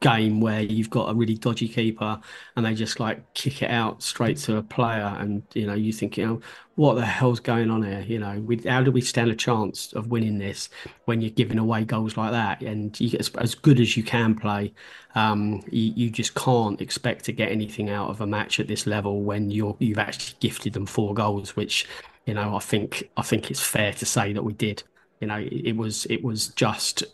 [0.00, 2.20] game where you've got a really dodgy keeper
[2.54, 5.92] and they just like kick it out straight to a player and you know you
[5.92, 6.40] think you know
[6.74, 8.04] what the hell's going on here?
[8.06, 10.68] You know we, how do we stand a chance of winning this
[11.06, 12.60] when you're giving away goals like that?
[12.60, 14.74] And you get as good as you can play.
[15.14, 18.86] Um, you, you just can't expect to get anything out of a match at this
[18.86, 21.86] level when you're you've actually gifted them four goals which
[22.26, 24.82] you know I think I think it's fair to say that we did.
[25.20, 27.04] You know it was it was just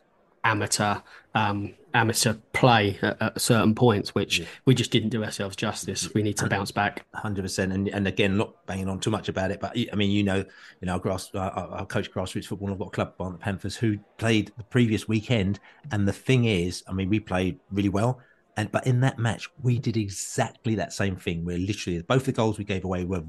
[0.44, 0.96] amateur
[1.34, 4.46] um, amateur play at, at, certain points, which yeah.
[4.64, 6.12] we just didn't do ourselves justice.
[6.14, 7.04] We need to bounce back.
[7.14, 7.72] Hundred percent.
[7.72, 10.44] And and again, not banging on too much about it, but I mean, you know,
[10.80, 12.68] you know, grass, uh, our coach grassroots football.
[12.68, 16.12] And I've got a club on the Panthers who played the previous weekend, and the
[16.12, 18.20] thing is, I mean, we played really well.
[18.56, 21.44] And but in that match, we did exactly that same thing.
[21.44, 23.24] We're literally both the goals we gave away were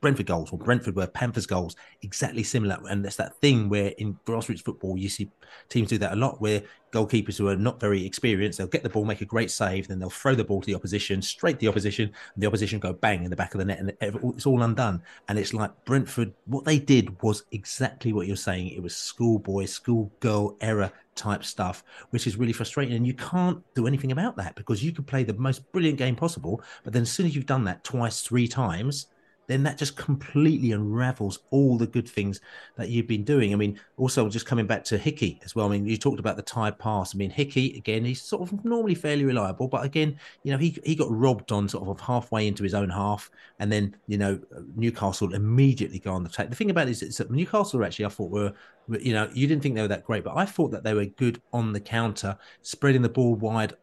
[0.00, 2.78] Brentford goals or Brentford were Panthers goals, exactly similar.
[2.88, 5.30] And that's that thing where in grassroots football, you see
[5.68, 8.88] teams do that a lot where goalkeepers who are not very experienced, they'll get the
[8.88, 11.68] ball, make a great save, then they'll throw the ball to the opposition, straight the
[11.68, 14.62] opposition, and the opposition go bang in the back of the net, and it's all
[14.62, 15.02] undone.
[15.28, 18.68] And it's like Brentford, what they did was exactly what you're saying.
[18.68, 22.94] It was schoolboy, schoolgirl error type stuff, which is really frustrating.
[22.94, 26.16] And you can't do anything about that because you could play the most brilliant game
[26.16, 29.08] possible, but then as soon as you've done that twice, three times,
[29.46, 32.40] then that just completely unravels all the good things
[32.76, 33.52] that you've been doing.
[33.52, 35.66] I mean, also just coming back to Hickey as well.
[35.66, 37.14] I mean, you talked about the tired pass.
[37.14, 40.78] I mean, Hickey again, he's sort of normally fairly reliable, but again, you know, he
[40.84, 44.38] he got robbed on sort of halfway into his own half, and then you know
[44.74, 46.50] Newcastle immediately go on the attack.
[46.50, 48.52] The thing about it is, that Newcastle actually I thought were
[49.00, 51.06] you know you didn't think they were that great, but I thought that they were
[51.06, 53.74] good on the counter, spreading the ball wide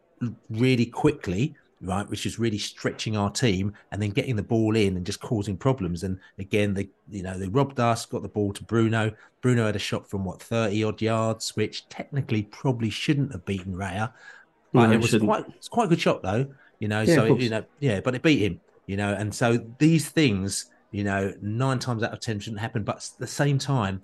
[0.49, 4.97] really quickly right, which is really stretching our team and then getting the ball in
[4.97, 6.03] and just causing problems.
[6.03, 9.11] And again, they you know they robbed us, got the ball to Bruno.
[9.41, 13.73] Bruno had a shot from what thirty odd yards, which technically probably shouldn't have beaten
[13.73, 14.13] Raya.
[14.71, 15.29] But no, it was shouldn't.
[15.29, 16.47] quite it's quite a good shot though,
[16.79, 17.01] you know.
[17.01, 19.13] Yeah, so you know, yeah, but it beat him, you know.
[19.13, 22.84] And so these things, you know, nine times out of ten shouldn't happen.
[22.84, 24.01] But at the same time,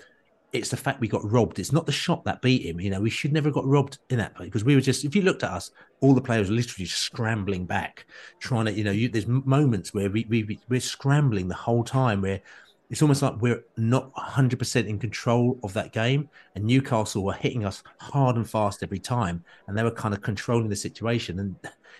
[0.51, 1.59] it's the fact we got robbed.
[1.59, 2.79] It's not the shot that beat him.
[2.79, 5.05] You know, we should never have got robbed in that play because we were just.
[5.05, 5.71] If you looked at us,
[6.01, 8.05] all the players were literally scrambling back,
[8.39, 8.71] trying to.
[8.71, 12.21] You know, you, there's moments where we, we we're scrambling the whole time.
[12.21, 12.41] Where
[12.89, 17.33] it's almost like we're not 100 percent in control of that game, and Newcastle were
[17.33, 21.39] hitting us hard and fast every time, and they were kind of controlling the situation.
[21.39, 21.55] And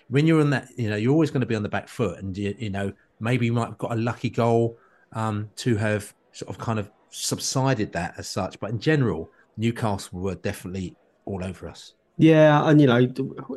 [0.08, 2.18] when you're on that, you know, you're always going to be on the back foot,
[2.18, 4.76] and you, you know, maybe you might have got a lucky goal
[5.12, 8.58] um, to have sort of kind of subsided that as such.
[8.60, 11.94] But in general, Newcastle were definitely all over us.
[12.16, 13.08] Yeah, and you know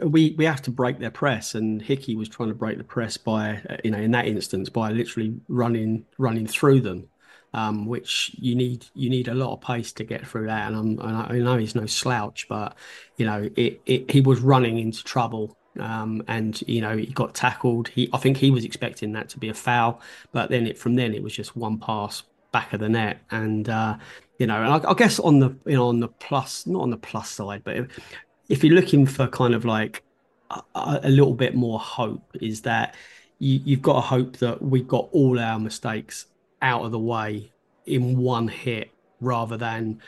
[0.03, 3.17] we we have to break their press, and Hickey was trying to break the press
[3.17, 7.09] by you know in that instance by literally running running through them,
[7.53, 10.71] um, which you need you need a lot of pace to get through that.
[10.71, 12.75] And, I'm, and I know he's no slouch, but
[13.17, 17.33] you know it, it he was running into trouble um, and you know he got
[17.33, 17.87] tackled.
[17.89, 20.01] He, I think he was expecting that to be a foul,
[20.31, 22.23] but then it from then it was just one pass
[22.53, 23.19] back of the net.
[23.31, 23.97] And uh,
[24.37, 26.97] you know, I, I, guess on the you know on the plus, not on the
[26.97, 27.99] plus side, but if,
[28.47, 30.03] if you're looking for kind of like
[30.49, 30.61] a,
[31.03, 32.95] a, little bit more hope, is that
[33.39, 36.27] you, you've got to hope that we've got all our mistakes
[36.61, 37.51] out of the way
[37.85, 38.89] in one hit
[39.19, 39.99] rather than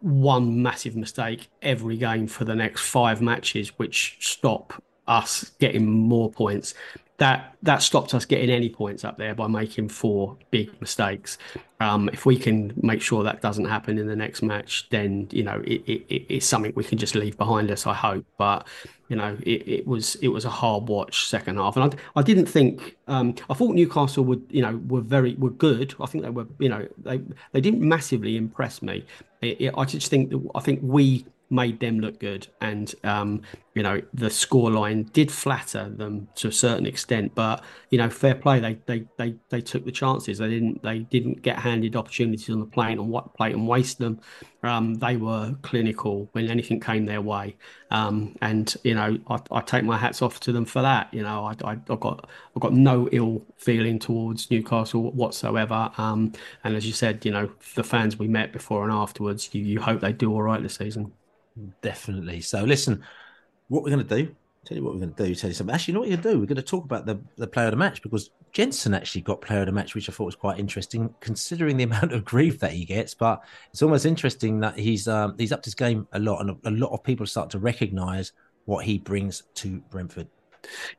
[0.00, 6.30] one massive mistake every game for the next five matches, which stop us getting more
[6.30, 6.74] points
[7.18, 11.36] that that stopped us getting any points up there by making four big mistakes.
[11.80, 15.42] Um, if we can make sure that doesn't happen in the next match, then you
[15.42, 17.86] know it, it, it's something we can just leave behind us.
[17.86, 18.68] I hope, but
[19.08, 22.22] you know it, it was it was a hard watch second half, and I, I
[22.22, 25.94] didn't think um, I thought Newcastle would you know were very were good.
[26.00, 29.04] I think they were you know they they didn't massively impress me.
[29.42, 32.46] I just think I think we made them look good.
[32.60, 33.42] And, um,
[33.74, 38.34] you know, the scoreline did flatter them to a certain extent, but, you know, fair
[38.34, 38.60] play.
[38.60, 40.38] They, they, they, they took the chances.
[40.38, 43.98] They didn't, they didn't get handed opportunities on the plate and what plate and waste
[43.98, 44.20] them.
[44.62, 47.56] Um, they were clinical when anything came their way.
[47.90, 51.14] Um, and, you know, I, I, take my hats off to them for that.
[51.14, 55.90] You know, I, I, have got, I've got no ill feeling towards Newcastle whatsoever.
[55.96, 56.32] Um,
[56.64, 59.80] and as you said, you know, the fans we met before and afterwards, you, you
[59.80, 61.12] hope they do all right this season.
[61.82, 62.40] Definitely.
[62.40, 63.02] So listen,
[63.68, 64.34] what we're going to do,
[64.64, 65.74] tell you what we're going to do, tell you something.
[65.74, 66.40] Actually, you know what you're going to do?
[66.40, 69.40] We're going to talk about the, the player of the match because Jensen actually got
[69.40, 72.60] player of the match, which I thought was quite interesting considering the amount of grief
[72.60, 73.14] that he gets.
[73.14, 73.42] But
[73.72, 76.70] it's almost interesting that he's um, he's upped his game a lot and a, a
[76.70, 78.32] lot of people start to recognise
[78.66, 80.28] what he brings to Brentford.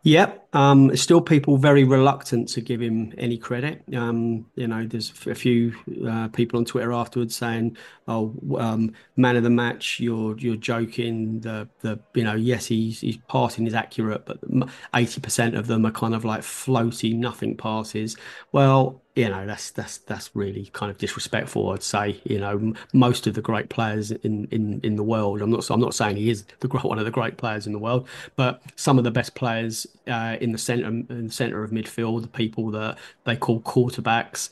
[0.04, 0.48] Yep.
[0.54, 3.84] Um, still, people very reluctant to give him any credit.
[3.94, 5.76] Um, you know, there's a few
[6.08, 11.40] uh, people on Twitter afterwards saying, "Oh, um, man of the match, you're you're joking."
[11.42, 14.40] The the you know, yes, he's he's passing is accurate, but
[14.96, 18.18] eighty percent of them are kind of like floaty, nothing passes.
[18.52, 23.28] Well, you know that's that's that's really kind of disrespectful i'd say you know most
[23.28, 26.30] of the great players in in in the world i'm not i'm not saying he
[26.30, 29.36] is the one of the great players in the world but some of the best
[29.36, 33.60] players uh, in the center in the center of midfield the people that they call
[33.62, 34.50] quarterbacks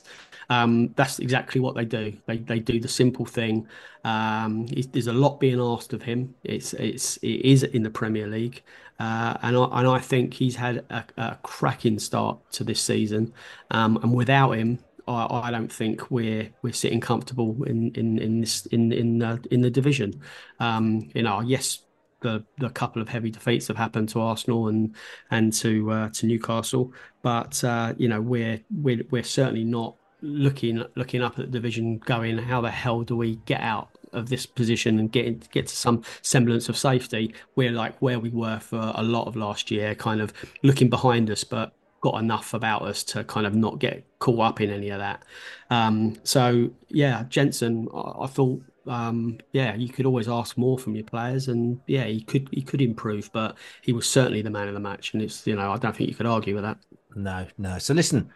[0.50, 2.14] um, that's exactly what they do.
[2.26, 3.68] They they do the simple thing.
[4.04, 6.36] Um, there's a lot being asked of him.
[6.44, 8.64] It's it's it is in the Premier League,
[9.00, 13.34] uh, and I and I think he's had a, a cracking start to this season.
[13.72, 18.42] Um, and without him, I, I, don't think we're we're sitting comfortable in in in
[18.42, 19.22] this in in
[19.52, 20.22] in the division.
[20.60, 21.84] Um, you know, yes,
[22.22, 24.96] the the couple of heavy defeats have happened to Arsenal and
[25.32, 30.84] and to uh, to Newcastle, but uh, you know we're we're we're certainly not looking
[30.96, 34.46] looking up at the division, going, how the hell do we get out of this
[34.46, 37.34] position and get get to some semblance of safety?
[37.56, 40.34] We're like where we were for a lot of last year, kind of
[40.64, 44.62] looking behind us, but got enough about us to kind of not get caught up
[44.62, 45.24] in any of that.
[45.70, 50.96] Um, so yeah, Jensen, I, I thought um, yeah, you could always ask more from
[50.96, 54.68] your players, and yeah, he could he could improve, but he was certainly the man
[54.68, 56.78] of the match, and it's you know I don't think you could argue with that.
[57.16, 57.78] No, no.
[57.80, 58.30] So listen,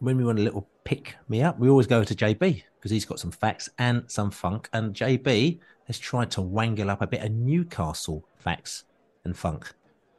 [0.00, 3.04] when we want a little pick me up, we always go to JB because he's
[3.04, 5.58] got some facts and some funk, and JB
[5.88, 8.84] has tried to wangle up a bit of Newcastle facts
[9.24, 9.72] and funk.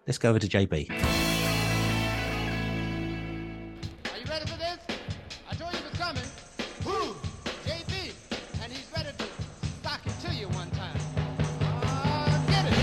[0.06, 0.90] Let's go over to JB.
[0.90, 0.94] Are
[4.18, 4.80] you ready for this?
[5.50, 6.26] I told you it was coming.
[6.84, 7.16] Who?
[7.66, 8.12] JB.
[8.62, 9.26] And he's ready to
[9.82, 11.00] sock it to you one time.
[11.62, 12.74] Uh, get it.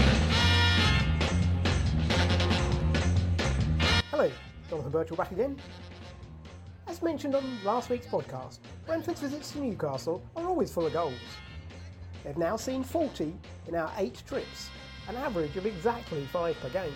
[4.11, 4.30] Hello,
[4.70, 5.59] Jonathan Burchill back again.
[6.87, 11.14] As mentioned on last week's podcast, Brentford's visits to Newcastle are always full of goals.
[12.22, 13.35] They've now seen 40
[13.66, 14.68] in our eight trips,
[15.09, 16.93] an average of exactly five per game.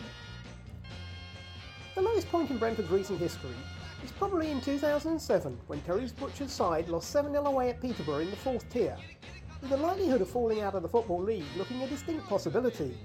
[1.94, 3.56] The lowest point in Brentford's recent history
[4.04, 8.30] is probably in 2007 when Terry Butcher's side lost 7 0 away at Peterborough in
[8.30, 8.96] the fourth tier,
[9.62, 12.98] with the likelihood of falling out of the Football League looking a distinct possibility.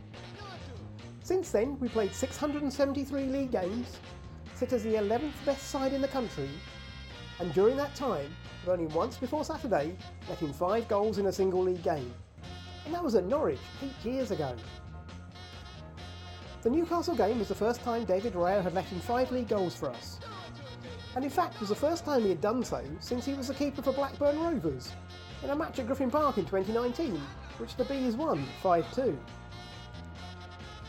[1.23, 3.97] Since then, we played 673 league games,
[4.55, 6.49] sit as the 11th best side in the country,
[7.39, 8.29] and during that time,
[8.71, 9.95] only once before Saturday
[10.29, 12.13] let in five goals in a single league game.
[12.85, 14.55] And that was at Norwich eight years ago.
[16.61, 19.75] The Newcastle game was the first time David Raya had let in five league goals
[19.75, 20.19] for us.
[21.15, 23.53] And in fact was the first time he had done so since he was the
[23.53, 24.91] keeper for Blackburn Rovers
[25.43, 27.19] in a match at Griffin Park in 2019,
[27.57, 29.15] which the Bees won 5-2.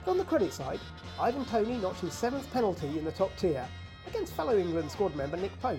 [0.05, 0.81] But on the credit side,
[1.19, 3.67] Ivan Toney notched his seventh penalty in the top tier
[4.07, 5.79] against fellow England squad member Nick Pope.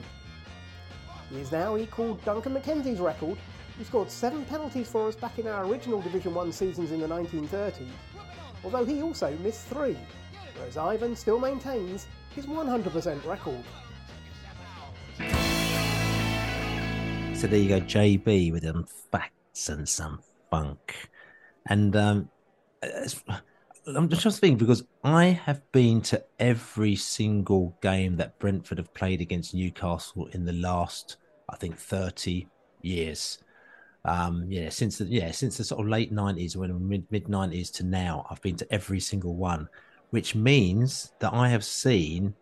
[1.29, 3.37] He has now equalled Duncan McKenzie's record,
[3.77, 7.07] who scored seven penalties for us back in our original Division 1 seasons in the
[7.07, 7.89] 1930s,
[8.63, 9.97] although he also missed three,
[10.55, 13.63] whereas Ivan still maintains his 100% record.
[17.35, 20.19] So there you go, JB with them facts and some
[20.49, 21.09] funk.
[21.67, 22.29] And um,
[22.81, 23.21] it's-
[23.87, 29.21] I'm just thinking because I have been to every single game that Brentford have played
[29.21, 31.17] against Newcastle in the last,
[31.49, 32.47] I think, 30
[32.81, 33.39] years.
[34.03, 37.71] Um, yeah, since the yeah, since the sort of late nineties, when mid mid nineties
[37.71, 39.67] to now, I've been to every single one,
[40.11, 42.35] which means that I have seen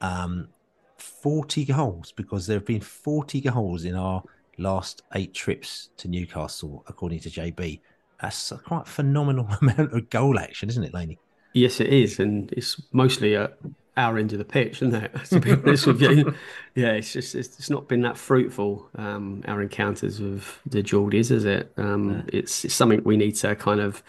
[0.00, 0.48] um
[0.96, 4.22] 40 goals because there have been 40 goals in our
[4.58, 7.80] last eight trips to Newcastle, according to JB.
[8.20, 11.18] That's a quite phenomenal amount of goal action, isn't it, Laney?
[11.54, 13.58] Yes, it is, and it's mostly at
[13.96, 15.12] our end of the pitch, isn't it?
[15.28, 16.34] To be honest with you,
[16.74, 18.88] yeah, it's just it's, it's not been that fruitful.
[18.96, 21.72] Um, our encounters with the Geordies, is it?
[21.76, 24.02] Um, it's, it's something we need to kind of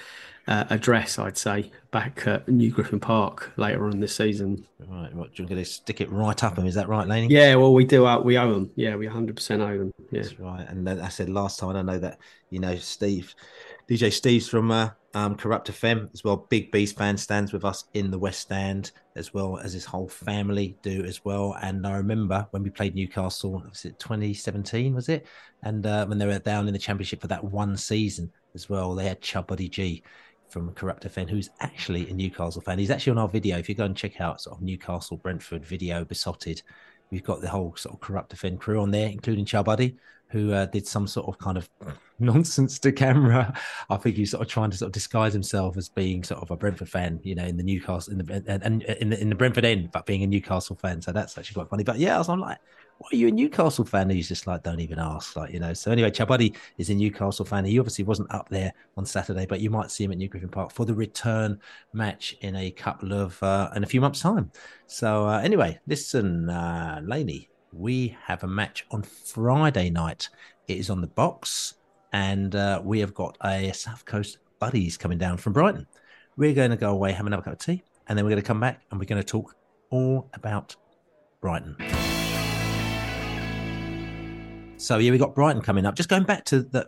[0.49, 4.65] uh, address, I'd say, back at New Griffin Park later on this season.
[4.79, 7.27] Right, what, you're going to stick it right up them, is that right, Laney?
[7.27, 8.07] Yeah, well, we do.
[8.07, 8.71] Uh, we owe them.
[8.75, 9.93] Yeah, we 100% owe them.
[10.09, 10.23] Yeah.
[10.23, 10.67] That's right.
[10.67, 12.17] And then I said last time, I know that
[12.49, 13.35] you know Steve,
[13.87, 16.47] DJ Steve's from uh, um, Kurupt FM as well.
[16.49, 20.09] Big Beast fan stands with us in the West Stand as well as his whole
[20.09, 21.57] family do as well.
[21.61, 24.95] And I remember when we played Newcastle, was it 2017?
[24.95, 25.27] Was it?
[25.61, 28.95] And uh, when they were down in the Championship for that one season as well,
[28.95, 30.01] they had Chabuddy G
[30.49, 32.79] from Kurupt FM, who's actually a Newcastle fan.
[32.79, 33.57] He's actually on our video.
[33.57, 36.61] If you go and check out sort of Newcastle Brentford video Beesotted,
[37.11, 39.95] we've got the whole sort of Corrupt FM crew on there, including Chabuddy,
[40.29, 41.69] who uh, did some sort of kind of
[42.19, 43.53] nonsense to camera.
[43.89, 46.51] I think he's sort of trying to sort of disguise himself as being sort of
[46.51, 49.35] a Brentford fan, you know, in the Newcastle in the and, in the in the
[49.35, 51.01] Brentford end, but being a Newcastle fan.
[51.01, 51.83] So that's actually quite funny.
[51.83, 52.59] But yeah, I was I'm like,
[52.99, 54.03] why are you a Newcastle fan?
[54.03, 55.73] And he's just like, don't even ask, like you know.
[55.73, 57.65] So anyway, Chabuddy is a Newcastle fan.
[57.65, 60.49] He obviously wasn't up there on Saturday, but you might see him at New Griffin
[60.49, 61.59] Park for the return
[61.93, 64.51] match in a couple of uh, in a few months' time.
[64.85, 70.29] So uh, anyway, listen, uh, Laney, we have a match on Friday night.
[70.67, 71.75] It is on the box,
[72.13, 75.87] and uh, we have got a South Coast buddies coming down from Brighton.
[76.37, 78.47] We're going to go away, have another cup of tea, and then we're going to
[78.47, 79.55] come back and we're going to talk
[79.89, 80.75] all about
[81.41, 81.75] Brighton.
[84.77, 85.95] So yeah, we got Brighton coming up.
[85.95, 86.87] Just going back to the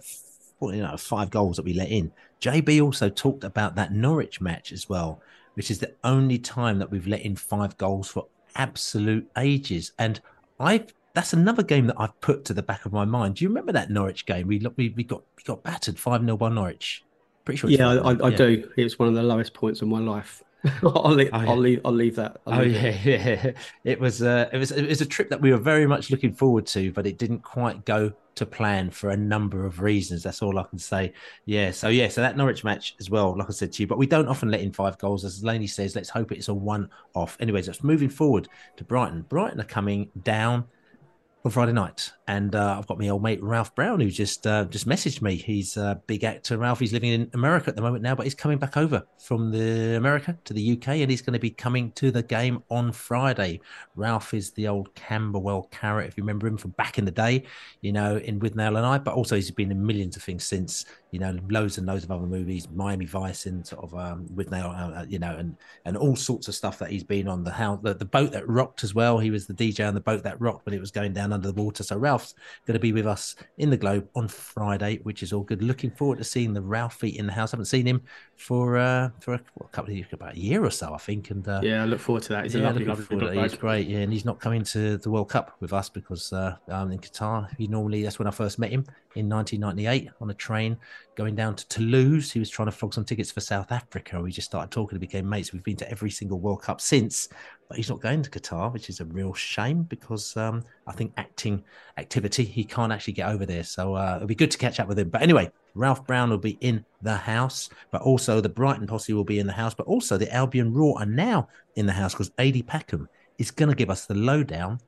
[0.61, 2.11] you know five goals that we let in.
[2.39, 5.21] JB also talked about that Norwich match as well,
[5.55, 9.91] which is the only time that we've let in five goals for absolute ages.
[9.99, 10.21] And
[10.61, 13.35] I that's another game that I've put to the back of my mind.
[13.35, 14.47] Do you remember that Norwich game?
[14.47, 17.05] We we, we got we got battered five 0 by Norwich.
[17.45, 17.69] Pretty sure.
[17.69, 18.71] Yeah, I, 5-0, I, I do.
[18.77, 20.43] It was one of the lowest points of my life
[20.83, 21.49] I'll, leave, Oh, yeah.
[21.49, 21.81] I'll leave.
[21.83, 22.39] I'll leave that.
[22.45, 23.05] I'll Oh leave yeah, it.
[23.45, 23.51] yeah.
[23.83, 26.33] It was uh, it was it was a trip that we were very much looking
[26.33, 30.23] forward to, but it didn't quite go to plan for a number of reasons.
[30.23, 31.13] That's all I can say.
[31.45, 33.97] Yeah, so yeah, so that Norwich match as well, like I said to you, but
[33.97, 35.95] we don't often let in five goals, as Laney says.
[35.95, 37.37] Let's hope it's a one-off.
[37.39, 39.25] Anyways, let's moving forward to Brighton.
[39.29, 40.65] Brighton are coming down
[41.43, 44.63] on Friday night, and uh, I've got my old mate Ralph Brown who just uh,
[44.63, 45.35] just messaged me.
[45.35, 46.57] He's a big actor.
[46.57, 46.79] Ralph.
[46.79, 49.97] He's living in America at the moment now, but he's coming back over from the
[49.97, 53.59] America to the UK, and he's going to be coming to the game on Friday.
[53.97, 57.43] Ralph is the old Camberwell carrot, if you remember him from back in the day,
[57.81, 58.97] you know, in Withnail and I.
[58.97, 62.11] But also he's been in millions of things since, you know, loads and loads of
[62.11, 66.15] other movies, Miami Vice, and sort of um, Withnail, uh, you know, and and all
[66.15, 67.43] sorts of stuff that he's been on.
[67.43, 69.19] The house, the, the boat that rocked as well.
[69.19, 71.51] He was the DJ on the boat that rocked when it was going down under
[71.51, 71.83] the water.
[71.83, 72.35] So Ralph's
[72.67, 75.63] going to be with us in the Globe on Friday, which is all good.
[75.63, 77.51] Looking forward to seeing the Ralphie in the house.
[77.51, 78.01] haven't seen him
[78.41, 80.97] for uh, for a, what, a couple of years, about a year or so, I
[80.97, 81.29] think.
[81.29, 82.43] And uh, Yeah, I look forward to that.
[82.45, 83.51] He's a yeah, lovely, lovely forward to bloke.
[83.51, 86.55] He's great, yeah, and he's not coming to the World Cup with us because uh,
[86.69, 88.85] um, in Qatar, he normally that's when I first met him
[89.15, 90.77] in 1998 on a train
[91.15, 92.31] going down to Toulouse.
[92.31, 94.21] He was trying to flog some tickets for South Africa.
[94.21, 95.53] We just started talking and became mates.
[95.53, 97.29] We've been to every single World Cup since,
[97.67, 101.13] but he's not going to Qatar, which is a real shame because um, I think
[101.17, 101.63] acting
[101.97, 103.63] activity he can't actually get over there.
[103.63, 105.09] So uh, it'll be good to catch up with him.
[105.09, 109.23] But anyway, Ralph Brown will be in the house, but also the Brighton posse will
[109.23, 112.31] be in the house, but also the Albion Roar are now in the house because
[112.39, 113.07] Ady Packham
[113.37, 114.79] is going to give us the lowdown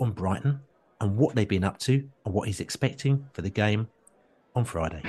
[0.00, 0.60] on Brighton
[1.00, 3.88] and what they've been up to and what he's expecting for the game
[4.54, 5.02] on Friday.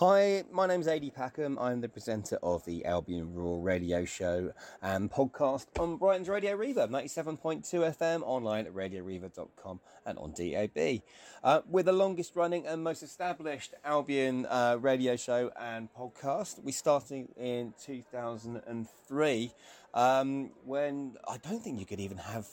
[0.00, 1.60] Hi, my name's Ady Packham.
[1.60, 6.88] I'm the presenter of the Albion Roar radio show and podcast on Brighton's Radio Reverb,
[6.90, 7.64] 97.2
[7.96, 11.02] FM, online at radioreverb.com and on DAB.
[11.42, 16.62] Uh, we're the longest running and most established Albion uh, radio show and podcast.
[16.62, 19.52] We started in 2003
[19.94, 22.46] um, when I don't think you could even have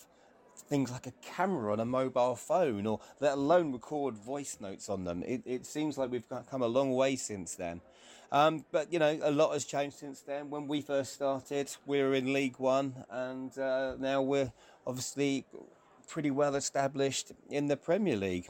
[0.67, 5.03] things like a camera on a mobile phone or let alone record voice notes on
[5.03, 5.23] them.
[5.23, 7.81] It, it seems like we've come a long way since then.
[8.31, 10.49] Um, but, you know, a lot has changed since then.
[10.49, 14.51] When we first started, we were in League One, and uh, now we're
[14.85, 15.45] obviously
[16.07, 18.47] pretty well established in the Premier League.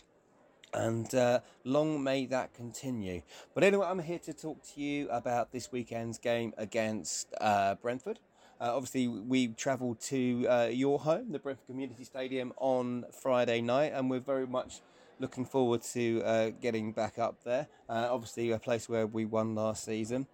[0.73, 3.21] And uh, long may that continue.
[3.53, 8.19] But anyway, I'm here to talk to you about this weekend's game against uh, Brentford.
[8.59, 13.91] Uh, obviously, we travelled to uh, your home, the Brentford Community Stadium, on Friday night,
[13.93, 14.81] and we're very much
[15.19, 17.67] looking forward to uh, getting back up there.
[17.89, 20.27] Uh, obviously, a place where we won last season.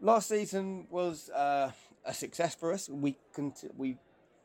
[0.00, 1.72] Last season was uh,
[2.04, 2.88] a success for us.
[2.88, 3.96] We cont- we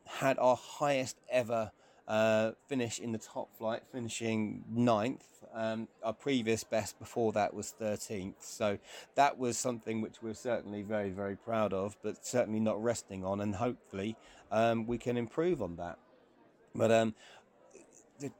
[0.06, 1.72] had our highest ever
[2.10, 5.24] uh, finish in the top flight, finishing ninth.
[5.54, 8.34] Um, our previous best before that was 13th.
[8.40, 8.78] So
[9.14, 13.40] that was something which we're certainly very, very proud of, but certainly not resting on.
[13.40, 14.16] And hopefully
[14.50, 15.98] um, we can improve on that.
[16.74, 17.14] But um,
[18.18, 18.32] the,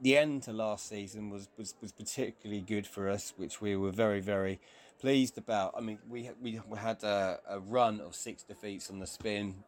[0.00, 3.90] the end to last season was, was, was particularly good for us, which we were
[3.90, 4.60] very, very
[5.00, 5.74] pleased about.
[5.76, 9.64] I mean, we, we, had a, a run of six defeats on the spin,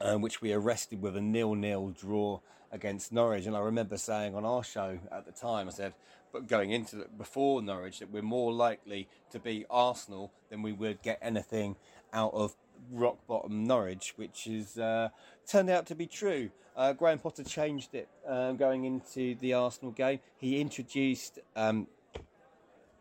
[0.00, 2.40] um, which we arrested with a nil-nil draw
[2.72, 3.46] against Norwich.
[3.46, 5.94] And I remember saying on our show at the time, I said,
[6.32, 10.72] but going into it before Norwich, that we're more likely to beat Arsenal than we
[10.72, 11.76] would get anything
[12.12, 12.56] out of
[12.90, 15.10] rock bottom Norwich, which has uh,
[15.46, 16.50] turned out to be true.
[16.76, 20.18] Uh, Graham Potter changed it um, going into the Arsenal game.
[20.36, 21.86] He introduced um,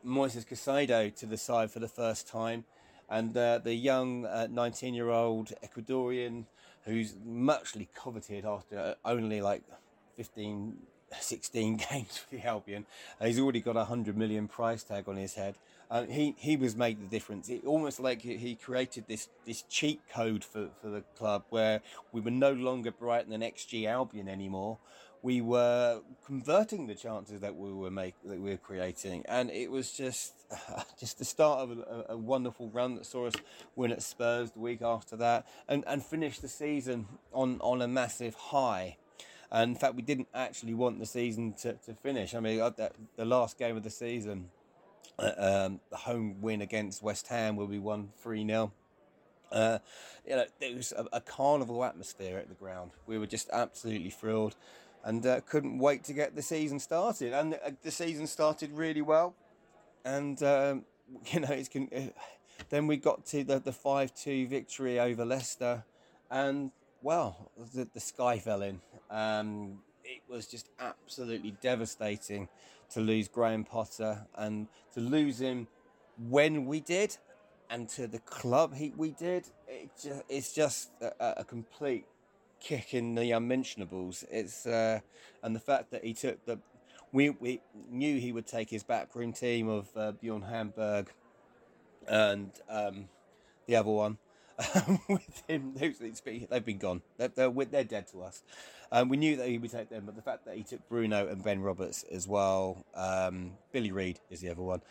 [0.05, 2.65] Moises Caicedo to the side for the first time,
[3.09, 6.45] and uh, the young 19 year old Ecuadorian
[6.85, 9.63] who's muchly coveted after only like
[10.17, 10.77] 15,
[11.19, 12.85] 16 games for the Albion.
[13.19, 15.55] Uh, he's already got a 100 million price tag on his head.
[15.89, 17.49] Uh, he, he was made the difference.
[17.49, 21.81] It almost like he, he created this, this cheat code for, for the club where
[22.11, 24.79] we were no longer Brighton and XG Albion anymore.
[25.23, 29.71] We were converting the chances that we were make that we were creating, and it
[29.71, 30.33] was just
[30.99, 33.33] just the start of a, a wonderful run that saw us
[33.77, 37.87] win at Spurs the week after that, and and finish the season on on a
[37.87, 38.97] massive high.
[39.49, 42.35] And in fact, we didn't actually want the season to, to finish.
[42.35, 44.49] I mean, uh, that- the last game of the season,
[45.19, 48.73] uh, um, the home win against West Ham, where we won 3 0.
[49.51, 49.77] Uh,
[50.25, 52.91] you know, there was a, a carnival atmosphere at the ground.
[53.05, 54.55] We were just absolutely thrilled
[55.03, 57.33] and uh, couldn't wait to get the season started.
[57.33, 59.35] And uh, the season started really well.
[60.05, 60.85] And, um,
[61.31, 62.07] you know, it's con- uh,
[62.69, 65.83] then we got to the, the 5 2 victory over Leicester.
[66.31, 68.81] And, well, the, the sky fell in.
[69.09, 72.47] Um, it was just absolutely devastating
[72.91, 75.67] to lose Graham Potter and to lose him
[76.17, 77.17] when we did.
[77.69, 82.05] and to the club he we did, it just, it's just a, a complete
[82.63, 84.23] kick in the unmentionables.
[84.31, 85.01] It's uh,
[85.43, 86.59] and the fact that he took the
[87.11, 91.09] we we knew he would take his backroom team of uh, Bjorn Hamberg
[92.07, 93.09] and um,
[93.67, 94.17] the other one
[95.09, 95.73] with him.
[95.75, 97.01] They've been gone.
[97.17, 98.43] They're, they're, they're dead to us.
[98.91, 101.27] Um, we knew that he would take them, but the fact that he took Bruno
[101.27, 104.81] and Ben Roberts as well, um, Billy Reid is the other one.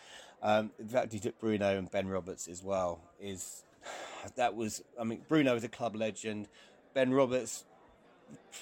[0.42, 3.64] Um, the fact he took Bruno and Ben Roberts as well is
[4.36, 4.82] that was.
[5.00, 6.48] I mean, Bruno is a club legend.
[6.94, 7.64] Ben Roberts,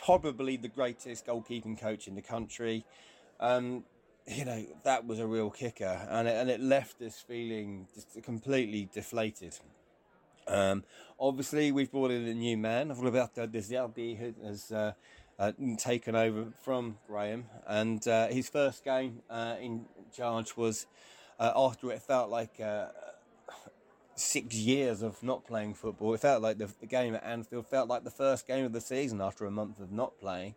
[0.04, 2.84] probably the greatest goalkeeping coach in the country.
[3.38, 3.84] Um,
[4.26, 8.22] you know that was a real kicker, and it, and it left us feeling just
[8.22, 9.58] completely deflated.
[10.46, 10.84] Um,
[11.18, 14.92] obviously, we've brought in a new man, Roberto De Zerbi, who has uh,
[15.38, 20.86] uh, taken over from Graham, and uh, his first game uh, in charge was
[21.38, 22.88] uh, after it felt like uh,
[24.20, 26.14] six years of not playing football.
[26.14, 28.80] It felt like the, the, game at Anfield felt like the first game of the
[28.80, 30.54] season after a month of not playing.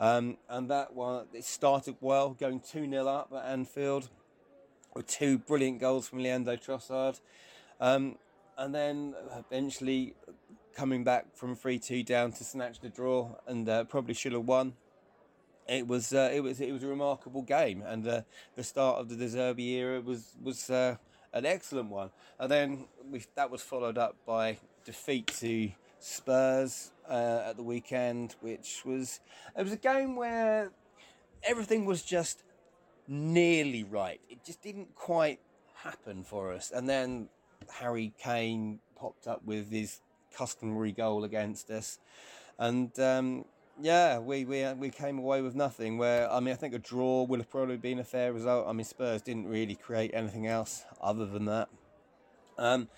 [0.00, 4.08] Um, and that one, it started well, going 2 0 up at Anfield
[4.94, 7.20] with two brilliant goals from Leandro Trossard.
[7.80, 8.16] Um,
[8.56, 10.14] and then eventually
[10.74, 14.44] coming back from 3 2 down to snatch the draw and uh, probably should have
[14.44, 14.74] won.
[15.68, 18.22] It was uh, it was it was a remarkable game, and uh,
[18.54, 20.96] the start of the De Zerbi era was was uh,
[21.32, 22.10] an excellent one.
[22.38, 28.36] And then we, that was followed up by defeat to Spurs uh, at the weekend,
[28.40, 29.20] which was
[29.56, 30.70] it was a game where
[31.42, 32.42] everything was just
[33.06, 34.20] nearly right.
[34.28, 35.40] It just didn't quite
[35.74, 36.70] happen for us.
[36.70, 37.28] And then
[37.80, 40.00] Harry Kane popped up with his
[40.36, 41.98] customary goal against us,
[42.58, 43.44] and um,
[43.80, 45.98] yeah, we, we we came away with nothing.
[45.98, 48.66] Where I mean, I think a draw would have probably been a fair result.
[48.66, 51.68] I mean, Spurs didn't really create anything else other than that.
[52.56, 52.88] Um,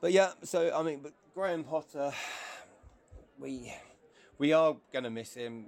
[0.00, 2.12] but yeah, so I mean, but Graham Potter,
[3.38, 3.74] we
[4.38, 5.66] we are going to miss him.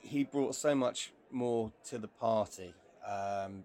[0.00, 2.74] He brought so much more to the party.
[3.06, 3.64] Um,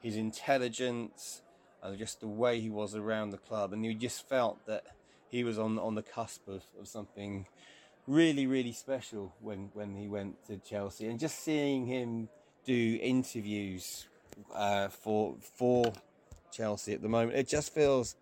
[0.00, 1.40] his intelligence,
[1.82, 4.84] and just the way he was around the club, and you just felt that
[5.28, 7.46] he was on on the cusp of, of something
[8.06, 12.28] really really special when when he went to Chelsea, and just seeing him
[12.64, 14.06] do interviews
[14.54, 15.92] uh, for for
[16.52, 18.16] Chelsea at the moment, it just feels.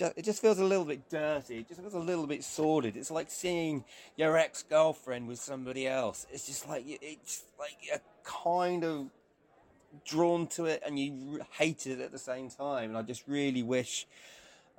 [0.00, 1.58] it just feels a little bit dirty.
[1.58, 2.96] It just feels a little bit sordid.
[2.96, 3.84] It's like seeing
[4.16, 6.26] your ex girlfriend with somebody else.
[6.32, 9.10] It's just like it's like a kind of
[10.04, 12.90] drawn to it and you hate it at the same time.
[12.90, 14.06] And I just really wish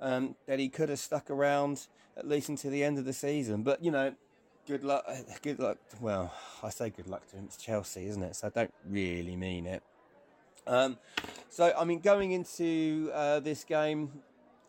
[0.00, 1.86] um, that he could have stuck around
[2.16, 3.62] at least until the end of the season.
[3.62, 4.14] But you know,
[4.66, 5.06] good luck.
[5.42, 5.78] Good luck.
[6.00, 7.44] Well, I say good luck to him.
[7.46, 8.36] It's Chelsea, isn't it?
[8.36, 9.82] So I don't really mean it.
[10.66, 10.98] Um,
[11.48, 14.10] so I mean, going into uh, this game,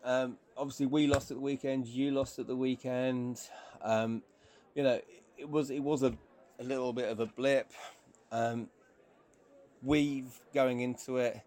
[0.04, 1.86] um, obviously we lost at the weekend.
[1.86, 3.40] You lost at the weekend.
[3.82, 4.22] Um,
[4.74, 5.00] you know,
[5.36, 6.16] it was it was a,
[6.60, 7.72] a little bit of a blip.
[8.30, 8.68] Um,
[9.82, 11.40] we've going into it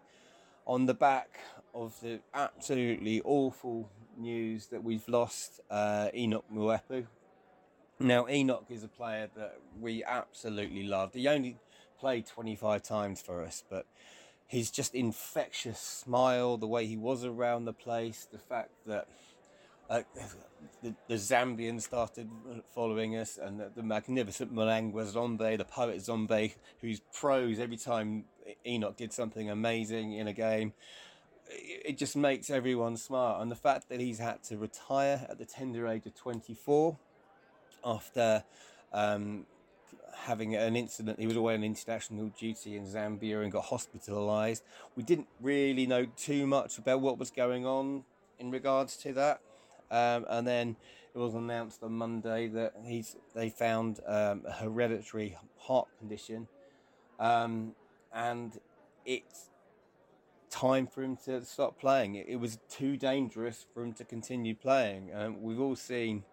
[0.66, 1.40] on the back
[1.74, 7.06] of the absolutely awful news that we've lost uh, Enoch Mwepu.
[8.02, 11.14] Now, Enoch is a player that we absolutely loved.
[11.14, 11.58] He only
[12.00, 13.86] played 25 times for us, but
[14.48, 19.08] his just infectious smile, the way he was around the place, the fact that
[19.88, 20.02] uh,
[20.82, 22.28] the, the Zambians started
[22.74, 28.26] following us, and the, the magnificent Malangwa Zombe, the poet Zombe, whose prose every time
[28.66, 30.74] Enoch did something amazing in a game,
[31.48, 33.42] it just makes everyone smile.
[33.42, 36.98] And the fact that he's had to retire at the tender age of 24
[37.84, 38.44] after
[38.94, 39.46] um,
[40.16, 44.62] having an incident, he was away on international duty in Zambia and got hospitalised.
[44.96, 48.04] We didn't really know too much about what was going on
[48.40, 49.42] in regards to that.
[49.90, 50.76] Um, and then
[51.14, 56.48] it was announced on Monday that he's they found um, a hereditary heart condition,
[57.20, 57.76] um,
[58.14, 58.58] and
[59.06, 59.50] it's
[60.50, 62.16] time for him to stop playing.
[62.16, 65.10] It, it, was too dangerous for him to continue playing.
[65.14, 66.24] Um, we've all seen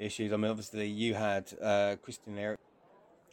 [0.00, 0.32] issues.
[0.32, 2.58] I mean, obviously you had uh, Christian Eric.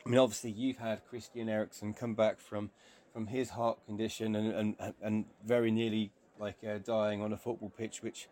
[0.06, 2.70] I mean, obviously you've had Christian Eriksen come back from
[3.14, 7.72] from his heart condition and and, and very nearly like uh, dying on a football
[7.76, 8.28] pitch, which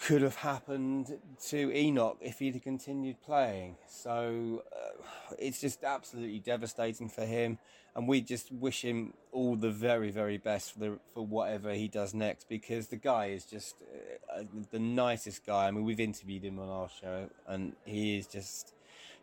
[0.00, 1.18] could have happened
[1.48, 3.76] to Enoch if he'd have continued playing.
[3.88, 7.58] So uh, it's just absolutely devastating for him,
[7.94, 11.88] and we just wish him all the very, very best for the, for whatever he
[11.88, 12.48] does next.
[12.48, 13.82] Because the guy is just
[14.34, 15.68] uh, the nicest guy.
[15.68, 18.74] I mean, we've interviewed him on our show, and he is just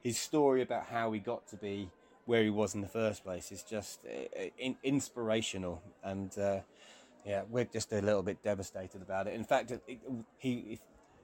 [0.03, 1.89] his story about how he got to be
[2.29, 6.59] where he was in the first place is just uh, in, inspirational and uh,
[7.25, 9.33] Yeah, we're just a little bit devastated about it.
[9.33, 9.99] In fact, it, it,
[10.37, 10.79] he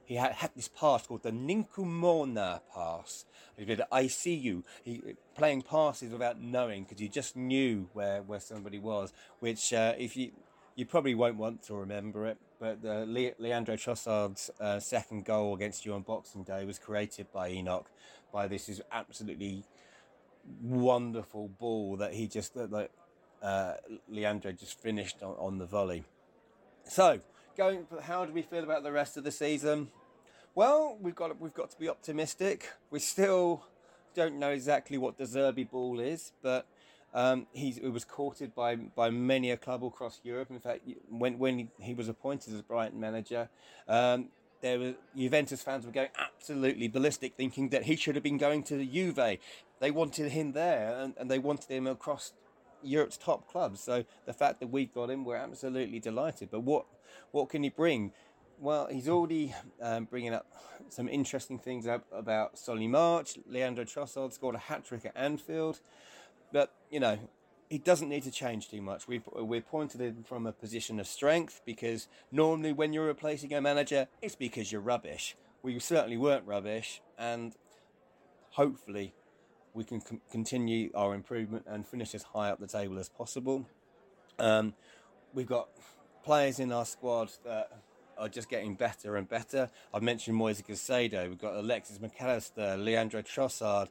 [0.06, 3.24] he had, had this pass called the Ninkumona pass.
[3.56, 5.02] He did ICU, he
[5.34, 9.12] playing passes without knowing because he just knew where, where somebody was.
[9.40, 10.30] Which, uh, if you
[10.76, 15.54] you probably won't want to remember it, but the Le- Leandro Trossard's uh, second goal
[15.54, 17.90] against you on Boxing Day was created by Enoch.
[18.30, 19.64] By this is absolutely
[20.62, 22.90] wonderful ball that he just that
[23.46, 23.74] uh,
[24.08, 26.02] Leandro just finished on, on the volley.
[26.84, 27.20] So,
[27.56, 29.88] going, how do we feel about the rest of the season?
[30.56, 32.72] Well, we've got we've got to be optimistic.
[32.90, 33.64] We still
[34.14, 36.66] don't know exactly what De Zerbi ball is, but
[37.14, 40.50] um, he was courted by, by many a club across Europe.
[40.50, 43.48] In fact, when when he was appointed as Brighton manager,
[43.86, 44.28] um,
[44.60, 48.64] there were Juventus fans were going absolutely ballistic, thinking that he should have been going
[48.64, 49.38] to the Juve.
[49.78, 52.32] They wanted him there, and, and they wanted him across
[52.82, 53.80] Europe's top clubs.
[53.80, 56.50] So the fact that we've got him, we're absolutely delighted.
[56.50, 56.86] But what
[57.32, 58.12] what can he bring?
[58.58, 60.46] Well, he's already um, bringing up
[60.88, 63.38] some interesting things up about Solly March.
[63.46, 65.80] Leandro Trossard scored a hat trick at Anfield,
[66.52, 67.18] but you know
[67.68, 69.08] he doesn't need to change too much.
[69.08, 73.60] We've we're pointed him from a position of strength because normally when you're replacing a
[73.60, 75.36] manager, it's because you're rubbish.
[75.62, 77.54] We certainly weren't rubbish, and
[78.50, 79.12] hopefully
[79.76, 83.66] we can c- continue our improvement and finish as high up the table as possible.
[84.38, 84.74] Um,
[85.34, 85.68] we've got
[86.24, 87.70] players in our squad that
[88.16, 89.70] are just getting better and better.
[89.92, 93.88] I've mentioned Moise Caicedo, we've got Alexis Mac Allister, Leandro Trossard.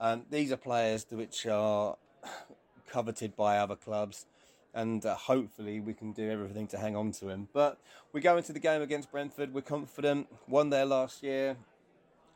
[0.00, 1.96] Um, these are players which are
[2.88, 4.26] coveted by other clubs,
[4.72, 7.48] and uh, hopefully we can do everything to hang on to him.
[7.52, 7.78] But
[8.12, 11.56] we go into the game against Brentford, we're confident, won there last year.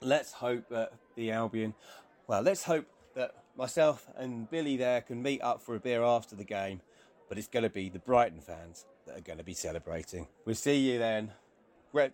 [0.01, 1.75] Let's hope that the Albion
[2.29, 6.37] well, let's hope that myself and Billy there can meet up for a beer after
[6.37, 6.83] the game,
[7.29, 10.29] but it's going to be the Brighton fans that are going to be celebrating.
[10.45, 11.33] We'll see you then.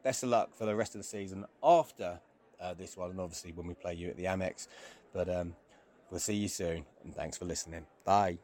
[0.03, 2.20] Best of luck for the rest of the season after
[2.61, 4.69] uh, this one, and obviously when we play you at the Amex.
[5.12, 5.55] But um,
[6.11, 7.85] we'll see you soon, and thanks for listening.
[8.05, 8.39] Bye.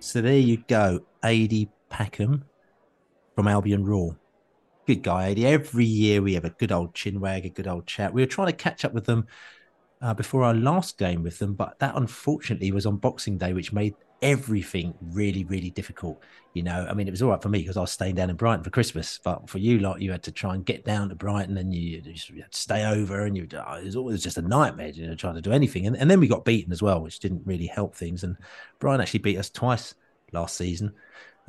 [0.00, 2.42] So there you go, Ady Packham
[3.36, 4.16] from Albion Roar
[4.94, 5.46] good guy, Ady.
[5.46, 8.12] Every year we have a good old chinwag, a good old chat.
[8.12, 9.28] We were trying to catch up with them
[10.02, 13.72] uh, before our last game with them, but that unfortunately was on Boxing Day, which
[13.72, 16.20] made everything really, really difficult.
[16.54, 18.30] You know, I mean, it was all right for me because I was staying down
[18.30, 21.08] in Brighton for Christmas, but for you lot, you had to try and get down
[21.10, 24.24] to Brighton and you, you had to stay over, and you oh, it was always
[24.24, 25.86] just a nightmare, you know, trying to do anything.
[25.86, 28.24] And, and then we got beaten as well, which didn't really help things.
[28.24, 28.36] And
[28.80, 29.94] Brian actually beat us twice
[30.32, 30.94] last season.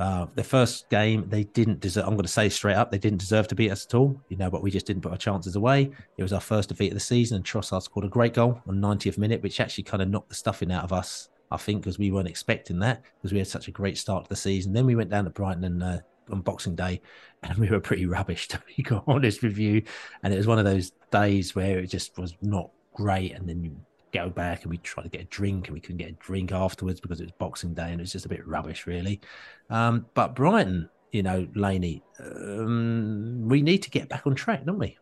[0.02, 2.06] Uh, the first game, they didn't deserve.
[2.06, 4.20] I'm going to say straight up, they didn't deserve to beat us at all.
[4.30, 5.92] You know, but we just didn't put our chances away.
[6.18, 8.78] It was our first defeat of the season, and Trossard scored a great goal on
[8.78, 11.30] 90th minute, which actually kind of knocked the stuffing out of us.
[11.52, 14.30] I think because we weren't expecting that because we had such a great start to
[14.30, 14.74] the season.
[14.74, 16.00] Then we went down to Brighton and uh,
[16.32, 17.00] on Boxing Day,
[17.44, 19.84] and we were pretty rubbish to be honest with you.
[20.24, 23.34] And it was one of those days where it just was not great.
[23.34, 23.78] And then you
[24.12, 26.52] go back and we tried to get a drink and we couldn't get a drink
[26.52, 29.22] afterwards because it was Boxing Day and it was just a bit rubbish, really.
[29.70, 34.80] Um, but Brighton, you know, Laney, um, we need to get back on track, don't
[34.80, 34.98] we?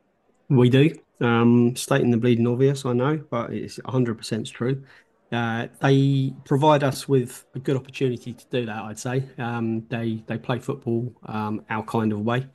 [0.50, 0.96] We do.
[1.22, 4.84] Um, stating the bleeding obvious, I know, but it's 100% true.
[5.32, 8.84] Uh, they provide us with a good opportunity to do that.
[8.84, 12.48] I'd say um, they they play football um, our kind of way.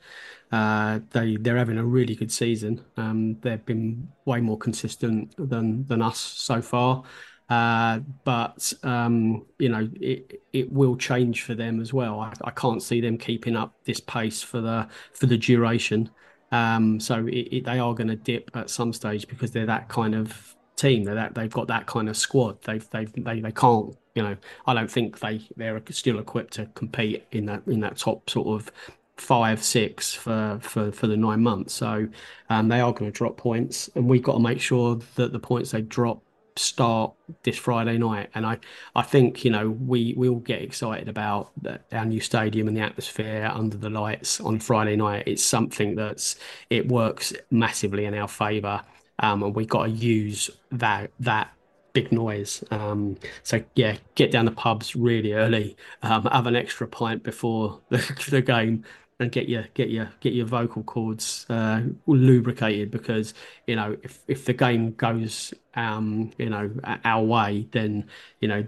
[0.51, 2.83] Uh, they they're having a really good season.
[2.97, 7.03] Um, they've been way more consistent than than us so far.
[7.47, 12.19] Uh, but um, you know it it will change for them as well.
[12.19, 16.09] I, I can't see them keeping up this pace for the for the duration.
[16.51, 19.89] Um, so it, it, they are going to dip at some stage because they're that
[19.89, 21.03] kind of team.
[21.03, 22.61] They're that they've got that kind of squad.
[22.63, 23.95] They've they've they, they can't.
[24.13, 27.97] You know, I don't think they they're still equipped to compete in that in that
[27.97, 28.71] top sort of
[29.17, 31.73] five six for for for the nine months.
[31.73, 32.07] So
[32.49, 35.39] um, they are going to drop points, and we've got to make sure that the
[35.39, 36.21] points they drop
[36.57, 38.29] start this Friday night.
[38.33, 38.57] And I,
[38.95, 41.51] I think you know we we all get excited about
[41.91, 45.23] our new stadium and the atmosphere under the lights on Friday night.
[45.27, 46.35] It's something that's
[46.69, 48.83] it works massively in our favour
[49.19, 51.51] um, and we got to use that that
[51.93, 52.63] big noise.
[52.69, 57.81] Um, so yeah, get down the pubs really early, um, have an extra pint before
[57.89, 58.83] the, the game,
[59.19, 63.33] and get your get your get your vocal cords uh, lubricated because
[63.65, 66.69] you know if if the game goes um, you know
[67.03, 68.07] our way, then
[68.39, 68.63] you know.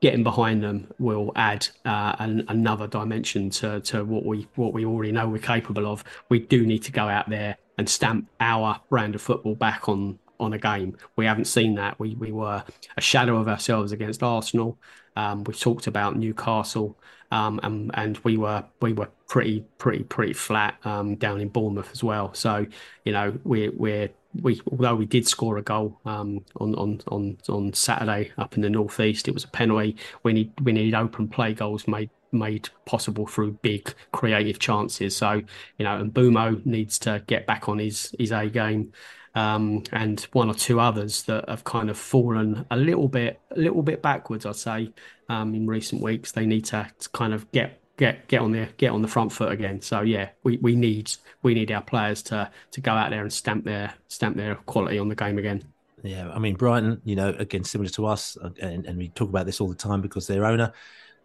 [0.00, 4.84] Getting behind them will add uh, an, another dimension to, to what we what we
[4.84, 6.04] already know we're capable of.
[6.28, 10.18] We do need to go out there and stamp our brand of football back on
[10.40, 10.96] on a game.
[11.16, 11.98] We haven't seen that.
[11.98, 12.62] We we were
[12.96, 14.78] a shadow of ourselves against Arsenal.
[15.16, 16.96] Um, we've talked about Newcastle,
[17.32, 21.90] um, and and we were we were pretty pretty pretty flat um, down in Bournemouth
[21.92, 22.32] as well.
[22.34, 22.66] So
[23.04, 27.38] you know we're we're we although we did score a goal um, on on on
[27.48, 29.96] on Saturday up in the northeast, it was a penalty.
[30.22, 35.16] We need we need open play goals made made possible through big creative chances.
[35.16, 35.42] So
[35.78, 38.92] you know, and Mbeumo needs to get back on his his A game.
[39.34, 43.58] Um, and one or two others that have kind of fallen a little bit, a
[43.58, 44.92] little bit backwards, I'd say,
[45.28, 46.32] um, in recent weeks.
[46.32, 49.52] They need to kind of get get get on the get on the front foot
[49.52, 49.82] again.
[49.82, 51.12] So yeah, we, we need
[51.42, 54.98] we need our players to to go out there and stamp their stamp their quality
[54.98, 55.62] on the game again.
[56.02, 59.28] Yeah, I mean Brighton, you know, again similar to us, uh, and, and we talk
[59.28, 60.72] about this all the time because their owner.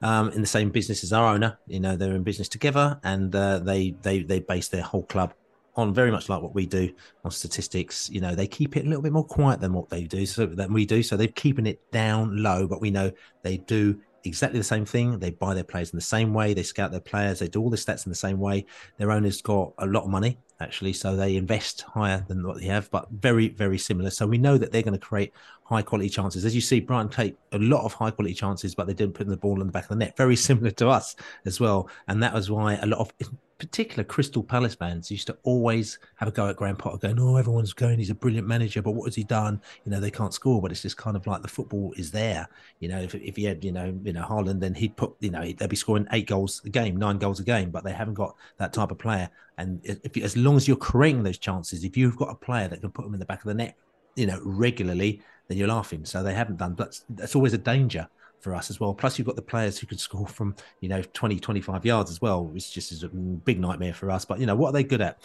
[0.02, 3.34] Um, in the same business as our owner, you know, they're in business together, and
[3.34, 5.34] uh, they they they base their whole club
[5.78, 6.94] on very much like what we do
[7.24, 8.10] on statistics.
[8.10, 10.46] You know, they keep it a little bit more quiet than what they do, so
[10.46, 11.04] than we do.
[11.04, 13.14] So they're keeping it down low, but we know
[13.44, 15.20] they do exactly the same thing.
[15.20, 16.54] They buy their players in the same way.
[16.54, 17.40] They scout their players.
[17.40, 18.66] They do all the stats in the same way.
[18.98, 22.66] Their owners got a lot of money actually, so they invest higher than what they
[22.66, 24.10] have, but very very similar.
[24.10, 25.34] So we know that they're going to create
[25.64, 26.46] high quality chances.
[26.46, 29.28] As you see, Brighton take a lot of high quality chances, but they didn't put
[29.28, 30.18] the ball in the back of the net.
[30.18, 33.12] Very similar to us as well, and that was why a lot of
[33.64, 37.38] particular Crystal Palace fans used to always have a go at Graham Potter, going, "Oh,
[37.38, 39.62] everyone's going, he's a brilliant manager, but what has he done?
[39.86, 42.48] You know, they can't score." But it's just kind of like the football is there.
[42.80, 45.32] You know, if, if he had, you know, you know Haaland, then he'd put, you
[45.32, 48.16] know, they'd be scoring eight goals a game, nine goals a game, but they haven't
[48.16, 49.30] got that type of player.
[49.58, 52.82] And if as long as you're creating those chances, if you've got a player that
[52.82, 53.78] can put them in the back of the net,
[54.16, 56.04] you know, regularly, then you're laughing.
[56.04, 56.74] So they haven't done.
[56.74, 58.10] But that's always a danger
[58.44, 58.94] for us as well.
[58.94, 62.22] Plus, you've got the players who can score from, you know, 20, 25 yards as
[62.22, 64.26] well, which just is a big nightmare for us.
[64.26, 65.22] But, you know, what are they good at?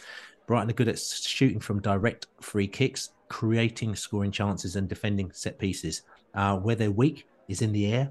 [0.47, 5.59] Brighton are good at shooting from direct free kicks, creating scoring chances, and defending set
[5.59, 6.03] pieces.
[6.35, 8.11] Uh, where they're weak is in the air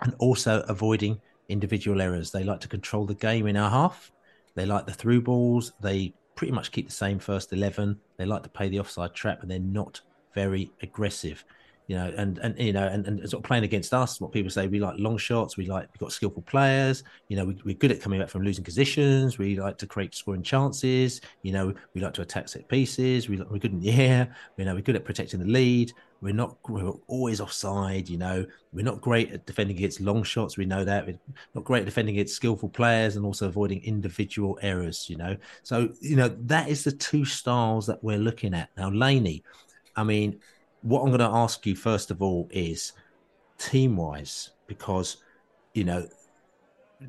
[0.00, 2.30] and also avoiding individual errors.
[2.30, 4.10] They like to control the game in our half.
[4.54, 5.72] They like the through balls.
[5.80, 7.98] They pretty much keep the same first 11.
[8.16, 10.00] They like to play the offside trap and they're not
[10.34, 11.44] very aggressive
[11.88, 14.20] you know, and and you know, and, and sort of playing against us.
[14.20, 15.56] What people say, we like long shots.
[15.56, 17.02] We like we've got skillful players.
[17.28, 19.36] You know, we, we're good at coming back from losing positions.
[19.36, 21.20] We like to create scoring chances.
[21.42, 23.28] You know, we like to attack set pieces.
[23.28, 24.34] We we're good in the air.
[24.56, 25.92] You know, we're good at protecting the lead.
[26.20, 28.08] We're not we're always offside.
[28.08, 30.56] You know, we're not great at defending against long shots.
[30.56, 31.04] We know that.
[31.06, 31.18] We're
[31.54, 35.10] not great at defending against skillful players and also avoiding individual errors.
[35.10, 38.88] You know, so you know that is the two styles that we're looking at now.
[38.88, 39.42] Laney,
[39.96, 40.40] I mean
[40.82, 42.92] what I'm going to ask you first of all is
[43.58, 45.18] team wise, because
[45.74, 46.06] you know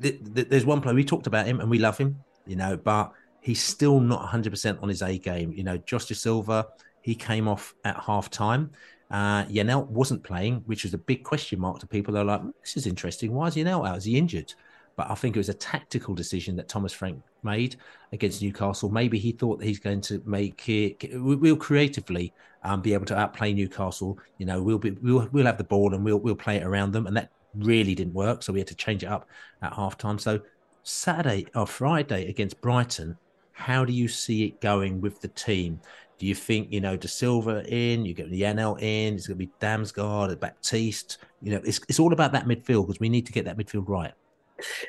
[0.00, 2.76] th- th- there's one player we talked about him and we love him, you know,
[2.76, 5.52] but he's still not 100 percent on his A game.
[5.52, 6.66] You know, Josh Dasilva,
[7.02, 8.70] he came off at half time.
[9.10, 12.14] Uh, Janelt wasn't playing, which was a big question mark to people.
[12.14, 13.32] They're like, "This is interesting.
[13.32, 13.98] Why is Janelt out?
[13.98, 14.54] Is he injured?"
[14.96, 17.76] But I think it was a tactical decision that Thomas Frank made
[18.12, 18.90] against Newcastle.
[18.90, 21.10] Maybe he thought that he's going to make it.
[21.14, 24.18] We'll creatively um, be able to outplay Newcastle.
[24.38, 26.92] You know, we'll be we'll we'll have the ball and we'll we'll play it around
[26.92, 28.42] them, and that really didn't work.
[28.42, 29.28] So we had to change it up
[29.62, 30.18] at half time.
[30.18, 30.40] So
[30.82, 33.16] Saturday or Friday against Brighton,
[33.52, 35.80] how do you see it going with the team?
[36.18, 38.04] Do you think you know Dasilva in?
[38.04, 39.14] You get Janelt in.
[39.14, 41.18] It's going to be Damsgaard, Baptiste.
[41.42, 43.88] You know, it's it's all about that midfield because we need to get that midfield
[43.88, 44.12] right.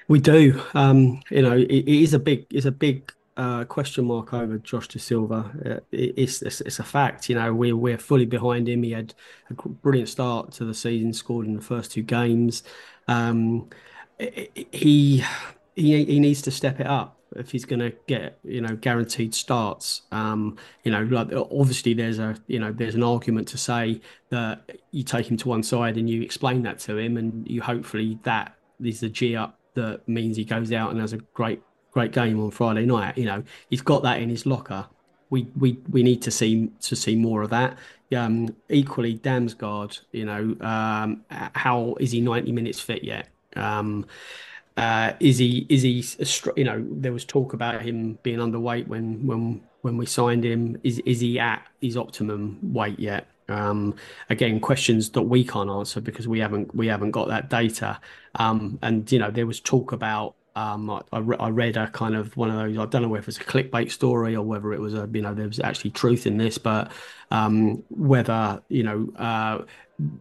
[0.08, 0.62] We do.
[0.74, 4.58] Um, you know, it, it is a big, it's a big uh, question mark over
[4.60, 5.78] Josh Dasilva.
[5.78, 7.30] Uh, it, it's, it's, it's a fact.
[7.30, 8.84] You know, we're we're fully behind him.
[8.84, 9.14] He had
[9.50, 12.64] a brilliant start to the season, scored in the first two games.
[13.08, 13.70] Um,
[14.20, 15.24] he
[15.76, 19.36] he he needs to step it up if he's going to get you know guaranteed
[19.36, 20.04] starts.
[20.12, 24.72] Um, you know, like obviously there's a you know there's an argument to say that
[24.92, 28.20] you take him to one side and you explain that to him, and you hopefully
[28.24, 31.62] that is the G up that means he goes out and has a great
[31.92, 33.18] great game on Friday night.
[33.18, 34.86] You know, he's got that in his locker.
[35.30, 37.78] We we we need to see to see more of that.
[38.16, 40.00] Um, equally, Damsgaard.
[40.12, 43.28] You know, um, how is he ninety minutes fit yet?
[43.56, 44.06] Um,
[44.78, 46.04] uh, is he is he
[46.58, 50.80] you know there was talk about him being underweight when when when we signed him.
[50.84, 53.28] Is is he at his optimum weight yet?
[53.48, 53.96] Um,
[54.30, 58.00] again, questions that we can't answer because we haven't we haven't got that data.
[58.36, 60.36] Um, and you know, there was talk about.
[60.58, 62.78] Um, I, I, read a kind of one of those.
[62.78, 65.34] I don't know whether it's a clickbait story or whether it was a you know
[65.34, 66.94] there was actually truth in this, but
[67.30, 69.66] um, whether you know uh,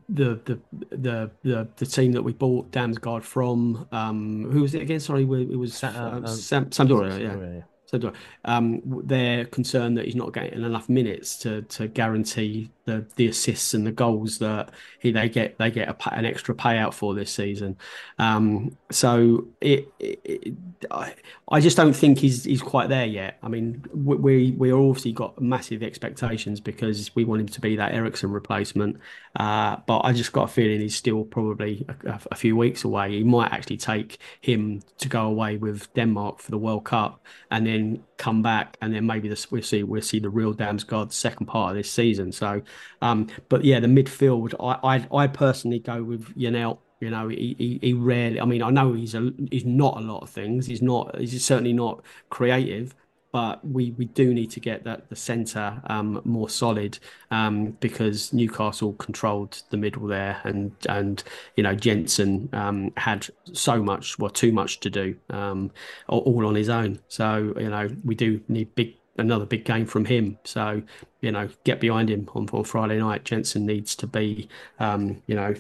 [0.09, 0.61] the, the
[0.91, 5.01] the the the team that we bought Damsgaard from, um, who was it again?
[5.01, 7.63] Sorry, it was uh, um, Sam, Sampdoria, yeah.
[7.99, 8.13] Do
[8.45, 13.75] Um, they're concerned that he's not getting enough minutes to to guarantee the the assists
[13.75, 17.31] and the goals that he they get they get a, an extra payout for this
[17.31, 17.77] season.
[18.19, 20.55] Um, so it, it,
[20.91, 21.15] I,
[21.49, 23.39] I just don't think he's he's quite there yet.
[23.43, 27.95] I mean, we we obviously got massive expectations because we want him to be that
[27.95, 28.99] Eriksen replacement.
[29.37, 33.11] Uh, but I just got a feeling he's still probably a, a, few weeks away.
[33.11, 37.21] He might actually take him to go away with Denmark for the World Cup
[37.51, 41.13] and then come back, and then maybe this, we'll see we'll see the real Damsgaard
[41.13, 42.31] second part of this season.
[42.31, 42.63] So,
[43.03, 46.79] um, but yeah, the midfield, I I, I personally go with Janelt.
[47.01, 48.41] You know, he, he, he rarely.
[48.41, 50.67] I mean, I know he's a he's not a lot of things.
[50.67, 51.19] He's not.
[51.19, 52.95] He's certainly not creative
[53.35, 56.97] but we we do need to get that the centre um, more solid
[57.33, 61.25] um, because Newcastle controlled the middle there, and and
[61.57, 65.73] you know Jensen um, had so much, well, too much to do, um,
[66.07, 67.01] all on his own.
[67.09, 70.39] So you know we do need big another big game from him.
[70.45, 70.83] So
[71.21, 73.25] you know get behind him on, on Friday night.
[73.25, 75.55] Jensen needs to be um, you know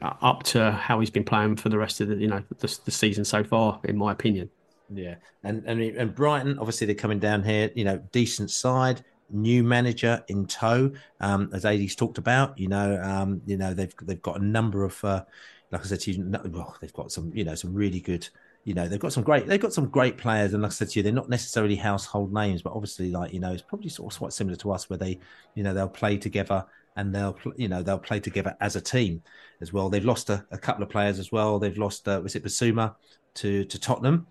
[0.00, 2.90] up to how he's been playing for the rest of the you know the, the
[2.90, 4.50] season so far, in my opinion.
[4.94, 7.70] Yeah, and and and Brighton, obviously they're coming down here.
[7.74, 12.58] You know, decent side, new manager in tow, um, as Ady's talked about.
[12.58, 15.24] You know, um, you know they've they've got a number of, uh,
[15.70, 18.28] like I said you, well, they've got some, you know, some really good.
[18.64, 20.90] You know, they've got some great, they've got some great players, and like I said
[20.90, 24.12] to you, they're not necessarily household names, but obviously, like you know, it's probably sort
[24.12, 25.18] of quite similar to us, where they,
[25.54, 26.64] you know, they'll play together
[26.96, 29.22] and they'll you know they'll play together as a team
[29.60, 29.88] as well.
[29.88, 31.58] They've lost a, a couple of players as well.
[31.58, 32.94] They've lost uh, was it Bissouma
[33.34, 34.26] to to Tottenham,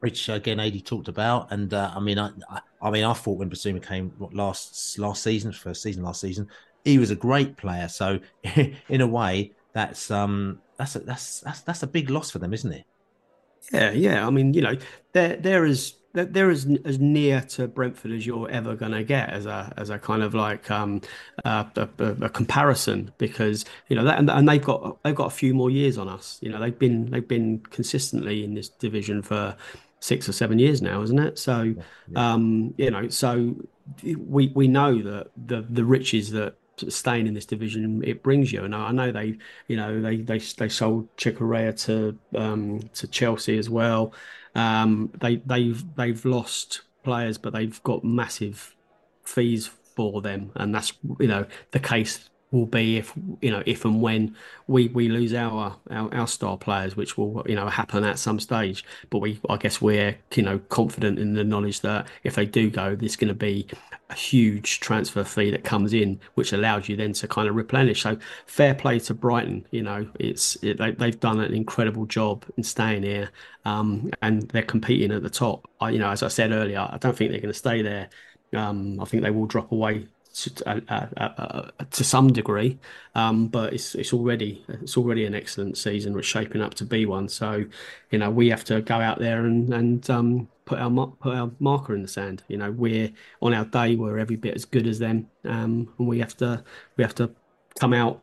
[0.00, 1.50] which again Ady talked about.
[1.52, 2.30] And uh, I mean, I,
[2.82, 6.48] I mean, I thought when Bissouma came last last season, first season last season,
[6.84, 7.88] he was a great player.
[7.88, 8.20] So
[8.88, 12.52] in a way, that's um that's a, that's that's that's a big loss for them,
[12.52, 12.84] isn't it?
[13.72, 14.26] Yeah, yeah.
[14.26, 14.76] I mean, you know,
[15.12, 19.30] they're they're as they're as as near to Brentford as you're ever going to get
[19.30, 21.00] as a as a kind of like um
[21.44, 25.26] uh, a, a, a, comparison because you know that and, and, they've got they've got
[25.26, 26.38] a few more years on us.
[26.40, 29.56] You know, they've been they've been consistently in this division for
[30.00, 31.38] six or seven years now, isn't it?
[31.38, 31.74] So,
[32.08, 32.32] yeah.
[32.32, 33.56] um, you know, so
[34.02, 36.54] we we know that the the riches that
[36.88, 38.64] staying in this division it brings you.
[38.64, 43.58] And I know they, you know, they they they sold Cucurella to um, to Chelsea
[43.58, 44.12] as well.
[44.54, 48.74] Um, they they've they've lost players, but they've got massive
[49.24, 53.84] fees for them, and that's you know the case will be if you know if
[53.84, 54.34] and when
[54.66, 58.40] we we lose our, our our star players which will you know happen at some
[58.40, 58.84] stage.
[59.10, 62.70] But we i guess we're you know confident in the knowledge that if they do
[62.70, 63.66] go there's going to be
[64.10, 68.02] a huge transfer fee that comes in which allows you then to kind of replenish.
[68.02, 68.16] So
[68.46, 72.62] fair play to brighton you know it's it, they, they've done an incredible job in
[72.62, 73.30] staying here
[73.64, 75.68] um, and they're competing at the top.
[75.80, 78.08] I, you know as i said earlier i don't think they're going to stay there.
[78.54, 80.06] Um, I think they will drop away
[80.44, 80.80] to, uh,
[81.16, 82.78] uh, uh, to some degree,
[83.14, 86.14] um, but it's it's already it's already an excellent season.
[86.14, 87.28] We're shaping up to be one.
[87.28, 87.64] So,
[88.10, 90.90] you know, we have to go out there and and um, put our
[91.20, 92.42] put our marker in the sand.
[92.48, 93.10] You know, we're
[93.42, 93.96] on our day.
[93.96, 96.62] We're every bit as good as them, um, and we have to
[96.96, 97.30] we have to
[97.78, 98.22] come out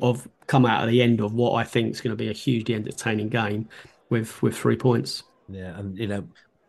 [0.00, 2.34] of come out at the end of what I think is going to be a
[2.34, 3.68] hugely entertaining game
[4.10, 5.24] with with three points.
[5.48, 6.24] Yeah, and you know,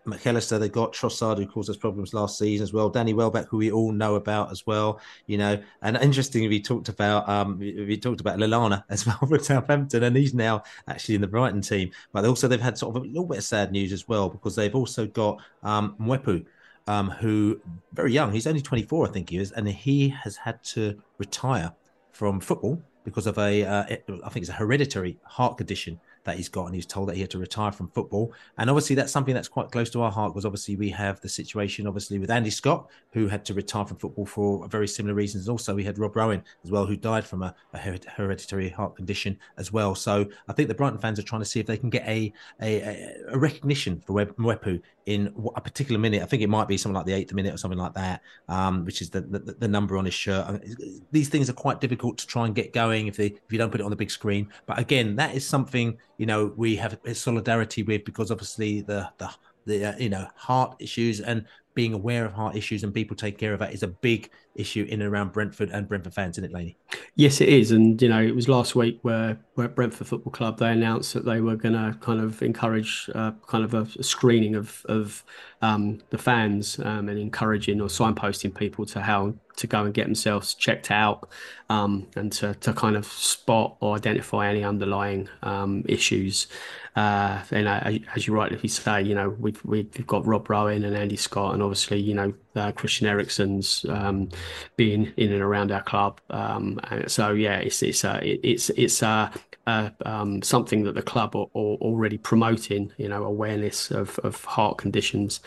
[0.05, 2.89] Mac Allister, they got Trossard, who caused us problems last season as well.
[2.89, 5.61] Danny Welbeck, who we all know about as well, you know.
[5.81, 10.15] And interestingly, we talked about um, we talked about Lallana as well for Southampton, and
[10.15, 11.91] he's now actually in the Brighton team.
[12.11, 14.55] But also, they've had sort of a little bit of sad news as well because
[14.55, 16.45] they've also got um, Mwepu,
[16.87, 17.61] um, who
[17.93, 18.31] very young.
[18.31, 21.71] He's only 24, I think he is, and he has had to retire
[22.11, 26.49] from football because of a uh, I think it's a hereditary heart condition that he's
[26.49, 28.33] got, and he was told that he had to retire from football.
[28.57, 31.29] And obviously, that's something that's quite close to our heart because obviously we have the
[31.29, 35.49] situation, obviously, with Andy Scott, who had to retire from football for very similar reasons.
[35.49, 39.37] Also, we had Rob Rowan as well, who died from a, a hereditary heart condition
[39.57, 39.95] as well.
[39.95, 42.33] So I think the Brighton fans are trying to see if they can get a
[42.61, 46.21] a, a recognition for Mwepu in a particular minute.
[46.21, 48.85] I think it might be something like the eighth minute or something like that, um,
[48.85, 50.63] which is the, the, the number on his shirt.
[51.11, 53.71] these things are quite difficult to try and get going if they if you don't
[53.71, 54.49] put it on the big screen.
[54.65, 59.29] But again, that is something you know we have solidarity with because obviously the the
[59.65, 63.39] the uh, you know heart issues and being aware of heart issues and people taking
[63.39, 66.49] care of that is a big issue in and around Brentford and Brentford fans, isn't
[66.49, 66.77] it, Laney?
[67.15, 67.71] Yes, it is.
[67.71, 71.25] And, you know, it was last week where, where Brentford Football Club, they announced that
[71.25, 75.23] they were going to kind of encourage uh, kind of a, screening of, of
[75.61, 80.05] um, the fans um, and encouraging or signposting people to how to go and get
[80.05, 81.29] themselves checked out
[81.69, 86.47] um, and to, to kind of spot or identify any underlying um, issues.
[86.95, 90.95] Uh, you know, as you rightly say, you know, we've we've got Rob Rowan and
[90.95, 94.29] Andy Scott, and obviously, you know, uh, Christian Eriksen's um,
[94.75, 96.19] being in and around our club.
[96.29, 99.31] Um, so yeah, it's it's uh, it's it's uh,
[99.67, 102.91] uh, um, something that the club are, are, already promoting.
[102.97, 105.39] You know, awareness of of heart conditions.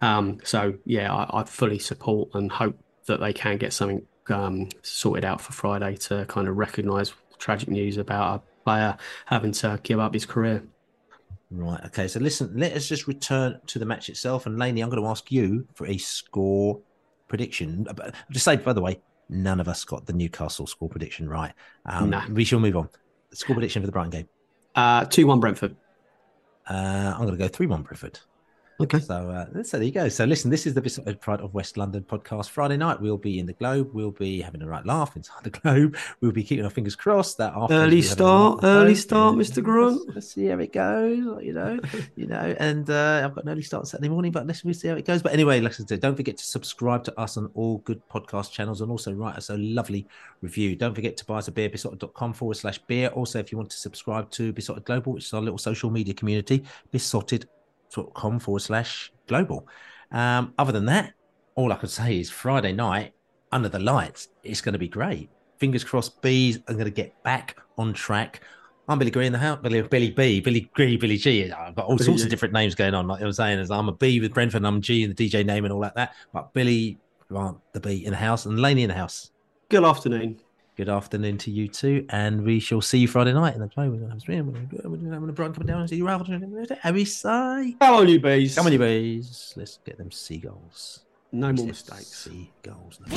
[0.00, 4.68] Um, so yeah, I, I, fully support and hope that they can get something um,
[4.82, 8.96] sorted out for Friday to kind of recognise tragic news about a player
[9.26, 10.62] having to give up his career.
[11.56, 11.80] Right.
[11.86, 12.08] Okay.
[12.08, 14.46] So listen, let us just return to the match itself.
[14.46, 16.80] And Laney, I'm going to ask you for a score
[17.28, 17.86] prediction.
[17.88, 21.52] I'll just say, by the way, none of us got the Newcastle score prediction right.
[21.86, 22.26] Um, nah.
[22.28, 22.88] We shall move on.
[23.32, 24.28] Score prediction for the Brighton game.
[24.74, 25.76] Uh, 2 1 Brentford.
[26.68, 28.18] Uh, I'm going to go 3 1 Brentford.
[28.80, 28.98] Okay.
[28.98, 30.08] So, uh, so there you go.
[30.08, 32.50] So listen, this is the Beesotted Pride of West London podcast.
[32.50, 33.90] Friday night, we'll be in the Globe.
[33.92, 35.96] We'll be having a right laugh inside the Globe.
[36.20, 39.62] We'll be keeping our fingers crossed that after early start, early start, Mr.
[39.62, 40.00] Grunt.
[40.06, 41.18] Let's, let's, see how it goes.
[41.44, 41.78] You know,
[42.16, 42.56] you know.
[42.58, 45.22] And uh, I've got an early start Saturday morning, but let's see how it goes.
[45.22, 48.80] But anyway, listen to don't forget to subscribe to us on all good podcast channels
[48.80, 50.06] and also write us a lovely
[50.40, 50.74] review.
[50.74, 53.08] Don't forget to buy us a beer, beesotted.com forward slash beer.
[53.08, 56.12] Also, if you want to subscribe to Beesotted Global, which is our little social media
[56.12, 57.48] community, beesotted
[58.14, 59.68] com forward slash global.
[60.10, 61.14] Um, other than that,
[61.54, 63.12] all I could say is Friday night
[63.52, 65.30] under the lights, it's going to be great.
[65.58, 68.42] Fingers crossed, bees are going to get back on track.
[68.88, 71.50] I'm Billy Green in the house, Billy, Billy B, Billy Green, Billy G.
[71.50, 73.06] I've got all sorts of different names going on.
[73.06, 75.14] Like I was saying, as I'm a B with Brentford, and I'm G in the
[75.14, 76.14] DJ name and all like that.
[76.32, 76.98] But Billy,
[77.28, 79.30] Grant, the B in the house, and Laney in the house.
[79.70, 80.38] Good afternoon.
[80.76, 83.88] Good afternoon to you too, and we shall see you Friday night in the play.
[83.88, 84.46] We're going to have a stream.
[84.46, 86.26] We're going to have coming down and see you, Ralph.
[86.26, 88.56] Harry say, "Come on, you bees!
[88.56, 89.54] Come on, you bees!
[89.56, 91.04] Let's get them seagulls.
[91.30, 92.28] No more mistakes.
[92.28, 93.16] Seagulls." No.